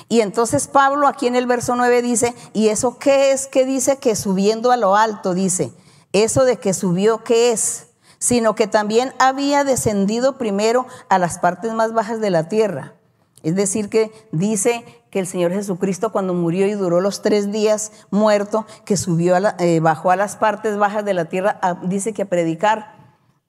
Y 0.10 0.22
entonces 0.22 0.68
Pablo 0.68 1.08
aquí 1.08 1.28
en 1.28 1.36
el 1.36 1.48
verso 1.48 1.76
9 1.76 2.02
dice, 2.02 2.36
¿y 2.54 2.68
eso 2.68 2.98
qué 3.00 3.32
es? 3.32 3.48
que 3.48 3.66
dice? 3.66 3.98
Que 3.98 4.16
subiendo 4.16 4.72
a 4.72 4.78
lo 4.78 4.96
alto, 4.96 5.34
dice, 5.34 5.74
eso 6.12 6.46
de 6.46 6.58
que 6.58 6.74
subió, 6.74 7.24
¿qué 7.24 7.52
es? 7.52 7.88
Sino 8.20 8.56
que 8.56 8.68
también 8.68 9.14
había 9.20 9.64
descendido 9.64 10.38
primero 10.38 10.86
a 11.10 11.18
las 11.18 11.40
partes 11.40 11.74
más 11.74 11.94
bajas 11.94 12.20
de 12.22 12.30
la 12.30 12.48
tierra. 12.48 12.94
Es 13.42 13.56
decir, 13.56 13.90
que 13.90 14.12
dice 14.32 15.03
que 15.14 15.20
el 15.20 15.28
Señor 15.28 15.52
Jesucristo 15.52 16.12
cuando 16.12 16.34
murió 16.34 16.66
y 16.66 16.74
duró 16.74 17.00
los 17.00 17.22
tres 17.22 17.52
días 17.52 17.92
muerto, 18.10 18.66
que 18.84 18.98
subió, 18.98 19.36
a 19.36 19.56
eh, 19.60 19.80
bajó 19.80 20.10
a 20.10 20.16
las 20.16 20.38
partes 20.38 20.76
bajas 20.76 21.06
de 21.06 21.14
la 21.14 21.26
tierra, 21.26 21.60
dice 21.84 22.14
que 22.14 22.24
a 22.24 22.26
predicar 22.26 22.96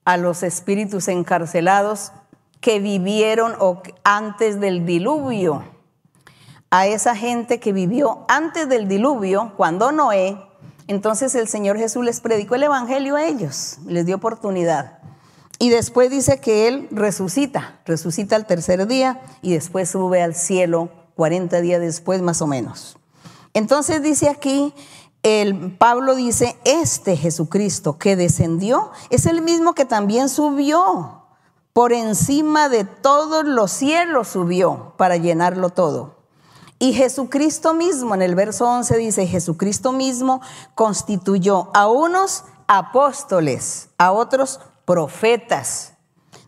a 0.05 0.19
los 0.19 0.43
espíritus 0.43 1.09
encarcelados 1.09 2.13
que 2.61 2.81
vivieron 2.81 3.55
antes 4.05 4.61
del 4.61 4.85
diluvio, 4.85 5.65
a 6.69 6.87
esa 6.87 7.17
gente 7.17 7.61
que 7.61 7.73
vivió 7.73 8.27
antes 8.29 8.69
del 8.69 8.87
diluvio, 8.87 9.55
cuando 9.57 9.91
Noé, 9.91 10.37
entonces 10.87 11.35
el 11.35 11.49
Señor 11.49 11.79
Jesús 11.79 12.05
les 12.05 12.21
predicó 12.21 12.57
el 12.57 12.65
Evangelio 12.65 13.17
a 13.17 13.25
ellos, 13.25 13.79
les 13.87 14.05
dio 14.05 14.17
oportunidad. 14.17 14.99
Y 15.59 15.71
después 15.71 16.11
dice 16.11 16.41
que 16.41 16.69
Él 16.69 16.89
resucita, 16.91 17.81
resucita 17.87 18.37
al 18.37 18.45
tercer 18.45 18.87
día 18.87 19.23
y 19.41 19.55
después 19.55 19.89
sube 19.89 20.21
al 20.21 20.35
cielo 20.35 20.91
40 21.17 21.61
días 21.61 21.81
después 21.81 22.23
más 22.23 22.43
o 22.43 22.47
menos. 22.47 22.97
Entonces 23.53 24.03
dice 24.03 24.29
aquí, 24.29 24.75
el 25.23 25.77
Pablo 25.77 26.15
dice, 26.15 26.57
este 26.65 27.17
Jesucristo 27.17 27.99
que 27.99 28.17
descendió 28.17 28.91
es 29.11 29.27
el 29.27 29.43
mismo 29.43 29.75
que 29.75 29.85
también 29.85 30.29
subió. 30.29 31.23
Por 31.73 31.93
encima 31.93 32.69
de 32.69 32.85
todos 32.85 33.45
los 33.45 33.71
cielos 33.71 34.29
subió 34.29 34.93
para 34.97 35.17
llenarlo 35.17 35.71
todo. 35.71 36.17
Y 36.79 36.93
Jesucristo 36.93 37.75
mismo, 37.75 38.15
en 38.15 38.23
el 38.23 38.35
verso 38.35 38.69
11 38.69 38.97
dice, 38.99 39.27
Jesucristo 39.27 39.93
mismo 39.93 40.41
constituyó 40.75 41.71
a 41.75 41.89
unos 41.89 42.45
apóstoles, 42.67 43.89
a 43.97 44.13
otros 44.13 44.61
profetas. 44.85 45.95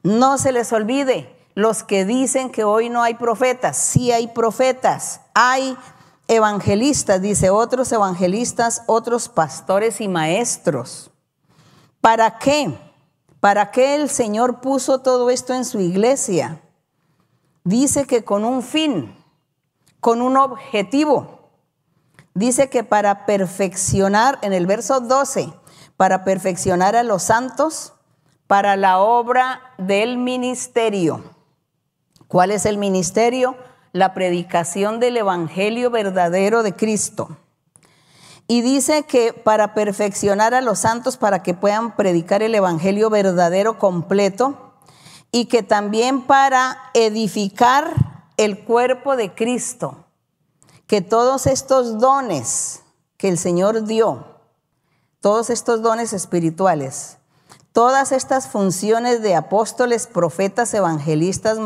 No 0.03 0.39
se 0.39 0.53
les 0.53 0.73
olvide, 0.73 1.36
los 1.57 1.83
que 1.83 2.05
dicen 2.05 2.51
que 2.51 2.65
hoy 2.65 2.91
no 2.91 3.03
hay 3.03 3.15
profetas. 3.15 3.79
Sí 3.79 4.13
hay 4.13 4.29
profetas, 4.29 5.23
hay 5.35 5.77
evangelistas, 6.29 7.23
dice 7.23 7.49
otros 7.49 7.91
evangelistas, 7.93 8.83
otros 8.87 9.31
pastores 9.31 10.03
y 10.03 10.07
maestros. 10.07 11.11
¿Para 12.03 12.39
qué? 12.39 12.79
¿Para 13.41 13.71
qué 13.71 13.95
el 13.95 14.11
Señor 14.11 14.61
puso 14.61 15.01
todo 15.01 15.31
esto 15.31 15.55
en 15.55 15.65
su 15.65 15.81
iglesia? 15.81 16.61
Dice 17.65 18.07
que 18.07 18.23
con 18.23 18.45
un 18.45 18.63
fin, 18.63 19.17
con 19.99 20.21
un 20.21 20.37
objetivo. 20.37 21.49
Dice 22.35 22.69
que 22.69 22.85
para 22.85 23.25
perfeccionar, 23.25 24.39
en 24.43 24.53
el 24.53 24.67
verso 24.67 25.01
12, 25.01 25.55
para 25.97 26.23
perfeccionar 26.23 26.97
a 26.97 27.03
los 27.03 27.23
santos, 27.23 27.95
para 28.47 28.77
la 28.77 28.99
obra 28.99 29.63
del 29.79 30.19
ministerio 30.19 31.36
¿Cuál 32.29 32.51
es 32.51 32.67
el 32.67 32.79
ministerio? 32.79 33.57
La 33.93 34.15
predicación 34.15 35.01
del 35.01 35.17
Evangelio 35.17 35.91
verdadero 35.91 36.63
de 36.63 36.75
Cristo. 36.75 37.37
Y 38.49 38.63
dice 38.63 39.05
que 39.05 39.33
para 39.33 39.75
perfeccionar 39.75 40.55
a 40.55 40.61
los 40.61 40.81
santos, 40.81 41.17
para 41.17 41.43
que 41.43 41.55
puedan 41.55 41.97
predicar 41.97 42.43
el 42.43 42.55
Evangelio 42.55 43.11
verdadero 43.11 43.79
completo, 43.79 44.67
y 45.33 45.47
que 45.47 45.63
también 45.63 46.23
para 46.23 46.79
edificar 46.95 47.93
el 48.37 48.65
cuerpo 48.65 49.17
de 49.17 49.35
Cristo, 49.35 50.05
que 50.87 51.01
todos 51.01 51.47
estos 51.47 51.99
dones 51.99 52.83
que 53.17 53.29
el 53.29 53.39
Señor 53.39 53.85
dio, 53.85 54.25
todos 55.21 55.51
estos 55.51 55.83
dones 55.83 56.13
espirituales, 56.13 57.19
todas 57.73 58.13
estas 58.13 58.49
funciones 58.49 59.21
de 59.23 59.35
apóstoles, 59.35 60.07
profetas, 60.07 60.73
evangelistas, 60.73 61.59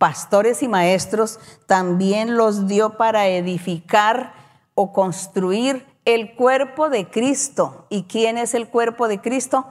pastores 0.00 0.62
y 0.62 0.68
maestros, 0.68 1.38
también 1.66 2.38
los 2.38 2.66
dio 2.66 2.96
para 2.96 3.28
edificar 3.28 4.32
o 4.74 4.94
construir 4.94 5.84
el 6.06 6.34
cuerpo 6.36 6.88
de 6.88 7.10
Cristo. 7.10 7.84
¿Y 7.90 8.04
quién 8.04 8.38
es 8.38 8.54
el 8.54 8.68
cuerpo 8.68 9.08
de 9.08 9.20
Cristo? 9.20 9.66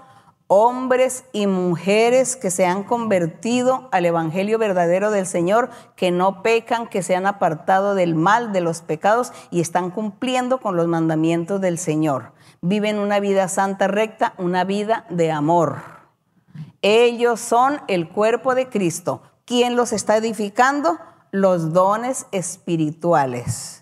Hombres 0.45 1.25
y 1.33 1.47
mujeres 1.47 2.35
que 2.35 2.51
se 2.51 2.67
han 2.67 2.83
convertido 2.83 3.89
al 3.91 4.05
Evangelio 4.05 4.59
verdadero 4.59 5.09
del 5.09 5.25
Señor, 5.25 5.71
que 5.95 6.11
no 6.11 6.43
pecan, 6.43 6.85
que 6.85 7.01
se 7.01 7.15
han 7.15 7.25
apartado 7.25 7.95
del 7.95 8.13
mal, 8.13 8.53
de 8.53 8.61
los 8.61 8.83
pecados 8.83 9.33
y 9.49 9.61
están 9.61 9.89
cumpliendo 9.89 10.59
con 10.59 10.75
los 10.75 10.85
mandamientos 10.85 11.59
del 11.59 11.79
Señor. 11.79 12.33
Viven 12.61 12.99
una 12.99 13.19
vida 13.19 13.47
santa, 13.47 13.87
recta, 13.87 14.35
una 14.37 14.63
vida 14.63 15.07
de 15.09 15.31
amor. 15.31 15.77
Ellos 16.83 17.39
son 17.39 17.81
el 17.87 18.09
cuerpo 18.09 18.53
de 18.53 18.69
Cristo. 18.69 19.23
¿Quién 19.49 19.75
los 19.75 19.93
está 19.93 20.15
edificando? 20.17 20.99
Los 21.31 21.73
dones 21.73 22.27
espirituales. 22.31 23.81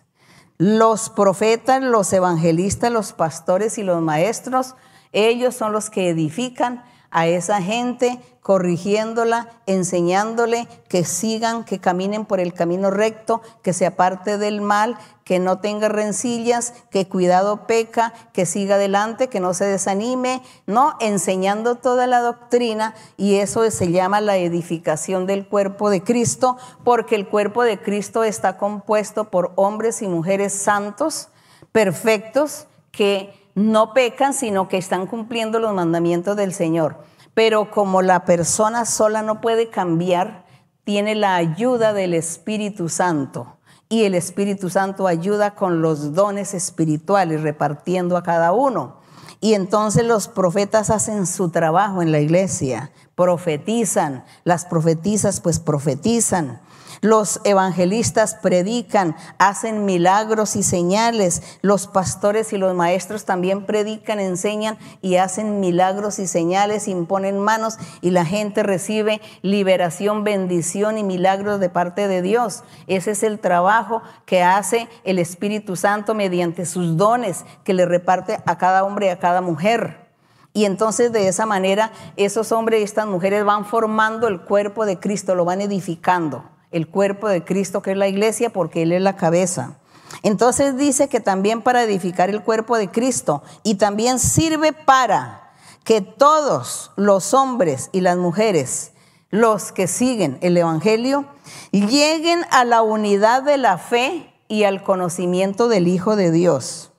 Los 0.57 1.09
profetas, 1.09 1.83
los 1.83 2.13
evangelistas, 2.13 2.89
los 2.89 3.11
pastores 3.11 3.77
y 3.77 3.83
los 3.83 4.01
maestros, 4.01 4.75
ellos 5.11 5.55
son 5.55 5.73
los 5.73 5.89
que 5.89 6.07
edifican 6.07 6.85
a 7.11 7.27
esa 7.27 7.61
gente 7.61 8.17
corrigiéndola, 8.47 9.49
enseñándole 9.65 10.69
que 10.87 11.03
sigan, 11.03 11.65
que 11.65 11.79
caminen 11.79 12.23
por 12.23 12.39
el 12.39 12.53
camino 12.53 12.89
recto, 12.89 13.41
que 13.61 13.73
se 13.73 13.85
aparte 13.85 14.37
del 14.37 14.61
mal, 14.61 14.97
que 15.25 15.37
no 15.37 15.59
tenga 15.59 15.89
rencillas, 15.89 16.73
que 16.89 17.09
cuidado 17.09 17.67
peca, 17.67 18.13
que 18.31 18.45
siga 18.45 18.75
adelante, 18.75 19.27
que 19.27 19.41
no 19.41 19.53
se 19.53 19.65
desanime, 19.65 20.41
no, 20.65 20.95
enseñando 21.01 21.75
toda 21.75 22.07
la 22.07 22.21
doctrina 22.21 22.95
y 23.17 23.35
eso 23.35 23.69
se 23.69 23.91
llama 23.91 24.21
la 24.21 24.37
edificación 24.37 25.25
del 25.25 25.45
cuerpo 25.45 25.89
de 25.89 26.01
Cristo, 26.01 26.55
porque 26.85 27.15
el 27.15 27.27
cuerpo 27.27 27.63
de 27.63 27.81
Cristo 27.81 28.23
está 28.23 28.57
compuesto 28.57 29.25
por 29.25 29.51
hombres 29.55 30.01
y 30.01 30.07
mujeres 30.07 30.53
santos, 30.53 31.27
perfectos, 31.73 32.67
que 32.93 33.33
no 33.55 33.93
pecan, 33.93 34.33
sino 34.33 34.69
que 34.69 34.77
están 34.77 35.05
cumpliendo 35.05 35.59
los 35.59 35.73
mandamientos 35.73 36.37
del 36.37 36.53
Señor. 36.53 36.95
Pero 37.37 37.69
como 37.69 38.01
la 38.01 38.25
persona 38.25 38.83
sola 38.83 39.21
no 39.21 39.41
puede 39.41 39.69
cambiar, 39.69 40.47
tiene 40.83 41.13
la 41.13 41.35
ayuda 41.35 41.93
del 41.93 42.15
Espíritu 42.15 42.89
Santo. 42.89 43.59
Y 43.89 44.05
el 44.05 44.15
Espíritu 44.15 44.71
Santo 44.71 45.05
ayuda 45.05 45.53
con 45.53 45.83
los 45.83 46.15
dones 46.15 46.55
espirituales, 46.55 47.43
repartiendo 47.43 48.17
a 48.17 48.23
cada 48.23 48.53
uno. 48.53 49.01
Y 49.39 49.53
entonces 49.53 50.03
los 50.03 50.27
profetas 50.27 50.89
hacen 50.89 51.27
su 51.27 51.49
trabajo 51.49 52.01
en 52.01 52.11
la 52.11 52.19
iglesia, 52.21 52.89
profetizan, 53.13 54.25
las 54.43 54.65
profetizas 54.65 55.39
pues 55.39 55.59
profetizan, 55.59 56.59
los 57.01 57.41
evangelistas 57.43 58.35
predican, 58.35 59.15
hacen 59.37 59.85
milagros 59.85 60.55
y 60.55 60.63
señales. 60.63 61.59
Los 61.61 61.87
pastores 61.87 62.53
y 62.53 62.57
los 62.57 62.73
maestros 62.75 63.25
también 63.25 63.65
predican, 63.65 64.19
enseñan 64.19 64.77
y 65.01 65.17
hacen 65.17 65.59
milagros 65.59 66.19
y 66.19 66.27
señales, 66.27 66.87
imponen 66.87 67.39
manos 67.39 67.77
y 68.01 68.11
la 68.11 68.25
gente 68.25 68.63
recibe 68.63 69.21
liberación, 69.41 70.23
bendición 70.23 70.97
y 70.97 71.03
milagros 71.03 71.59
de 71.59 71.69
parte 71.69 72.07
de 72.07 72.21
Dios. 72.21 72.63
Ese 72.87 73.11
es 73.11 73.23
el 73.23 73.39
trabajo 73.39 74.01
que 74.25 74.41
hace 74.41 74.87
el 75.03 75.19
Espíritu 75.19 75.75
Santo 75.75 76.15
mediante 76.15 76.65
sus 76.65 76.97
dones 76.97 77.45
que 77.63 77.73
le 77.73 77.85
reparte 77.85 78.39
a 78.45 78.57
cada 78.57 78.83
hombre 78.83 79.07
y 79.07 79.09
a 79.09 79.19
cada 79.19 79.41
mujer. 79.41 80.07
Y 80.53 80.65
entonces 80.65 81.11
de 81.11 81.27
esa 81.27 81.45
manera 81.45 81.91
esos 82.15 82.51
hombres 82.51 82.81
y 82.81 82.83
estas 82.83 83.05
mujeres 83.05 83.45
van 83.45 83.65
formando 83.65 84.27
el 84.27 84.41
cuerpo 84.41 84.87
de 84.87 84.99
Cristo, 84.99 85.35
lo 85.35 85.45
van 85.45 85.61
edificando 85.61 86.56
el 86.71 86.87
cuerpo 86.87 87.27
de 87.27 87.43
Cristo 87.43 87.81
que 87.81 87.91
es 87.91 87.97
la 87.97 88.07
iglesia 88.07 88.51
porque 88.51 88.83
Él 88.83 88.91
es 88.91 89.01
la 89.01 89.15
cabeza. 89.15 89.77
Entonces 90.23 90.77
dice 90.77 91.09
que 91.09 91.19
también 91.19 91.61
para 91.61 91.83
edificar 91.83 92.29
el 92.29 92.43
cuerpo 92.43 92.77
de 92.77 92.89
Cristo 92.89 93.43
y 93.63 93.75
también 93.75 94.19
sirve 94.19 94.73
para 94.73 95.53
que 95.83 96.01
todos 96.01 96.91
los 96.95 97.33
hombres 97.33 97.89
y 97.91 98.01
las 98.01 98.17
mujeres, 98.17 98.91
los 99.29 99.71
que 99.71 99.87
siguen 99.87 100.37
el 100.41 100.57
Evangelio, 100.57 101.25
lleguen 101.71 102.41
a 102.51 102.65
la 102.65 102.81
unidad 102.81 103.43
de 103.43 103.57
la 103.57 103.77
fe 103.77 104.33
y 104.47 104.63
al 104.63 104.83
conocimiento 104.83 105.67
del 105.67 105.87
Hijo 105.87 106.15
de 106.15 106.31
Dios. 106.31 106.91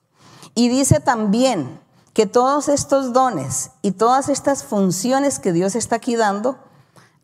Y 0.54 0.68
dice 0.68 1.00
también 1.00 1.80
que 2.14 2.26
todos 2.26 2.68
estos 2.68 3.12
dones 3.12 3.70
y 3.82 3.92
todas 3.92 4.28
estas 4.28 4.64
funciones 4.64 5.38
que 5.38 5.52
Dios 5.52 5.74
está 5.74 5.96
aquí 5.96 6.16
dando 6.16 6.58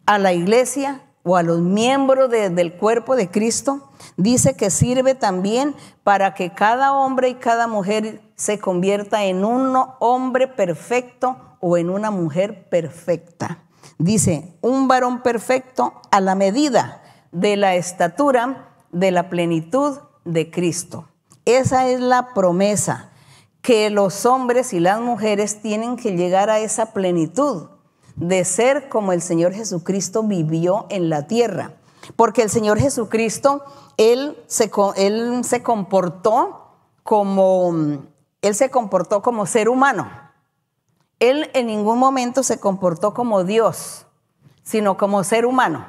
a 0.07 0.18
la 0.18 0.32
iglesia 0.32 1.01
o 1.25 1.37
a 1.37 1.43
los 1.43 1.61
miembros 1.61 2.31
del 2.31 2.75
cuerpo 2.75 3.16
de 3.16 3.31
Cristo, 3.31 3.91
dice 4.16 4.57
que 4.57 4.70
sirve 4.70 5.14
también 5.14 5.75
para 6.05 6.35
que 6.35 6.53
cada 6.53 6.93
hombre 6.93 7.31
y 7.31 7.35
cada 7.35 7.66
mujer 7.66 8.20
se 8.37 8.59
convierta 8.59 9.25
en 9.25 9.45
un 9.45 9.75
hombre 10.01 10.47
perfecto 10.47 11.37
o 11.61 11.79
en 11.79 11.89
una 11.89 12.11
mujer 12.11 12.68
perfecta. 12.68 13.64
Dice, 13.99 14.55
un 14.61 14.87
varón 14.87 15.22
perfecto 15.22 15.95
a 16.11 16.20
la 16.20 16.35
medida 16.35 17.03
de 17.33 17.57
la 17.57 17.75
estatura 17.75 18.68
de 18.93 19.11
la 19.11 19.31
plenitud 19.31 19.99
de 20.25 20.51
Cristo. 20.51 21.09
Esa 21.47 21.89
es 21.89 22.01
la 22.01 22.35
promesa, 22.35 23.11
que 23.62 23.89
los 23.89 24.27
hombres 24.27 24.75
y 24.75 24.81
las 24.81 25.01
mujeres 25.01 25.62
tienen 25.62 25.97
que 25.97 26.16
llegar 26.16 26.51
a 26.51 26.59
esa 26.59 26.93
plenitud 26.93 27.68
de 28.17 28.45
ser 28.45 28.89
como 28.89 29.12
el 29.12 29.23
Señor 29.23 29.53
Jesucristo 29.53 30.23
vivió 30.23 30.87
en 30.91 31.09
la 31.11 31.27
tierra. 31.27 31.73
Porque 32.17 32.43
el 32.43 32.51
Señor 32.51 32.79
Jesucristo, 32.79 33.65
Él 33.97 34.37
se, 34.47 34.71
él 34.97 35.45
se 35.45 35.62
comportó 35.62 36.77
como, 37.03 38.05
Él 38.43 38.55
se 38.55 38.71
comportó 38.71 39.23
como 39.23 39.47
ser 39.47 39.69
humano. 39.69 40.09
Él 41.21 41.51
en 41.55 41.67
ningún 41.67 41.99
momento 41.99 42.43
se 42.43 42.59
comportó 42.59 43.15
como 43.15 43.45
Dios, 43.45 44.07
sino 44.62 44.97
como 44.97 45.25
ser 45.25 45.47
humano. 45.47 45.89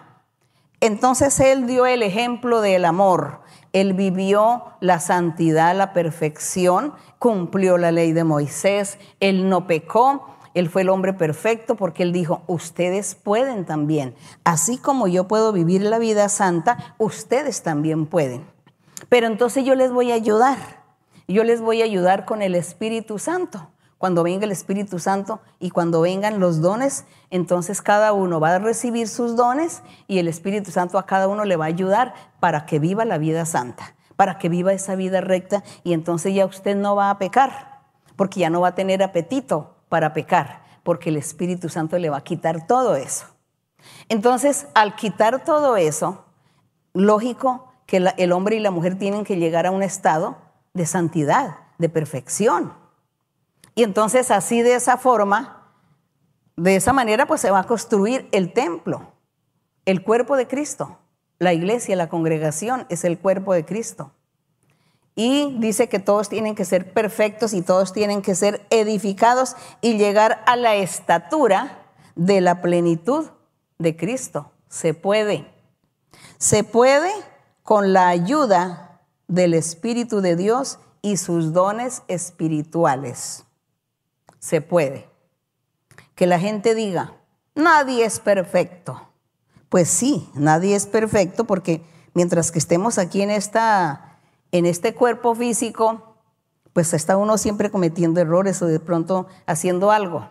Entonces 0.80 1.39
Él 1.39 1.67
dio 1.67 1.86
el 1.86 2.03
ejemplo 2.03 2.61
del 2.61 2.86
amor. 2.86 3.41
Él 3.73 3.93
vivió 3.93 4.63
la 4.80 4.99
santidad, 4.99 5.76
la 5.76 5.91
perfección, 5.91 6.93
cumplió 7.19 7.78
la 7.78 7.91
ley 7.91 8.13
de 8.13 8.23
Moisés, 8.23 8.97
Él 9.19 9.49
no 9.49 9.67
pecó, 9.67 10.34
él 10.55 10.69
fue 10.69 10.83
el 10.83 10.89
hombre 10.89 11.11
perfecto 11.13 11.75
porque 11.75 12.01
Él 12.01 12.13
dijo, 12.13 12.41
ustedes 12.47 13.13
pueden 13.13 13.65
también. 13.65 14.15
Así 14.45 14.77
como 14.77 15.07
yo 15.07 15.27
puedo 15.27 15.51
vivir 15.51 15.81
la 15.81 15.99
vida 15.99 16.29
santa, 16.29 16.95
ustedes 16.97 17.61
también 17.61 18.05
pueden. 18.05 18.45
Pero 19.09 19.27
entonces 19.27 19.65
yo 19.65 19.75
les 19.75 19.91
voy 19.91 20.13
a 20.13 20.15
ayudar. 20.15 20.57
Yo 21.27 21.43
les 21.43 21.59
voy 21.59 21.81
a 21.81 21.85
ayudar 21.85 22.23
con 22.23 22.41
el 22.41 22.55
Espíritu 22.55 23.19
Santo. 23.19 23.69
Cuando 23.97 24.23
venga 24.23 24.45
el 24.45 24.51
Espíritu 24.51 24.97
Santo 24.97 25.41
y 25.59 25.71
cuando 25.71 25.99
vengan 25.99 26.39
los 26.39 26.61
dones, 26.61 27.03
entonces 27.31 27.81
cada 27.81 28.13
uno 28.13 28.39
va 28.39 28.55
a 28.55 28.59
recibir 28.59 29.09
sus 29.09 29.35
dones 29.35 29.81
y 30.07 30.19
el 30.19 30.29
Espíritu 30.29 30.71
Santo 30.71 30.97
a 30.97 31.05
cada 31.05 31.27
uno 31.27 31.43
le 31.43 31.57
va 31.57 31.65
a 31.65 31.69
ayudar 31.69 32.13
para 32.39 32.65
que 32.65 32.79
viva 32.79 33.03
la 33.03 33.17
vida 33.17 33.45
santa, 33.45 33.95
para 34.15 34.37
que 34.37 34.47
viva 34.47 34.71
esa 34.71 34.95
vida 34.95 35.19
recta 35.19 35.63
y 35.83 35.91
entonces 35.91 36.33
ya 36.33 36.45
usted 36.45 36.77
no 36.77 36.95
va 36.95 37.09
a 37.09 37.17
pecar, 37.17 37.81
porque 38.15 38.41
ya 38.41 38.49
no 38.49 38.61
va 38.61 38.69
a 38.69 38.75
tener 38.75 39.01
apetito 39.01 39.74
para 39.95 40.11
pecar, 40.11 40.61
porque 40.83 41.07
el 41.07 41.15
Espíritu 41.15 41.69
Santo 41.69 41.97
le 41.97 42.09
va 42.09 42.17
a 42.17 42.23
quitar 42.25 42.67
todo 42.67 42.97
eso. 42.97 43.27
Entonces, 44.09 44.67
al 44.75 44.97
quitar 44.97 45.45
todo 45.45 45.77
eso, 45.77 46.25
lógico 46.91 47.71
que 47.85 48.13
el 48.17 48.31
hombre 48.33 48.57
y 48.57 48.59
la 48.59 48.71
mujer 48.71 48.99
tienen 48.99 49.23
que 49.23 49.37
llegar 49.37 49.65
a 49.65 49.71
un 49.71 49.83
estado 49.83 50.35
de 50.73 50.85
santidad, 50.85 51.59
de 51.77 51.87
perfección. 51.87 52.73
Y 53.73 53.83
entonces 53.83 54.31
así 54.31 54.63
de 54.63 54.75
esa 54.75 54.97
forma, 54.97 55.71
de 56.57 56.75
esa 56.75 56.91
manera, 56.91 57.25
pues 57.25 57.39
se 57.39 57.51
va 57.51 57.59
a 57.59 57.63
construir 57.63 58.27
el 58.33 58.51
templo, 58.51 59.13
el 59.85 60.03
cuerpo 60.03 60.35
de 60.35 60.45
Cristo. 60.45 60.99
La 61.39 61.53
iglesia, 61.53 61.95
la 61.95 62.09
congregación 62.09 62.85
es 62.89 63.05
el 63.05 63.17
cuerpo 63.17 63.53
de 63.53 63.63
Cristo. 63.63 64.11
Y 65.16 65.55
dice 65.59 65.88
que 65.88 65.99
todos 65.99 66.28
tienen 66.28 66.55
que 66.55 66.66
ser 66.66 66.91
perfectos 66.91 67.53
y 67.53 67.61
todos 67.61 67.93
tienen 67.93 68.22
que 68.22 68.36
ser 68.36 68.66
edificados 68.70 69.55
y 69.82 69.97
llegar 69.97 70.43
a 70.45 70.57
la 70.57 70.76
estatura 70.76 71.86
de 72.16 72.41
la 72.41 72.61
plenitud 72.61 73.30
de 73.78 73.95
Cristo. 73.95 74.51
Se 74.68 74.93
puede. 74.93 75.47
Se 76.38 76.66
puede 76.66 77.11
con 77.63 77.93
la 77.93 78.09
ayuda 78.09 79.01
del 79.28 79.53
Espíritu 79.53 80.22
de 80.22 80.36
Dios 80.36 80.80
y 81.01 81.18
sus 81.18 81.53
dones 81.53 82.03
espirituales. 82.07 83.45
Se 84.39 84.61
puede. 84.61 85.09
Que 86.13 86.28
la 86.28 86.39
gente 86.39 86.76
diga, 86.76 87.13
nadie 87.55 88.05
es 88.05 88.20
perfecto. 88.20 89.09
Pues 89.70 89.89
sí, 89.89 90.30
nadie 90.36 90.76
es 90.76 90.86
perfecto 90.86 91.45
porque 91.45 91.84
mientras 92.13 92.51
que 92.51 92.59
estemos 92.59 92.97
aquí 92.97 93.22
en 93.22 93.32
esta 93.32 94.14
en 94.57 94.65
este 94.65 94.93
cuerpo 94.93 95.35
físico, 95.35 96.15
pues 96.71 96.93
está 96.93 97.17
uno 97.17 97.37
siempre 97.37 97.69
cometiendo 97.69 98.21
errores 98.21 98.61
o 98.61 98.67
de 98.67 98.79
pronto 98.79 99.27
haciendo 99.45 99.91
algo. 99.91 100.29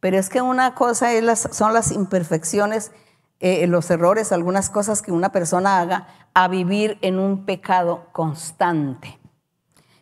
Pero 0.00 0.18
es 0.18 0.28
que 0.28 0.42
una 0.42 0.74
cosa 0.74 1.10
son 1.52 1.72
las 1.72 1.92
imperfecciones, 1.92 2.90
eh, 3.38 3.64
los 3.68 3.88
errores, 3.90 4.32
algunas 4.32 4.70
cosas 4.70 5.02
que 5.02 5.12
una 5.12 5.30
persona 5.30 5.78
haga, 5.78 6.08
a 6.34 6.48
vivir 6.48 6.98
en 7.00 7.20
un 7.20 7.44
pecado 7.44 8.08
constante. 8.10 9.20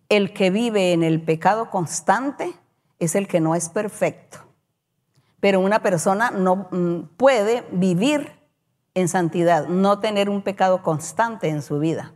El 0.09 0.33
que 0.33 0.49
vive 0.49 0.95
en 0.95 1.03
el 1.03 1.21
pecado 1.23 1.69
constante 1.69 2.55
es 2.99 3.15
el 3.15 3.29
que 3.29 3.41
no 3.41 3.55
es 3.55 3.69
perfecto. 3.69 4.39
Pero 5.41 5.61
una 5.61 5.83
persona 5.83 6.31
no 6.31 6.69
mm, 6.71 7.17
puede 7.19 7.67
vivir 7.71 8.33
en 8.95 9.09
santidad, 9.09 9.69
no 9.69 10.01
tener 10.01 10.31
un 10.31 10.41
pecado 10.41 10.83
constante 10.83 11.49
en 11.49 11.61
su 11.61 11.79
vida. 11.79 12.15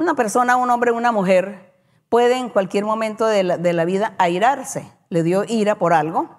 Una 0.00 0.14
persona, 0.14 0.56
un 0.56 0.70
hombre, 0.70 0.92
una 0.92 1.12
mujer 1.12 1.74
puede 2.08 2.38
en 2.38 2.48
cualquier 2.48 2.86
momento 2.86 3.26
de 3.26 3.44
la, 3.44 3.84
vida 3.84 4.14
airarse. 4.16 4.90
Le 5.10 5.22
dio 5.22 5.44
ira 5.46 5.74
por 5.74 5.92
algo 5.92 6.30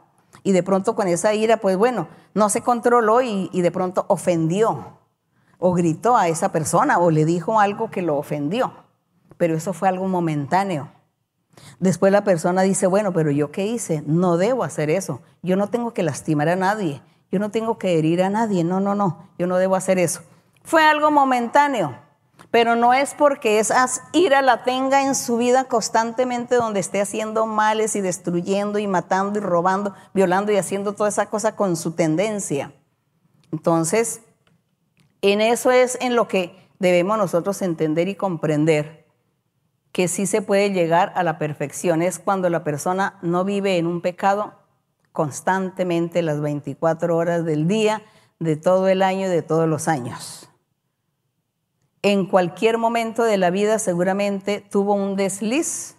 y 0.42 0.52
de 0.52 0.64
pronto 0.64 0.96
con 0.96 1.08
esa 1.08 1.36
ira, 1.36 1.58
pues 1.58 1.78
bueno, 1.78 2.08
no 2.34 2.50
se 2.50 2.62
controló 2.62 3.22
y, 3.22 3.52
y 3.54 3.62
de 3.62 3.70
pronto 3.70 4.06
ofendió 4.08 4.98
o 5.60 5.74
gritó 5.74 6.18
a 6.18 6.28
esa 6.28 6.52
persona 6.52 6.98
o 6.98 7.12
le 7.12 7.24
dijo 7.24 7.60
algo 7.60 7.92
que 7.92 8.02
lo 8.02 8.18
ofendió. 8.18 8.74
Pero 9.38 9.54
eso 9.54 9.74
fue 9.74 9.88
algo 9.88 10.08
momentáneo. 10.08 10.90
Después 11.80 12.12
la 12.12 12.24
persona 12.24 12.64
dice, 12.64 12.88
bueno, 12.88 13.14
pero 13.14 13.30
yo 13.30 13.52
qué 13.52 13.68
hice? 13.68 14.02
No 14.08 14.38
debo 14.38 14.64
hacer 14.64 14.90
eso. 14.90 15.22
Yo 15.44 15.56
no 15.56 15.68
tengo 15.68 15.94
que 15.94 16.02
lastimar 16.02 16.50
a 16.50 16.56
nadie. 16.56 17.04
Yo 17.32 17.38
no 17.38 17.52
tengo 17.52 17.78
que 17.78 18.00
herir 18.00 18.24
a 18.24 18.32
nadie. 18.32 18.64
No, 18.64 18.80
no, 18.80 18.96
no. 18.96 19.30
Yo 19.38 19.46
no 19.46 19.58
debo 19.58 19.76
hacer 19.76 20.00
eso. 20.00 20.24
Fue 20.64 20.84
algo 20.84 21.12
momentáneo. 21.12 22.10
Pero 22.52 22.76
no 22.76 22.94
es 22.94 23.14
porque 23.14 23.60
esa 23.60 23.88
ira 24.12 24.42
la 24.42 24.66
tenga 24.66 25.04
en 25.04 25.16
su 25.16 25.38
vida 25.38 25.64
constantemente 25.64 26.56
donde 26.56 26.82
esté 26.82 27.00
haciendo 27.00 27.46
males 27.46 27.96
y 27.96 28.02
destruyendo 28.02 28.78
y 28.78 28.88
matando 28.88 29.40
y 29.40 29.42
robando, 29.42 29.96
violando 30.14 30.52
y 30.52 30.58
haciendo 30.58 30.94
toda 30.94 31.08
esa 31.08 31.30
cosa 31.30 31.56
con 31.56 31.78
su 31.78 31.94
tendencia. 31.94 32.74
Entonces, 33.54 34.20
en 35.22 35.40
eso 35.40 35.72
es 35.72 35.98
en 36.02 36.18
lo 36.18 36.28
que 36.28 36.54
debemos 36.80 37.18
nosotros 37.18 37.62
entender 37.62 38.10
y 38.10 38.16
comprender 38.16 39.06
que 39.94 40.10
sí 40.10 40.26
se 40.26 40.42
puede 40.42 40.72
llegar 40.72 41.14
a 41.16 41.24
la 41.24 41.38
perfección. 41.38 42.02
Es 42.02 42.20
cuando 42.20 42.50
la 42.50 42.66
persona 42.66 43.18
no 43.22 43.46
vive 43.46 43.78
en 43.78 43.88
un 43.88 44.02
pecado 44.02 44.56
constantemente 45.14 46.22
las 46.22 46.42
24 46.42 47.16
horas 47.16 47.46
del 47.46 47.68
día, 47.68 48.02
de 48.40 48.58
todo 48.58 48.88
el 48.90 49.04
año 49.04 49.30
de 49.30 49.42
todos 49.42 49.70
los 49.70 49.88
años 49.88 50.51
en 52.04 52.26
cualquier 52.26 52.78
momento 52.78 53.24
de 53.24 53.38
la 53.38 53.50
vida 53.50 53.80
seguramente 53.80 54.64
tuvo 54.70 54.94
un 54.94 55.16
desliz 55.16 55.96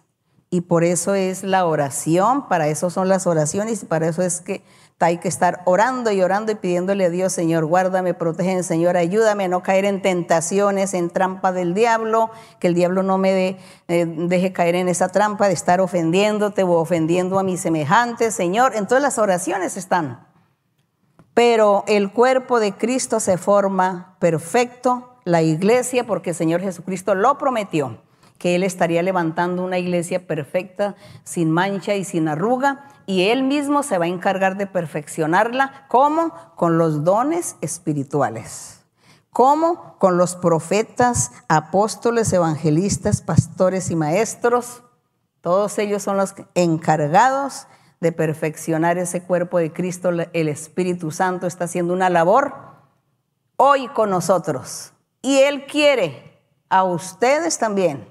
y 0.51 0.63
por 0.63 0.85
eso 0.85 1.15
es 1.15 1.45
la 1.45 1.65
oración, 1.65 2.49
para 2.49 2.69
eso 2.69 2.91
son 2.91 3.09
las 3.09 3.27
oraciones 3.27 3.83
y 3.83 3.87
para 3.87 4.09
eso 4.09 4.23
es 4.23 4.41
que 4.41 4.63
hay 4.99 5.19
que 5.19 5.29
estar 5.29 5.63
orando 5.65 6.11
y 6.11 6.23
orando 6.23 6.53
y 6.53 6.55
pidiéndole 6.55 7.07
a 7.07 7.11
Dios, 7.11 7.33
Señor, 7.33 7.65
guárdame, 7.65 8.15
protege, 8.15 8.63
Señor, 8.63 8.97
ayúdame 8.97 9.45
a 9.45 9.49
no 9.49 9.63
caer 9.63 9.85
en 9.85 10.01
tentaciones, 10.01 10.95
en 10.95 11.11
trampa 11.11 11.53
del 11.53 11.75
diablo, 11.75 12.31
que 12.61 12.69
el 12.69 12.75
diablo 12.75 13.03
no 13.03 13.19
me 13.19 13.59
eh, 13.89 14.07
deje 14.07 14.53
caer 14.53 14.77
en 14.77 14.89
esa 14.89 15.09
trampa 15.09 15.49
de 15.49 15.55
estar 15.55 15.81
ofendiéndote 15.81 16.63
o 16.63 16.73
ofendiendo 16.73 17.39
a 17.39 17.43
mis 17.43 17.61
semejantes, 17.61 18.35
Señor. 18.35 18.77
En 18.77 18.87
todas 18.87 19.03
las 19.03 19.19
oraciones 19.19 19.77
están. 19.77 20.27
Pero 21.35 21.83
el 21.89 22.13
cuerpo 22.13 22.61
de 22.61 22.73
Cristo 22.73 23.19
se 23.19 23.39
forma 23.39 24.17
perfecto 24.21 25.12
la 25.25 25.43
iglesia 25.43 26.07
porque 26.07 26.31
el 26.31 26.37
Señor 26.37 26.61
Jesucristo 26.61 27.15
lo 27.15 27.39
prometió, 27.39 27.99
que 28.39 28.55
Él 28.55 28.63
estaría 28.63 29.03
levantando 29.03 29.65
una 29.65 29.79
iglesia 29.79 30.27
perfecta, 30.27 30.97
sin 31.25 31.51
mancha 31.51 31.95
y 31.95 32.05
sin 32.05 32.29
arruga, 32.29 32.89
y 33.07 33.31
Él 33.31 33.43
mismo 33.45 33.83
se 33.83 33.99
va 33.99 34.07
a 34.07 34.09
encargar 34.09 34.57
de 34.57 34.67
perfeccionarla. 34.67 35.87
¿Cómo? 35.89 36.33
Con 36.57 36.79
los 36.79 37.05
dones 37.05 37.57
espirituales. 37.61 38.81
¿Cómo? 39.31 39.97
Con 39.99 40.19
los 40.19 40.37
profetas, 40.37 41.33
apóstoles, 41.49 42.33
evangelistas, 42.33 43.23
pastores 43.23 43.91
y 43.91 43.97
maestros. 43.97 44.83
Todos 45.41 45.79
ellos 45.79 46.03
son 46.03 46.17
los 46.17 46.35
encargados 46.55 47.67
de 48.01 48.13
perfeccionar 48.13 48.99
ese 48.99 49.23
cuerpo 49.23 49.59
de 49.59 49.73
Cristo. 49.73 50.11
El 50.11 50.49
Espíritu 50.49 51.11
Santo 51.11 51.47
está 51.47 51.65
haciendo 51.65 51.95
una 51.95 52.11
labor 52.11 52.55
hoy 53.57 53.89
con 53.89 54.11
nosotros. 54.11 54.93
Y 55.23 55.39
Él 55.39 55.67
quiere 55.67 56.41
a 56.69 56.85
ustedes 56.85 57.59
también. 57.59 58.07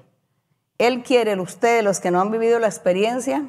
Él 0.78 1.04
quiere, 1.04 1.40
ustedes, 1.40 1.84
los 1.84 2.00
que 2.00 2.10
no 2.10 2.20
han 2.20 2.32
vivido 2.32 2.58
la 2.58 2.68
experiencia, 2.68 3.46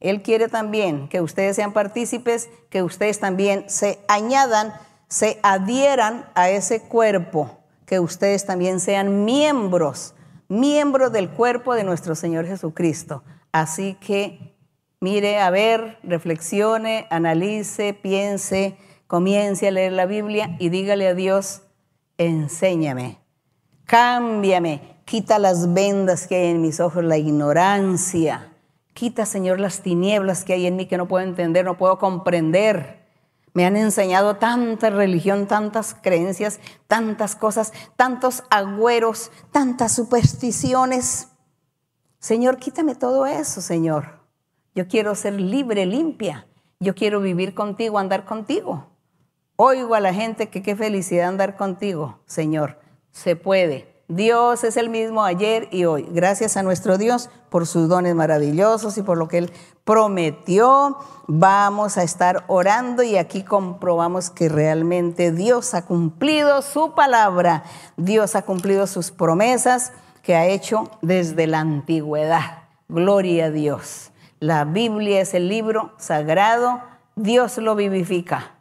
Él 0.00 0.22
quiere 0.22 0.48
también 0.48 1.08
que 1.08 1.20
ustedes 1.20 1.56
sean 1.56 1.72
partícipes, 1.72 2.48
que 2.70 2.82
ustedes 2.82 3.20
también 3.20 3.68
se 3.68 3.98
añadan 4.08 4.72
se 5.08 5.38
adhieran 5.42 6.26
a 6.34 6.50
ese 6.50 6.82
cuerpo, 6.82 7.58
que 7.86 8.00
ustedes 8.00 8.44
también 8.44 8.80
sean 8.80 9.24
miembros, 9.24 10.14
miembros 10.48 11.12
del 11.12 11.30
cuerpo 11.30 11.74
de 11.74 11.84
nuestro 11.84 12.14
Señor 12.14 12.46
Jesucristo. 12.46 13.22
Así 13.52 13.94
que 13.94 14.56
mire, 15.00 15.38
a 15.38 15.50
ver, 15.50 15.98
reflexione, 16.02 17.06
analice, 17.10 17.94
piense, 17.94 18.76
comience 19.06 19.68
a 19.68 19.70
leer 19.70 19.92
la 19.92 20.06
Biblia 20.06 20.56
y 20.58 20.68
dígale 20.68 21.06
a 21.06 21.14
Dios, 21.14 21.62
enséñame, 22.18 23.18
cámbiame, 23.84 24.96
quita 25.04 25.38
las 25.38 25.72
vendas 25.72 26.26
que 26.26 26.36
hay 26.36 26.50
en 26.50 26.60
mis 26.60 26.80
ojos, 26.80 27.04
la 27.04 27.16
ignorancia. 27.16 28.52
Quita, 28.92 29.26
Señor, 29.26 29.60
las 29.60 29.82
tinieblas 29.82 30.44
que 30.44 30.54
hay 30.54 30.66
en 30.66 30.76
mí 30.76 30.86
que 30.86 30.96
no 30.96 31.06
puedo 31.06 31.24
entender, 31.24 31.64
no 31.64 31.76
puedo 31.76 31.98
comprender. 31.98 33.06
Me 33.52 33.64
han 33.64 33.76
enseñado 33.76 34.36
tanta 34.36 34.90
religión, 34.90 35.46
tantas 35.46 35.94
creencias, 35.94 36.60
tantas 36.86 37.36
cosas, 37.36 37.72
tantos 37.96 38.42
agüeros, 38.50 39.30
tantas 39.50 39.94
supersticiones. 39.94 41.28
Señor, 42.18 42.58
quítame 42.58 42.94
todo 42.94 43.26
eso, 43.26 43.60
Señor. 43.60 44.20
Yo 44.74 44.88
quiero 44.88 45.14
ser 45.14 45.40
libre, 45.40 45.86
limpia. 45.86 46.46
Yo 46.80 46.94
quiero 46.94 47.20
vivir 47.20 47.54
contigo, 47.54 47.98
andar 47.98 48.26
contigo. 48.26 48.88
Oigo 49.58 49.94
a 49.94 50.00
la 50.00 50.12
gente 50.12 50.50
que 50.50 50.62
qué 50.62 50.76
felicidad 50.76 51.28
andar 51.28 51.56
contigo, 51.56 52.18
Señor. 52.26 52.78
Se 53.10 53.36
puede. 53.36 53.96
Dios 54.06 54.64
es 54.64 54.76
el 54.76 54.90
mismo 54.90 55.24
ayer 55.24 55.66
y 55.72 55.86
hoy. 55.86 56.06
Gracias 56.10 56.58
a 56.58 56.62
nuestro 56.62 56.98
Dios 56.98 57.30
por 57.48 57.66
sus 57.66 57.88
dones 57.88 58.14
maravillosos 58.14 58.98
y 58.98 59.02
por 59.02 59.16
lo 59.16 59.28
que 59.28 59.38
Él 59.38 59.52
prometió. 59.84 60.98
Vamos 61.26 61.96
a 61.96 62.02
estar 62.02 62.44
orando 62.48 63.02
y 63.02 63.16
aquí 63.16 63.42
comprobamos 63.44 64.28
que 64.28 64.50
realmente 64.50 65.32
Dios 65.32 65.72
ha 65.72 65.86
cumplido 65.86 66.60
su 66.60 66.94
palabra. 66.94 67.64
Dios 67.96 68.36
ha 68.36 68.42
cumplido 68.42 68.86
sus 68.86 69.10
promesas 69.10 69.92
que 70.22 70.36
ha 70.36 70.44
hecho 70.44 70.90
desde 71.00 71.46
la 71.46 71.60
antigüedad. 71.60 72.64
Gloria 72.90 73.46
a 73.46 73.50
Dios. 73.50 74.12
La 74.38 74.66
Biblia 74.66 75.22
es 75.22 75.32
el 75.32 75.48
libro 75.48 75.94
sagrado. 75.96 76.82
Dios 77.16 77.56
lo 77.56 77.74
vivifica. 77.74 78.55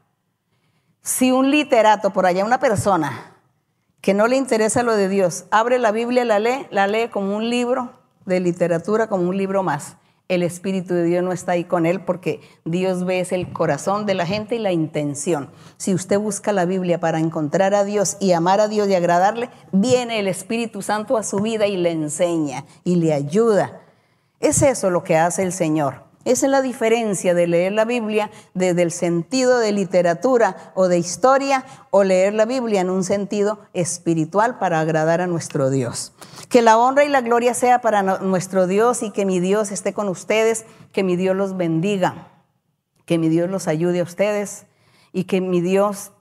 Si 1.05 1.31
un 1.31 1.51
literato 1.51 2.09
por 2.09 2.25
allá, 2.25 2.43
una 2.43 2.59
persona, 2.59 3.35
que 4.01 4.15
no 4.15 4.25
le 4.25 4.37
interesa 4.37 4.81
lo 4.81 4.95
de 4.95 5.07
Dios, 5.07 5.45
abre 5.51 5.77
la 5.77 5.91
Biblia, 5.91 6.25
la 6.25 6.39
lee, 6.39 6.65
la 6.71 6.87
lee 6.87 7.09
como 7.09 7.35
un 7.35 7.47
libro 7.47 7.91
de 8.25 8.39
literatura, 8.39 9.05
como 9.05 9.29
un 9.29 9.37
libro 9.37 9.61
más. 9.61 9.97
El 10.29 10.41
Espíritu 10.41 10.95
de 10.95 11.03
Dios 11.03 11.23
no 11.23 11.31
está 11.31 11.51
ahí 11.51 11.65
con 11.65 11.85
él 11.85 12.03
porque 12.03 12.41
Dios 12.63 13.05
ve 13.05 13.23
el 13.29 13.53
corazón 13.53 14.07
de 14.07 14.15
la 14.15 14.25
gente 14.25 14.55
y 14.55 14.59
la 14.59 14.71
intención. 14.71 15.51
Si 15.77 15.93
usted 15.93 16.17
busca 16.17 16.51
la 16.51 16.65
Biblia 16.65 16.99
para 16.99 17.19
encontrar 17.19 17.75
a 17.75 17.83
Dios 17.83 18.17
y 18.19 18.31
amar 18.31 18.59
a 18.59 18.67
Dios 18.67 18.87
y 18.87 18.95
agradarle, 18.95 19.51
viene 19.71 20.17
el 20.17 20.27
Espíritu 20.27 20.81
Santo 20.81 21.17
a 21.17 21.23
su 21.23 21.37
vida 21.37 21.67
y 21.67 21.77
le 21.77 21.91
enseña 21.91 22.65
y 22.83 22.95
le 22.95 23.13
ayuda. 23.13 23.79
Es 24.39 24.63
eso 24.63 24.89
lo 24.89 25.03
que 25.03 25.17
hace 25.17 25.43
el 25.43 25.53
Señor. 25.53 26.04
Esa 26.25 26.47
es 26.47 26.51
la 26.51 26.63
diferencia 26.63 27.35
de 27.35 27.45
leer 27.45 27.71
la 27.71 27.85
Biblia 27.85 28.31
desde 28.55 28.81
el 28.81 28.91
sentido 28.91 29.59
de 29.59 29.71
literatura 29.71 30.71
o 30.73 30.87
de 30.87 30.97
historia 30.97 31.63
o 31.91 32.03
leer 32.03 32.33
la 32.33 32.45
Biblia 32.45 32.81
en 32.81 32.89
un 32.89 33.03
sentido 33.03 33.59
espiritual 33.73 34.57
para 34.57 34.79
agradar 34.79 35.21
a 35.21 35.27
nuestro 35.27 35.69
Dios. 35.69 36.13
Que 36.49 36.63
la 36.63 36.79
honra 36.79 37.05
y 37.05 37.09
la 37.09 37.21
gloria 37.21 37.53
sea 37.53 37.79
para 37.79 38.01
nuestro 38.01 38.65
Dios 38.65 39.03
y 39.03 39.11
que 39.11 39.23
mi 39.23 39.39
Dios 39.39 39.71
esté 39.71 39.93
con 39.93 40.09
ustedes, 40.09 40.65
que 40.91 41.03
mi 41.03 41.15
Dios 41.15 41.35
los 41.35 41.57
bendiga, 41.57 42.31
que 43.05 43.19
mi 43.19 43.29
Dios 43.29 43.47
los 43.47 43.67
ayude 43.67 43.99
a 43.99 44.03
ustedes 44.03 44.65
y 45.13 45.25
que 45.25 45.41
mi 45.41 45.61
Dios 45.61 46.11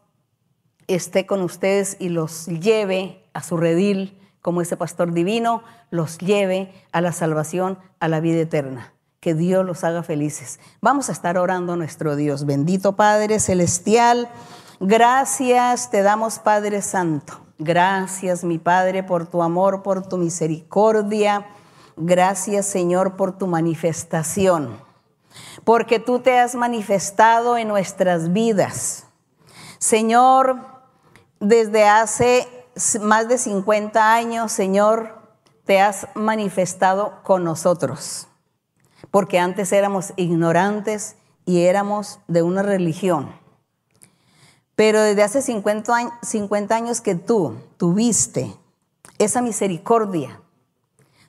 esté 0.87 1.25
con 1.25 1.41
ustedes 1.41 1.97
y 1.99 2.11
los 2.11 2.45
lleve 2.47 3.25
a 3.33 3.43
su 3.43 3.57
redil 3.57 4.21
como 4.43 4.61
ese 4.61 4.77
pastor 4.77 5.15
divino, 5.15 5.63
los 5.89 6.19
lleve 6.19 6.75
a 6.93 7.01
la 7.01 7.13
salvación, 7.13 7.79
a 8.01 8.09
la 8.09 8.21
vida 8.21 8.43
eterna 8.43 8.94
que 9.25 9.35
Dios 9.35 9.65
los 9.65 9.85
haga 9.85 10.03
felices. 10.03 10.61
Vamos 10.83 11.09
a 11.09 11.13
estar 11.13 11.39
orando 11.39 11.73
a 11.73 11.77
nuestro 11.77 12.15
Dios. 12.15 12.45
Bendito 12.45 12.95
Padre 12.95 13.41
Celestial, 13.41 14.29
gracias 14.81 15.91
te 15.91 16.03
damos 16.03 16.39
Padre 16.39 16.83
Santo. 16.83 17.41
Gracias 17.57 18.45
mi 18.45 18.59
Padre 18.59 19.03
por 19.03 19.27
tu 19.27 19.43
amor, 19.43 19.83
por 19.83 20.07
tu 20.07 20.19
misericordia. 20.19 21.47
Gracias 21.97 22.67
Señor 22.67 23.17
por 23.17 23.39
tu 23.39 23.47
manifestación. 23.47 24.79
Porque 25.65 25.99
tú 25.99 26.19
te 26.19 26.39
has 26.39 26.55
manifestado 26.55 27.57
en 27.57 27.69
nuestras 27.69 28.35
vidas. 28.35 29.07
Señor, 29.79 30.59
desde 31.41 31.89
hace 31.89 32.47
más 33.01 33.27
de 33.29 33.39
50 33.39 34.13
años, 34.13 34.53
Señor, 34.53 35.19
te 35.65 35.81
has 35.81 36.09
manifestado 36.15 37.23
con 37.23 37.43
nosotros 37.43 38.29
porque 39.15 39.39
antes 39.39 39.71
éramos 39.71 40.13
ignorantes 40.17 41.15
y 41.45 41.67
éramos 41.67 42.19
de 42.27 42.43
una 42.43 42.65
religión. 42.65 43.31
Pero 44.75 45.01
desde 45.01 45.23
hace 45.23 45.41
50 45.41 46.75
años, 46.75 47.01
que 47.01 47.15
tú 47.15 47.55
tuviste 47.77 48.53
esa 49.21 49.41
misericordia 49.41 50.41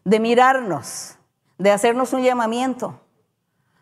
de 0.04 0.20
mirarnos, 0.20 1.20
de 1.60 1.70
hacernos 1.70 2.12
un 2.14 2.24
llamamiento, 2.24 3.02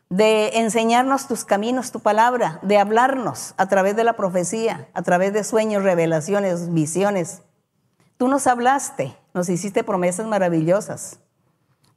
de 0.10 0.50
enseñarnos 0.56 1.30
tus 1.30 1.46
caminos, 1.46 1.94
tu 1.94 2.02
palabra, 2.02 2.60
de 2.62 2.80
hablarnos 2.80 3.54
a 3.56 3.70
través 3.70 3.96
de 3.96 4.04
la 4.04 4.18
profecía, 4.18 4.90
a 4.94 5.02
través 5.04 5.32
de 5.32 5.46
sueños, 5.46 5.82
revelaciones, 5.82 6.74
visiones. 6.74 7.42
Tú 8.18 8.28
nos 8.28 8.48
hablaste, 8.48 9.16
nos 9.34 9.48
hiciste 9.48 9.82
promesas 9.86 10.28
maravillosas. 10.28 11.23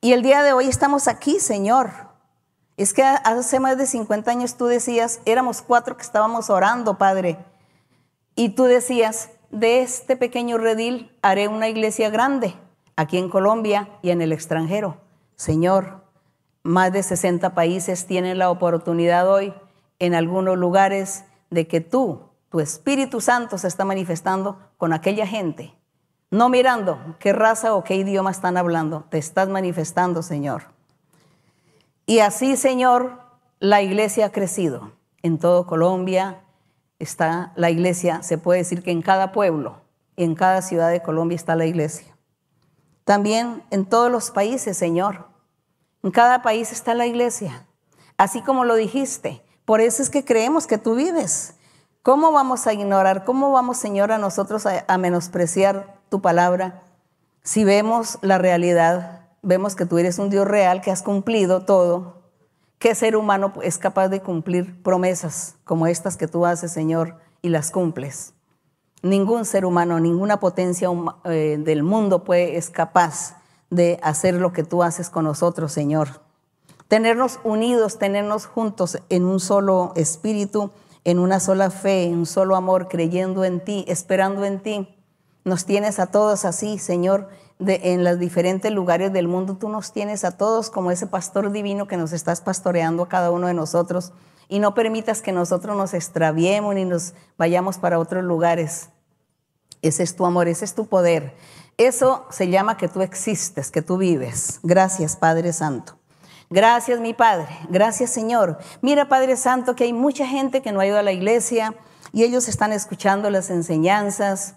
Y 0.07 0.13
el 0.13 0.23
día 0.23 0.45
de 0.45 0.53
hoy 0.53 0.69
estamos 0.69 1.09
aquí, 1.09 1.41
Señor. 1.41 1.91
Es 2.77 2.95
que 2.95 3.03
hace 3.03 3.59
más 3.59 3.77
de 3.77 3.89
50 3.89 4.31
años 4.31 4.57
tú 4.57 4.67
decías, 4.67 5.19
éramos 5.25 5.63
cuatro 5.63 5.97
que 5.97 6.05
estábamos 6.05 6.49
orando, 6.49 6.97
Padre. 6.97 7.39
Y 8.37 8.51
tú 8.51 8.63
decías, 8.63 9.31
de 9.51 9.83
este 9.83 10.17
pequeño 10.17 10.59
redil 10.59 11.11
haré 11.23 11.49
una 11.49 11.69
iglesia 11.69 12.09
grande, 12.09 12.55
aquí 12.95 13.19
en 13.19 13.29
Colombia 13.29 13.89
y 14.01 14.11
en 14.11 14.23
el 14.23 14.31
extranjero. 14.31 14.99
Señor, 15.35 16.05
más 16.63 16.93
de 16.93 17.03
60 17.03 17.57
países 17.57 18.07
tienen 18.07 18.39
la 18.39 18.51
oportunidad 18.51 19.29
hoy, 19.29 19.55
en 19.99 20.15
algunos 20.15 20.57
lugares, 20.57 21.25
de 21.51 21.67
que 21.67 21.81
tú, 21.81 22.31
tu 22.49 22.61
Espíritu 22.61 23.21
Santo, 23.21 23.59
se 23.59 23.67
está 23.67 23.85
manifestando 23.85 24.57
con 24.77 24.93
aquella 24.93 25.27
gente 25.27 25.76
no 26.37 26.49
mirando 26.49 27.17
qué 27.19 27.33
raza 27.33 27.75
o 27.75 27.85
qué 27.85 27.97
idioma 27.97 28.31
están 28.31 28.57
hablando, 28.57 29.05
te 29.11 29.19
estás 29.19 29.49
manifestando, 29.49 30.23
Señor. 30.23 30.65
Y 32.07 32.21
así, 32.21 32.57
Señor, 32.57 33.21
la 33.59 33.83
iglesia 33.83 34.27
ha 34.27 34.33
crecido. 34.33 34.93
En 35.23 35.39
todo 35.39 35.67
Colombia 35.67 36.43
está 36.99 37.53
la 37.57 37.71
iglesia, 37.71 38.23
se 38.23 38.39
puede 38.39 38.61
decir 38.61 38.83
que 38.83 38.91
en 38.91 39.03
cada 39.03 39.33
pueblo 39.33 39.87
en 40.17 40.35
cada 40.35 40.63
ciudad 40.63 40.91
de 40.91 41.03
Colombia 41.03 41.37
está 41.37 41.57
la 41.57 41.67
iglesia. 41.67 42.17
También 43.05 43.63
en 43.71 43.85
todos 43.85 44.11
los 44.11 44.31
países, 44.31 44.77
Señor. 44.77 45.29
En 46.03 46.11
cada 46.11 46.43
país 46.43 46.73
está 46.73 46.95
la 46.95 47.07
iglesia, 47.07 47.67
así 48.17 48.43
como 48.43 48.65
lo 48.65 48.75
dijiste. 48.75 49.45
Por 49.65 49.81
eso 49.81 50.03
es 50.03 50.11
que 50.11 50.25
creemos 50.25 50.67
que 50.67 50.79
tú 50.79 50.95
vives. 50.95 51.55
¿Cómo 52.03 52.33
vamos 52.33 52.67
a 52.67 52.73
ignorar? 52.73 53.25
¿Cómo 53.25 53.51
vamos, 53.51 53.79
Señor, 53.79 54.13
a 54.13 54.19
nosotros 54.19 54.65
a, 54.67 54.99
menospreciar 54.99 55.96
tu 56.09 56.21
palabra, 56.21 56.83
si 57.43 57.63
vemos 57.63 58.19
la 58.23 58.39
realidad, 58.39 59.21
vemos 59.43 59.77
que 59.77 59.87
tú 59.87 59.99
eres 59.99 60.19
un 60.19 60.31
Dios 60.31 60.49
real, 60.49 60.81
que 60.81 60.91
has 60.91 61.05
cumplido 61.05 61.65
todo, 61.65 62.23
¿qué 62.81 62.95
ser 62.97 63.17
humano 63.17 63.53
es 63.63 63.79
capaz 63.79 64.09
de 64.09 64.21
cumplir 64.21 64.83
promesas 64.83 65.55
como 65.65 65.87
estas 65.87 66.17
que 66.17 66.27
tú 66.27 66.45
haces, 66.45 66.73
Señor, 66.73 67.19
y 67.43 67.51
las 67.51 67.71
cumples? 67.71 68.35
Ningún 69.03 69.45
ser 69.45 69.65
humano, 69.65 70.01
ninguna 70.01 70.41
potencia 70.41 70.89
eh, 71.25 71.57
del 71.61 71.85
mundo 71.85 72.25
puede, 72.25 72.57
es 72.57 72.71
capaz 72.71 73.37
de 73.71 74.01
hacer 74.03 74.35
lo 74.35 74.53
que 74.53 74.65
tú 74.65 74.83
haces 74.83 75.09
con 75.09 75.25
nosotros, 75.25 75.71
Señor. 75.71 76.23
Tenernos 76.89 77.39
unidos, 77.45 77.99
tenernos 77.99 78.47
juntos 78.47 78.99
en 79.09 79.25
un 79.25 79.39
solo 79.39 79.93
espíritu, 79.95 80.73
en 81.05 81.21
una 81.21 81.39
sola 81.39 81.71
fe, 81.71 82.05
en 82.05 82.19
un 82.19 82.27
solo 82.27 82.57
amor, 82.57 82.89
creyendo 82.89 83.45
en 83.45 83.61
ti, 83.61 83.85
esperando 83.87 84.45
en 84.45 84.61
ti 84.61 84.96
Nos 85.47 85.65
tienes 85.65 86.01
a 86.01 86.07
todos 86.07 86.45
así, 86.45 86.77
Señor, 86.77 87.29
en 87.61 88.03
los 88.03 88.19
diferentes 88.19 88.73
lugares 88.73 89.13
del 89.13 89.29
mundo. 89.29 89.57
Tú 89.57 89.69
nos 89.69 89.93
tienes 89.93 90.25
a 90.25 90.37
todos 90.37 90.71
como 90.71 90.91
ese 90.91 91.07
pastor 91.07 91.53
divino 91.53 91.87
que 91.87 91.97
nos 91.97 92.13
estás 92.13 92.41
pastoreando 92.41 93.05
a 93.05 93.09
cada 93.09 93.31
uno 93.31 93.47
de 93.47 93.55
nosotros. 93.55 94.13
Y 94.49 94.59
no 94.59 94.75
permitas 94.75 95.23
que 95.23 95.31
nosotros 95.31 95.77
nos 95.77 95.95
extraviemos 95.95 96.75
ni 96.75 96.85
nos 96.85 97.15
vayamos 97.39 97.79
para 97.79 98.01
otros 98.01 98.25
lugares. 98.25 98.89
Ese 99.83 100.03
es 100.03 100.17
tu 100.17 100.27
amor, 100.27 100.49
ese 100.49 100.65
es 100.65 100.75
tu 100.75 100.89
poder. 100.89 101.37
Eso 101.77 102.27
se 102.29 102.49
llama 102.49 102.77
que 102.77 102.89
tú 102.89 103.03
existes, 103.03 103.71
que 103.71 103.83
tú 103.83 103.99
vives. 103.99 104.59
Gracias, 104.65 105.15
Padre 105.15 105.53
Santo. 105.53 105.97
Gracias, 106.51 106.99
mi 106.99 107.15
Padre. 107.15 107.57
Gracias, 107.69 108.11
Señor. 108.11 108.59
Mira, 108.83 109.09
Padre 109.09 109.37
Santo, 109.37 109.77
que 109.77 109.85
hay 109.85 109.93
mucha 109.93 110.27
gente 110.27 110.61
que 110.61 110.73
no 110.73 110.81
ha 110.81 110.87
ido 110.89 110.99
a 110.99 111.05
la 111.05 111.13
iglesia 111.13 111.77
y 112.13 112.25
ellos 112.25 112.49
están 112.49 112.73
escuchando 112.73 113.31
las 113.31 113.49
enseñanzas 113.51 114.57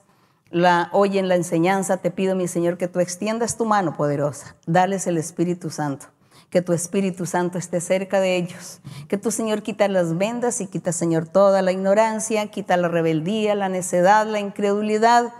la 0.51 0.89
oyen 0.93 1.27
la 1.27 1.35
enseñanza, 1.35 1.97
te 1.97 2.11
pido, 2.11 2.35
mi 2.35 2.47
Señor, 2.47 2.77
que 2.77 2.87
tú 2.87 2.99
extiendas 2.99 3.57
tu 3.57 3.65
mano 3.65 3.95
poderosa, 3.95 4.55
dales 4.65 5.07
el 5.07 5.17
Espíritu 5.17 5.69
Santo, 5.69 6.07
que 6.49 6.61
tu 6.61 6.73
Espíritu 6.73 7.25
Santo 7.25 7.57
esté 7.57 7.79
cerca 7.81 8.19
de 8.19 8.35
ellos, 8.37 8.79
que 9.07 9.17
tu 9.17 9.31
Señor 9.31 9.61
quita 9.61 9.87
las 9.87 10.17
vendas 10.17 10.61
y 10.61 10.67
quita, 10.67 10.91
Señor, 10.91 11.27
toda 11.27 11.61
la 11.61 11.71
ignorancia, 11.71 12.47
quita 12.47 12.77
la 12.77 12.87
rebeldía, 12.87 13.55
la 13.55 13.69
necedad, 13.69 14.25
la 14.25 14.39
incredulidad 14.39 15.33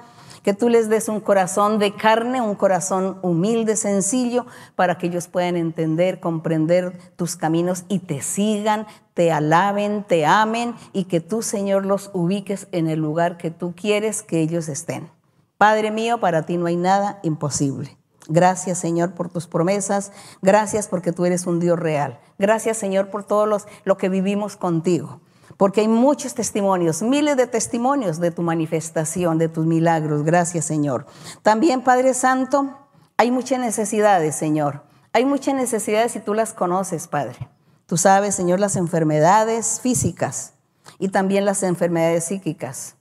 que 0.44 0.54
tú 0.54 0.70
les 0.70 0.90
des 0.90 1.10
un 1.10 1.20
corazón 1.20 1.80
de 1.80 1.94
carne, 1.96 2.42
un 2.42 2.56
corazón 2.56 3.20
humilde, 3.22 3.76
sencillo, 3.76 4.46
para 4.76 4.98
que 4.98 5.08
ellos 5.08 5.28
puedan 5.28 5.56
entender, 5.56 6.20
comprender 6.20 6.98
tus 7.16 7.36
caminos 7.36 7.86
y 7.88 8.00
te 8.00 8.22
sigan, 8.22 8.88
te 9.14 9.32
alaben, 9.32 10.04
te 10.04 10.26
amen 10.26 10.76
y 10.94 11.06
que 11.06 11.20
tú, 11.20 11.42
Señor, 11.42 11.86
los 11.86 12.10
ubiques 12.14 12.68
en 12.72 12.88
el 12.88 13.00
lugar 13.00 13.38
que 13.38 13.52
tú 13.52 13.74
quieres 13.76 14.24
que 14.24 14.42
ellos 14.42 14.70
estén. 14.70 15.10
Padre 15.58 15.92
mío, 15.92 16.20
para 16.20 16.44
ti 16.44 16.58
no 16.58 16.68
hay 16.68 16.78
nada 16.78 17.20
imposible. 17.24 17.98
Gracias, 18.28 18.78
Señor, 18.78 19.14
por 19.14 19.30
tus 19.30 19.48
promesas. 19.48 20.12
Gracias 20.42 20.88
porque 20.88 21.12
tú 21.12 21.26
eres 21.26 21.48
un 21.48 21.60
Dios 21.60 21.80
real. 21.80 22.20
Gracias, 22.38 22.78
Señor, 22.78 23.10
por 23.10 23.24
todo 23.24 23.46
los, 23.46 23.68
lo 23.84 23.98
que 23.98 24.08
vivimos 24.08 24.56
contigo 24.56 25.20
porque 25.60 25.82
hay 25.82 25.90
muchos 25.90 26.36
testimonios, 26.36 27.02
miles 27.02 27.36
de 27.36 27.46
testimonios 27.46 28.22
de 28.22 28.32
tu 28.32 28.44
manifestación, 28.44 29.38
de 29.38 29.50
tus 29.50 29.66
milagros. 29.66 30.24
Gracias, 30.24 30.64
Señor. 30.64 31.06
También, 31.42 31.82
Padre 31.82 32.14
Santo, 32.14 32.78
hay 33.18 33.30
muchas 33.30 33.60
necesidades, 33.60 34.38
Señor. 34.38 34.84
Hay 35.12 35.26
muchas 35.26 35.56
necesidades 35.56 36.16
y 36.16 36.22
tú 36.22 36.34
las 36.34 36.54
conoces, 36.54 37.10
Padre. 37.10 37.50
Tú 37.88 37.98
sabes, 37.98 38.36
Señor, 38.36 38.62
las 38.62 38.78
enfermedades 38.78 39.82
físicas 39.82 40.54
y 40.98 41.10
también 41.10 41.44
las 41.44 41.62
enfermedades 41.62 42.24
psíquicas. 42.24 42.96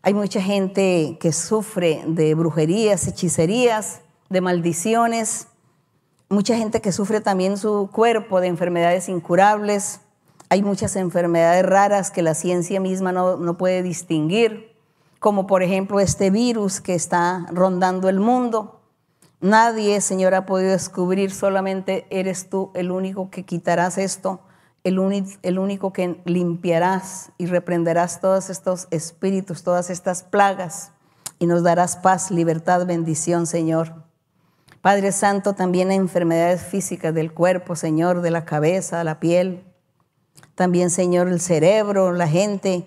Hay 0.00 0.14
mucha 0.14 0.40
gente 0.40 1.18
que 1.20 1.32
sufre 1.32 2.04
de 2.06 2.36
brujerías, 2.36 3.08
hechicerías, 3.08 4.02
de 4.28 4.40
maldiciones. 4.40 5.48
Mucha 6.28 6.56
gente 6.56 6.80
que 6.80 6.92
sufre 6.92 7.20
también 7.20 7.58
su 7.58 7.90
cuerpo 7.92 8.40
de 8.40 8.46
enfermedades 8.46 9.08
incurables. 9.08 9.98
Hay 10.48 10.62
muchas 10.62 10.94
enfermedades 10.94 11.66
raras 11.66 12.10
que 12.10 12.22
la 12.22 12.34
ciencia 12.34 12.80
misma 12.80 13.10
no, 13.10 13.58
puede 13.58 13.82
distinguir, 13.82 14.76
como 15.18 15.46
por 15.46 15.62
ejemplo 15.62 15.98
este 15.98 16.30
virus 16.30 16.80
que 16.80 16.94
está 16.94 17.46
rondando 17.50 18.08
el 18.08 18.20
mundo. 18.20 18.80
Nadie, 19.40 20.00
Señor, 20.00 20.34
ha 20.34 20.46
podido 20.46 20.70
descubrir, 20.70 21.32
solamente 21.32 22.06
eres 22.10 22.48
tú 22.48 22.70
el 22.74 22.92
único 22.92 23.28
que 23.28 23.44
quitarás 23.44 23.98
esto, 23.98 24.40
el, 24.84 25.24
el, 25.42 25.58
único 25.58 25.92
que 25.92 26.20
limpiarás 26.24 27.32
y 27.38 27.46
reprenderás 27.46 28.20
todos 28.20 28.48
estos 28.48 28.86
espíritus, 28.92 29.64
todas 29.64 29.90
estas 29.90 30.22
plagas, 30.22 30.92
y 31.40 31.46
nos 31.46 31.64
darás 31.64 31.96
paz, 31.96 32.30
libertad, 32.30 32.86
bendición, 32.86 33.46
Señor. 33.46 33.94
Padre 34.80 35.10
Santo, 35.10 35.54
también 35.54 35.90
hay 35.90 35.96
enfermedades 35.96 36.62
físicas 36.62 37.12
del 37.12 37.34
cuerpo, 37.34 37.74
Señor, 37.74 38.20
de 38.20 38.30
la 38.30 38.44
cabeza, 38.44 39.02
la 39.02 39.18
piel, 39.18 39.64
también, 40.56 40.90
Señor, 40.90 41.28
el 41.28 41.40
cerebro, 41.40 42.12
la 42.12 42.26
gente, 42.26 42.86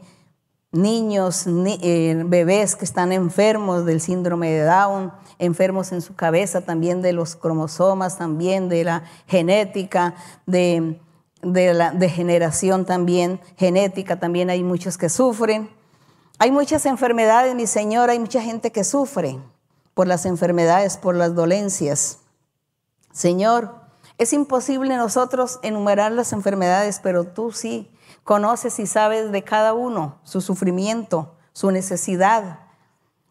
niños, 0.72 1.46
eh, 1.48 2.24
bebés 2.26 2.76
que 2.76 2.84
están 2.84 3.12
enfermos 3.12 3.86
del 3.86 4.02
síndrome 4.02 4.50
de 4.50 4.64
Down, 4.64 5.14
enfermos 5.38 5.92
en 5.92 6.02
su 6.02 6.16
cabeza, 6.16 6.62
también 6.62 7.04
de 7.04 7.14
los 7.14 7.36
cromosomas, 7.36 8.18
también 8.18 8.70
de 8.70 8.84
la 8.84 9.04
genética, 9.28 10.16
de, 10.48 11.00
de 11.44 11.74
la 11.76 11.92
degeneración 11.92 12.86
también 12.86 13.40
genética, 13.56 14.20
también 14.20 14.50
hay 14.50 14.64
muchos 14.64 14.98
que 14.98 15.08
sufren. 15.08 15.70
Hay 16.40 16.52
muchas 16.52 16.88
enfermedades, 16.88 17.54
mi 17.54 17.68
Señor, 17.68 18.10
hay 18.10 18.18
mucha 18.18 18.42
gente 18.42 18.72
que 18.72 18.84
sufre 18.84 19.40
por 19.94 20.08
las 20.08 20.26
enfermedades, 20.26 20.98
por 20.98 21.14
las 21.14 21.36
dolencias. 21.36 22.20
Señor, 23.12 23.79
es 24.20 24.34
imposible 24.34 24.98
nosotros 24.98 25.60
enumerar 25.64 26.12
las 26.12 26.34
enfermedades, 26.34 27.00
pero 27.02 27.24
tú 27.24 27.54
sí 27.54 27.90
conoces 28.26 28.78
y 28.80 28.86
sabes 28.86 29.32
de 29.32 29.44
cada 29.44 29.74
uno 29.74 30.20
su 30.24 30.42
sufrimiento, 30.42 31.38
su 31.54 31.72
necesidad, 31.72 32.60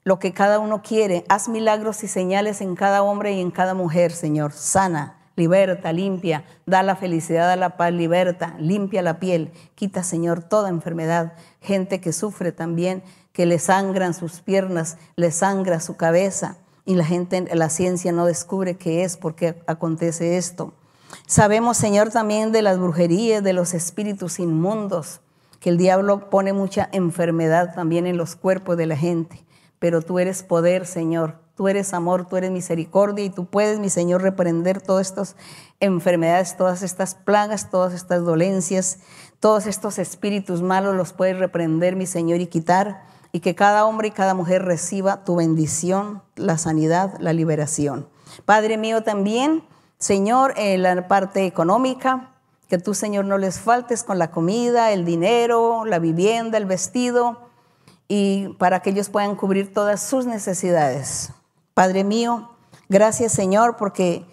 lo 0.02 0.18
que 0.18 0.32
cada 0.32 0.58
uno 0.58 0.80
quiere. 0.82 1.26
Haz 1.28 1.50
milagros 1.50 2.02
y 2.04 2.08
señales 2.08 2.62
en 2.62 2.74
cada 2.74 3.02
hombre 3.02 3.34
y 3.34 3.40
en 3.42 3.50
cada 3.50 3.74
mujer, 3.74 4.12
Señor. 4.12 4.52
Sana, 4.52 5.18
liberta, 5.36 5.92
limpia, 5.92 6.46
da 6.64 6.82
la 6.82 6.96
felicidad, 6.96 7.48
da 7.48 7.56
la 7.56 7.76
paz, 7.76 7.92
liberta, 7.92 8.56
limpia 8.58 9.02
la 9.02 9.20
piel, 9.20 9.52
quita, 9.74 10.02
Señor, 10.02 10.42
toda 10.42 10.70
enfermedad. 10.70 11.34
Gente 11.60 12.00
que 12.00 12.14
sufre 12.14 12.50
también, 12.50 13.02
que 13.34 13.44
le 13.44 13.58
sangran 13.58 14.14
sus 14.14 14.40
piernas, 14.40 14.96
le 15.16 15.32
sangra 15.32 15.80
su 15.80 15.98
cabeza 15.98 16.56
y 16.86 16.94
la 16.94 17.04
gente, 17.04 17.46
la 17.54 17.68
ciencia 17.68 18.10
no 18.12 18.24
descubre 18.24 18.78
qué 18.78 19.04
es, 19.04 19.18
por 19.18 19.34
qué 19.34 19.62
acontece 19.66 20.38
esto. 20.38 20.72
Sabemos, 21.26 21.76
Señor, 21.76 22.10
también 22.10 22.52
de 22.52 22.62
las 22.62 22.78
brujerías, 22.78 23.42
de 23.42 23.52
los 23.52 23.74
espíritus 23.74 24.38
inmundos, 24.38 25.20
que 25.60 25.70
el 25.70 25.78
diablo 25.78 26.30
pone 26.30 26.52
mucha 26.52 26.88
enfermedad 26.92 27.74
también 27.74 28.06
en 28.06 28.16
los 28.16 28.36
cuerpos 28.36 28.76
de 28.76 28.86
la 28.86 28.96
gente. 28.96 29.44
Pero 29.78 30.02
tú 30.02 30.18
eres 30.18 30.42
poder, 30.42 30.86
Señor. 30.86 31.36
Tú 31.56 31.66
eres 31.66 31.92
amor, 31.92 32.26
tú 32.28 32.36
eres 32.36 32.52
misericordia 32.52 33.24
y 33.24 33.30
tú 33.30 33.46
puedes, 33.46 33.80
mi 33.80 33.90
Señor, 33.90 34.22
reprender 34.22 34.80
todas 34.80 35.08
estas 35.08 35.34
enfermedades, 35.80 36.56
todas 36.56 36.82
estas 36.82 37.16
plagas, 37.16 37.68
todas 37.68 37.94
estas 37.94 38.24
dolencias, 38.24 38.98
todos 39.40 39.66
estos 39.66 39.98
espíritus 39.98 40.62
malos 40.62 40.94
los 40.94 41.12
puedes 41.12 41.36
reprender, 41.36 41.96
mi 41.96 42.06
Señor, 42.06 42.40
y 42.40 42.46
quitar 42.46 43.02
y 43.32 43.40
que 43.40 43.56
cada 43.56 43.86
hombre 43.86 44.08
y 44.08 44.12
cada 44.12 44.34
mujer 44.34 44.64
reciba 44.64 45.24
tu 45.24 45.36
bendición, 45.36 46.22
la 46.36 46.58
sanidad, 46.58 47.14
la 47.18 47.32
liberación. 47.32 48.08
Padre 48.44 48.78
mío, 48.78 49.02
también 49.02 49.64
Señor, 49.98 50.54
en 50.56 50.82
la 50.82 51.08
parte 51.08 51.44
económica, 51.44 52.30
que 52.68 52.78
tú, 52.78 52.94
Señor, 52.94 53.24
no 53.24 53.36
les 53.38 53.58
faltes 53.58 54.04
con 54.04 54.18
la 54.18 54.30
comida, 54.30 54.92
el 54.92 55.04
dinero, 55.04 55.84
la 55.84 55.98
vivienda, 55.98 56.58
el 56.58 56.66
vestido, 56.66 57.48
y 58.06 58.48
para 58.58 58.80
que 58.80 58.90
ellos 58.90 59.08
puedan 59.08 59.34
cubrir 59.36 59.72
todas 59.72 60.02
sus 60.02 60.26
necesidades. 60.26 61.30
Padre 61.74 62.04
mío, 62.04 62.50
gracias, 62.88 63.32
Señor, 63.32 63.76
porque 63.76 64.24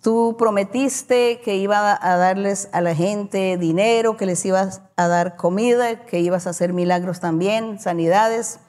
tú 0.00 0.36
prometiste 0.38 1.40
que 1.40 1.56
iba 1.56 1.98
a 2.00 2.16
darles 2.16 2.68
a 2.72 2.80
la 2.80 2.94
gente 2.94 3.56
dinero, 3.56 4.16
que 4.16 4.26
les 4.26 4.44
ibas 4.44 4.82
a 4.96 5.08
dar 5.08 5.36
comida, 5.36 6.06
que 6.06 6.20
ibas 6.20 6.46
a 6.46 6.50
hacer 6.50 6.72
milagros 6.72 7.20
también, 7.20 7.80
sanidades. 7.80 8.60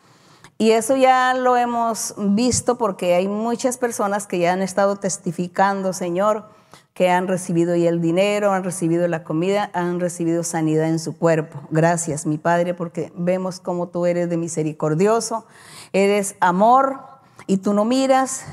Y 0.62 0.74
eso 0.74 0.96
ya 0.96 1.34
lo 1.34 1.58
hemos 1.58 2.14
visto 2.20 2.78
porque 2.78 3.16
hay 3.16 3.28
muchas 3.28 3.80
personas 3.80 4.28
que 4.28 4.38
ya 4.38 4.54
han 4.54 4.62
estado 4.62 4.96
testificando, 4.96 5.92
Señor, 5.92 6.46
que 6.94 7.10
han 7.10 7.28
recibido 7.28 7.76
ya 7.76 7.90
el 7.90 8.00
dinero, 8.00 8.52
han 8.52 8.64
recibido 8.64 9.08
la 9.08 9.24
comida, 9.24 9.72
han 9.74 10.00
recibido 10.00 10.44
sanidad 10.44 10.88
en 10.88 11.00
su 11.00 11.18
cuerpo. 11.18 11.62
Gracias, 11.72 12.28
mi 12.28 12.38
Padre, 12.38 12.76
porque 12.76 13.12
vemos 13.16 13.60
cómo 13.60 13.88
tú 13.88 14.06
eres 14.06 14.30
de 14.30 14.38
misericordioso, 14.38 15.48
eres 15.94 16.36
amor 16.40 17.00
y 17.48 17.58
tú 17.58 17.74
no 17.74 17.84
miras 17.84 18.46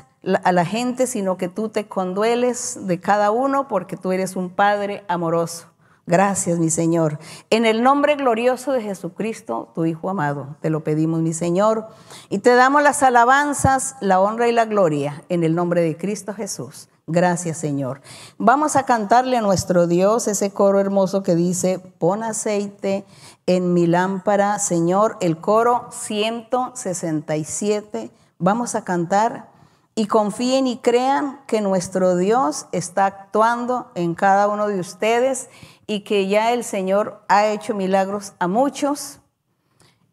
a 0.45 0.53
la 0.53 0.65
gente, 0.65 1.07
sino 1.07 1.37
que 1.37 1.51
tú 1.51 1.69
te 1.69 1.89
condueles 1.89 2.87
de 2.87 3.01
cada 3.01 3.31
uno 3.33 3.69
porque 3.69 3.99
tú 3.99 4.13
eres 4.13 4.35
un 4.35 4.49
Padre 4.49 5.05
amoroso. 5.09 5.67
Gracias, 6.09 6.59
mi 6.59 6.71
Señor. 6.71 7.19
En 7.51 7.67
el 7.67 7.83
nombre 7.83 8.17
glorioso 8.17 8.73
de 8.73 8.81
Jesucristo, 8.81 9.69
tu 9.75 9.85
Hijo 9.85 10.09
amado, 10.09 10.57
te 10.63 10.71
lo 10.71 10.83
pedimos, 10.83 11.21
mi 11.21 11.35
Señor. 11.35 11.87
Y 12.31 12.39
te 12.39 12.55
damos 12.55 12.83
las 12.83 13.03
alabanzas, 13.03 13.95
la 14.01 14.19
honra 14.19 14.49
y 14.49 14.53
la 14.53 14.65
gloria 14.65 15.23
en 15.29 15.45
el 15.45 15.55
nombre 15.55 15.83
de 15.83 15.99
Cristo 15.99 16.33
Jesús. 16.33 16.89
Gracias, 17.07 17.59
Señor. 17.59 18.01
Vamos 18.39 18.75
a 18.75 18.85
cantarle 18.85 19.37
a 19.37 19.43
nuestro 19.43 19.87
Dios 19.87 20.29
ese 20.29 20.51
coro 20.51 20.81
hermoso 20.81 21.23
que 21.23 21.35
dice, 21.35 21.79
pon 21.79 22.23
aceite 22.23 23.05
en 23.45 23.75
mi 23.75 23.87
lámpara, 23.87 24.59
Señor. 24.61 25.19
El 25.21 25.43
coro 25.43 25.89
167. 25.91 28.11
Vamos 28.39 28.75
a 28.75 28.83
cantar 28.83 29.51
y 29.95 30.07
confíen 30.07 30.67
y 30.69 30.79
crean 30.79 31.39
que 31.47 31.61
nuestro 31.61 32.17
Dios 32.17 32.65
está 32.73 33.05
actuando 33.05 33.91
en 33.95 34.15
cada 34.15 34.49
uno 34.49 34.69
de 34.69 34.81
ustedes 34.81 35.51
y 35.89 36.01
que 36.01 36.29
ya 36.29 36.53
el 36.53 36.63
Señor 36.63 37.25
ha 37.29 37.47
hecho 37.47 37.75
milagros 37.75 38.35
a 38.39 38.47
muchos 38.47 39.21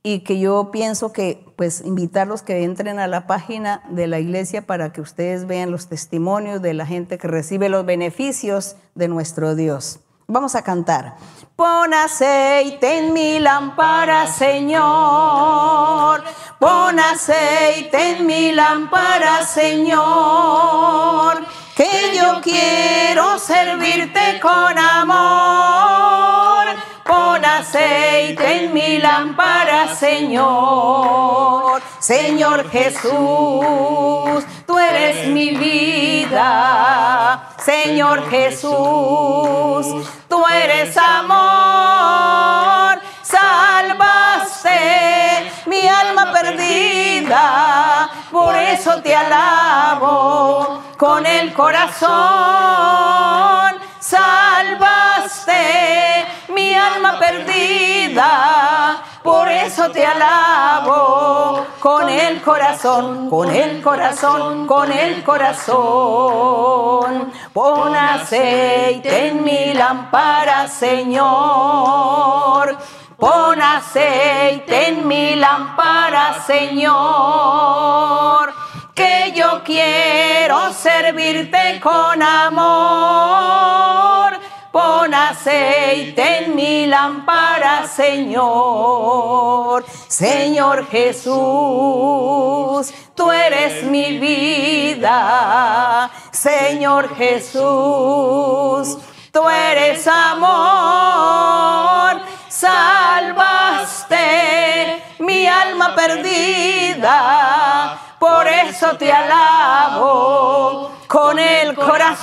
y 0.01 0.19
que 0.19 0.39
yo 0.39 0.71
pienso 0.71 1.11
que 1.11 1.45
pues 1.57 1.81
invitarlos 1.81 2.43
que 2.43 2.63
entren 2.63 2.97
a 2.97 3.07
la 3.07 3.27
página 3.27 3.83
de 3.89 4.07
la 4.07 4.19
iglesia 4.19 4.65
para 4.65 4.93
que 4.93 5.01
ustedes 5.01 5.47
vean 5.47 5.71
los 5.71 5.87
testimonios 5.87 6.61
de 6.61 6.73
la 6.73 6.85
gente 6.85 7.17
que 7.17 7.27
recibe 7.27 7.69
los 7.69 7.85
beneficios 7.85 8.77
de 8.95 9.09
nuestro 9.09 9.53
Dios. 9.53 9.99
Vamos 10.27 10.55
a 10.55 10.63
cantar. 10.63 11.15
Pon 11.55 11.93
aceite 11.93 12.99
en 12.99 13.13
mi 13.13 13.39
lámpara, 13.39 14.27
Señor. 14.27 16.23
Pon 16.57 16.99
aceite 16.99 18.11
en 18.11 18.25
mi 18.25 18.53
lámpara, 18.53 19.45
Señor. 19.45 21.45
Que 21.75 22.15
yo 22.15 22.39
quiero 22.41 23.37
servirte 23.37 24.39
con 24.41 24.77
amor 24.77 26.25
Pon 27.05 27.45
aceite 27.45 28.63
en 28.63 28.73
mi 28.73 28.97
lámpara, 28.97 29.93
Señor. 29.93 31.79
Señor 31.99 32.67
Jesús, 32.71 34.43
tú 34.65 34.79
eres 34.79 35.27
mi 35.27 35.51
vida. 35.51 37.47
Señor 37.63 38.27
Jesús, 38.31 39.85
tú 40.27 40.43
eres 40.47 40.97
amor. 40.97 41.85
Mi 45.65 45.87
alma 45.87 46.31
perdida, 46.31 48.09
por 48.31 48.55
eso 48.55 49.01
te 49.01 49.15
alabo 49.15 50.81
con 50.97 51.25
el 51.25 51.53
corazón. 51.53 52.15
Salvaste 53.99 55.53
mi 56.49 56.75
alma 56.75 57.17
perdida, 57.19 59.01
por 59.23 59.49
eso 59.49 59.89
te 59.89 60.05
alabo 60.05 61.65
con 61.79 62.07
el 62.09 62.41
corazón, 62.41 63.29
con 63.29 63.49
el 63.49 63.81
corazón, 63.81 64.67
con 64.67 64.91
el 64.91 65.23
corazón. 65.23 66.65
Pon 67.53 67.95
aceite 67.95 69.27
en 69.27 69.43
mi 69.43 69.73
lámpara, 69.73 70.67
Señor. 70.67 72.15
Pon 73.25 73.59
aceite 73.59 74.89
en 74.89 75.07
mi 75.07 75.35
lámpara, 75.35 76.43
Señor, 76.45 78.53
que 78.93 79.33
yo 79.35 79.63
quiero 79.63 80.71
servirte 80.71 81.79
con 81.81 82.21
amor 82.21 83.65
Pon 84.75 85.13
aceite 85.13 86.39
en 86.39 86.53
mi 86.53 86.85
lámpara, 86.85 87.87
Señor. 87.87 89.85
Señor 90.09 90.85
Jesús, 90.87 91.33
tú 93.15 93.31
eres 93.31 93.85
mi 93.85 94.17
vida. 94.17 96.11
Señor 96.29 97.15
Jesús, 97.15 98.97
tú 99.31 99.47
eres 99.47 100.05
amor. 100.07 102.19
Salvaste 102.57 104.15
mi 105.19 105.45
alma 105.45 105.93
perdida. 105.93 107.09
Por 108.17 108.47
eso 108.47 108.95
te 108.95 109.11
alabo 109.11 110.89
con 111.05 111.37
el 111.37 111.75
corazón 111.75 112.15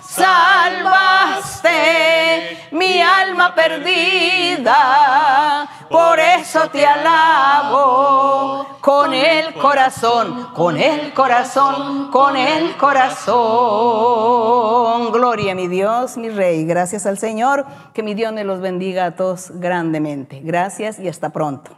salvaste 0.00 0.97
mi 2.72 3.00
alma 3.00 3.54
perdida. 3.54 4.76
Por 5.90 6.18
eso 6.20 6.68
te 6.70 6.86
alabo 6.86 8.66
con 8.80 9.14
el 9.14 9.54
corazón, 9.54 10.48
con 10.54 10.76
el 10.76 11.12
corazón, 11.14 12.10
con 12.10 12.36
el 12.36 12.76
corazón. 12.76 13.38
Gloria 15.12 15.52
a 15.52 15.54
mi 15.54 15.68
Dios, 15.68 16.16
mi 16.16 16.28
Rey. 16.28 16.64
Gracias 16.64 17.06
al 17.06 17.18
Señor. 17.18 17.66
Que 17.94 18.02
mi 18.02 18.14
Dios 18.14 18.32
me 18.32 18.44
los 18.44 18.60
bendiga 18.60 19.06
a 19.06 19.16
todos 19.16 19.50
grandemente. 19.54 20.40
Gracias 20.42 20.98
y 20.98 21.08
hasta 21.08 21.30
pronto. 21.30 21.70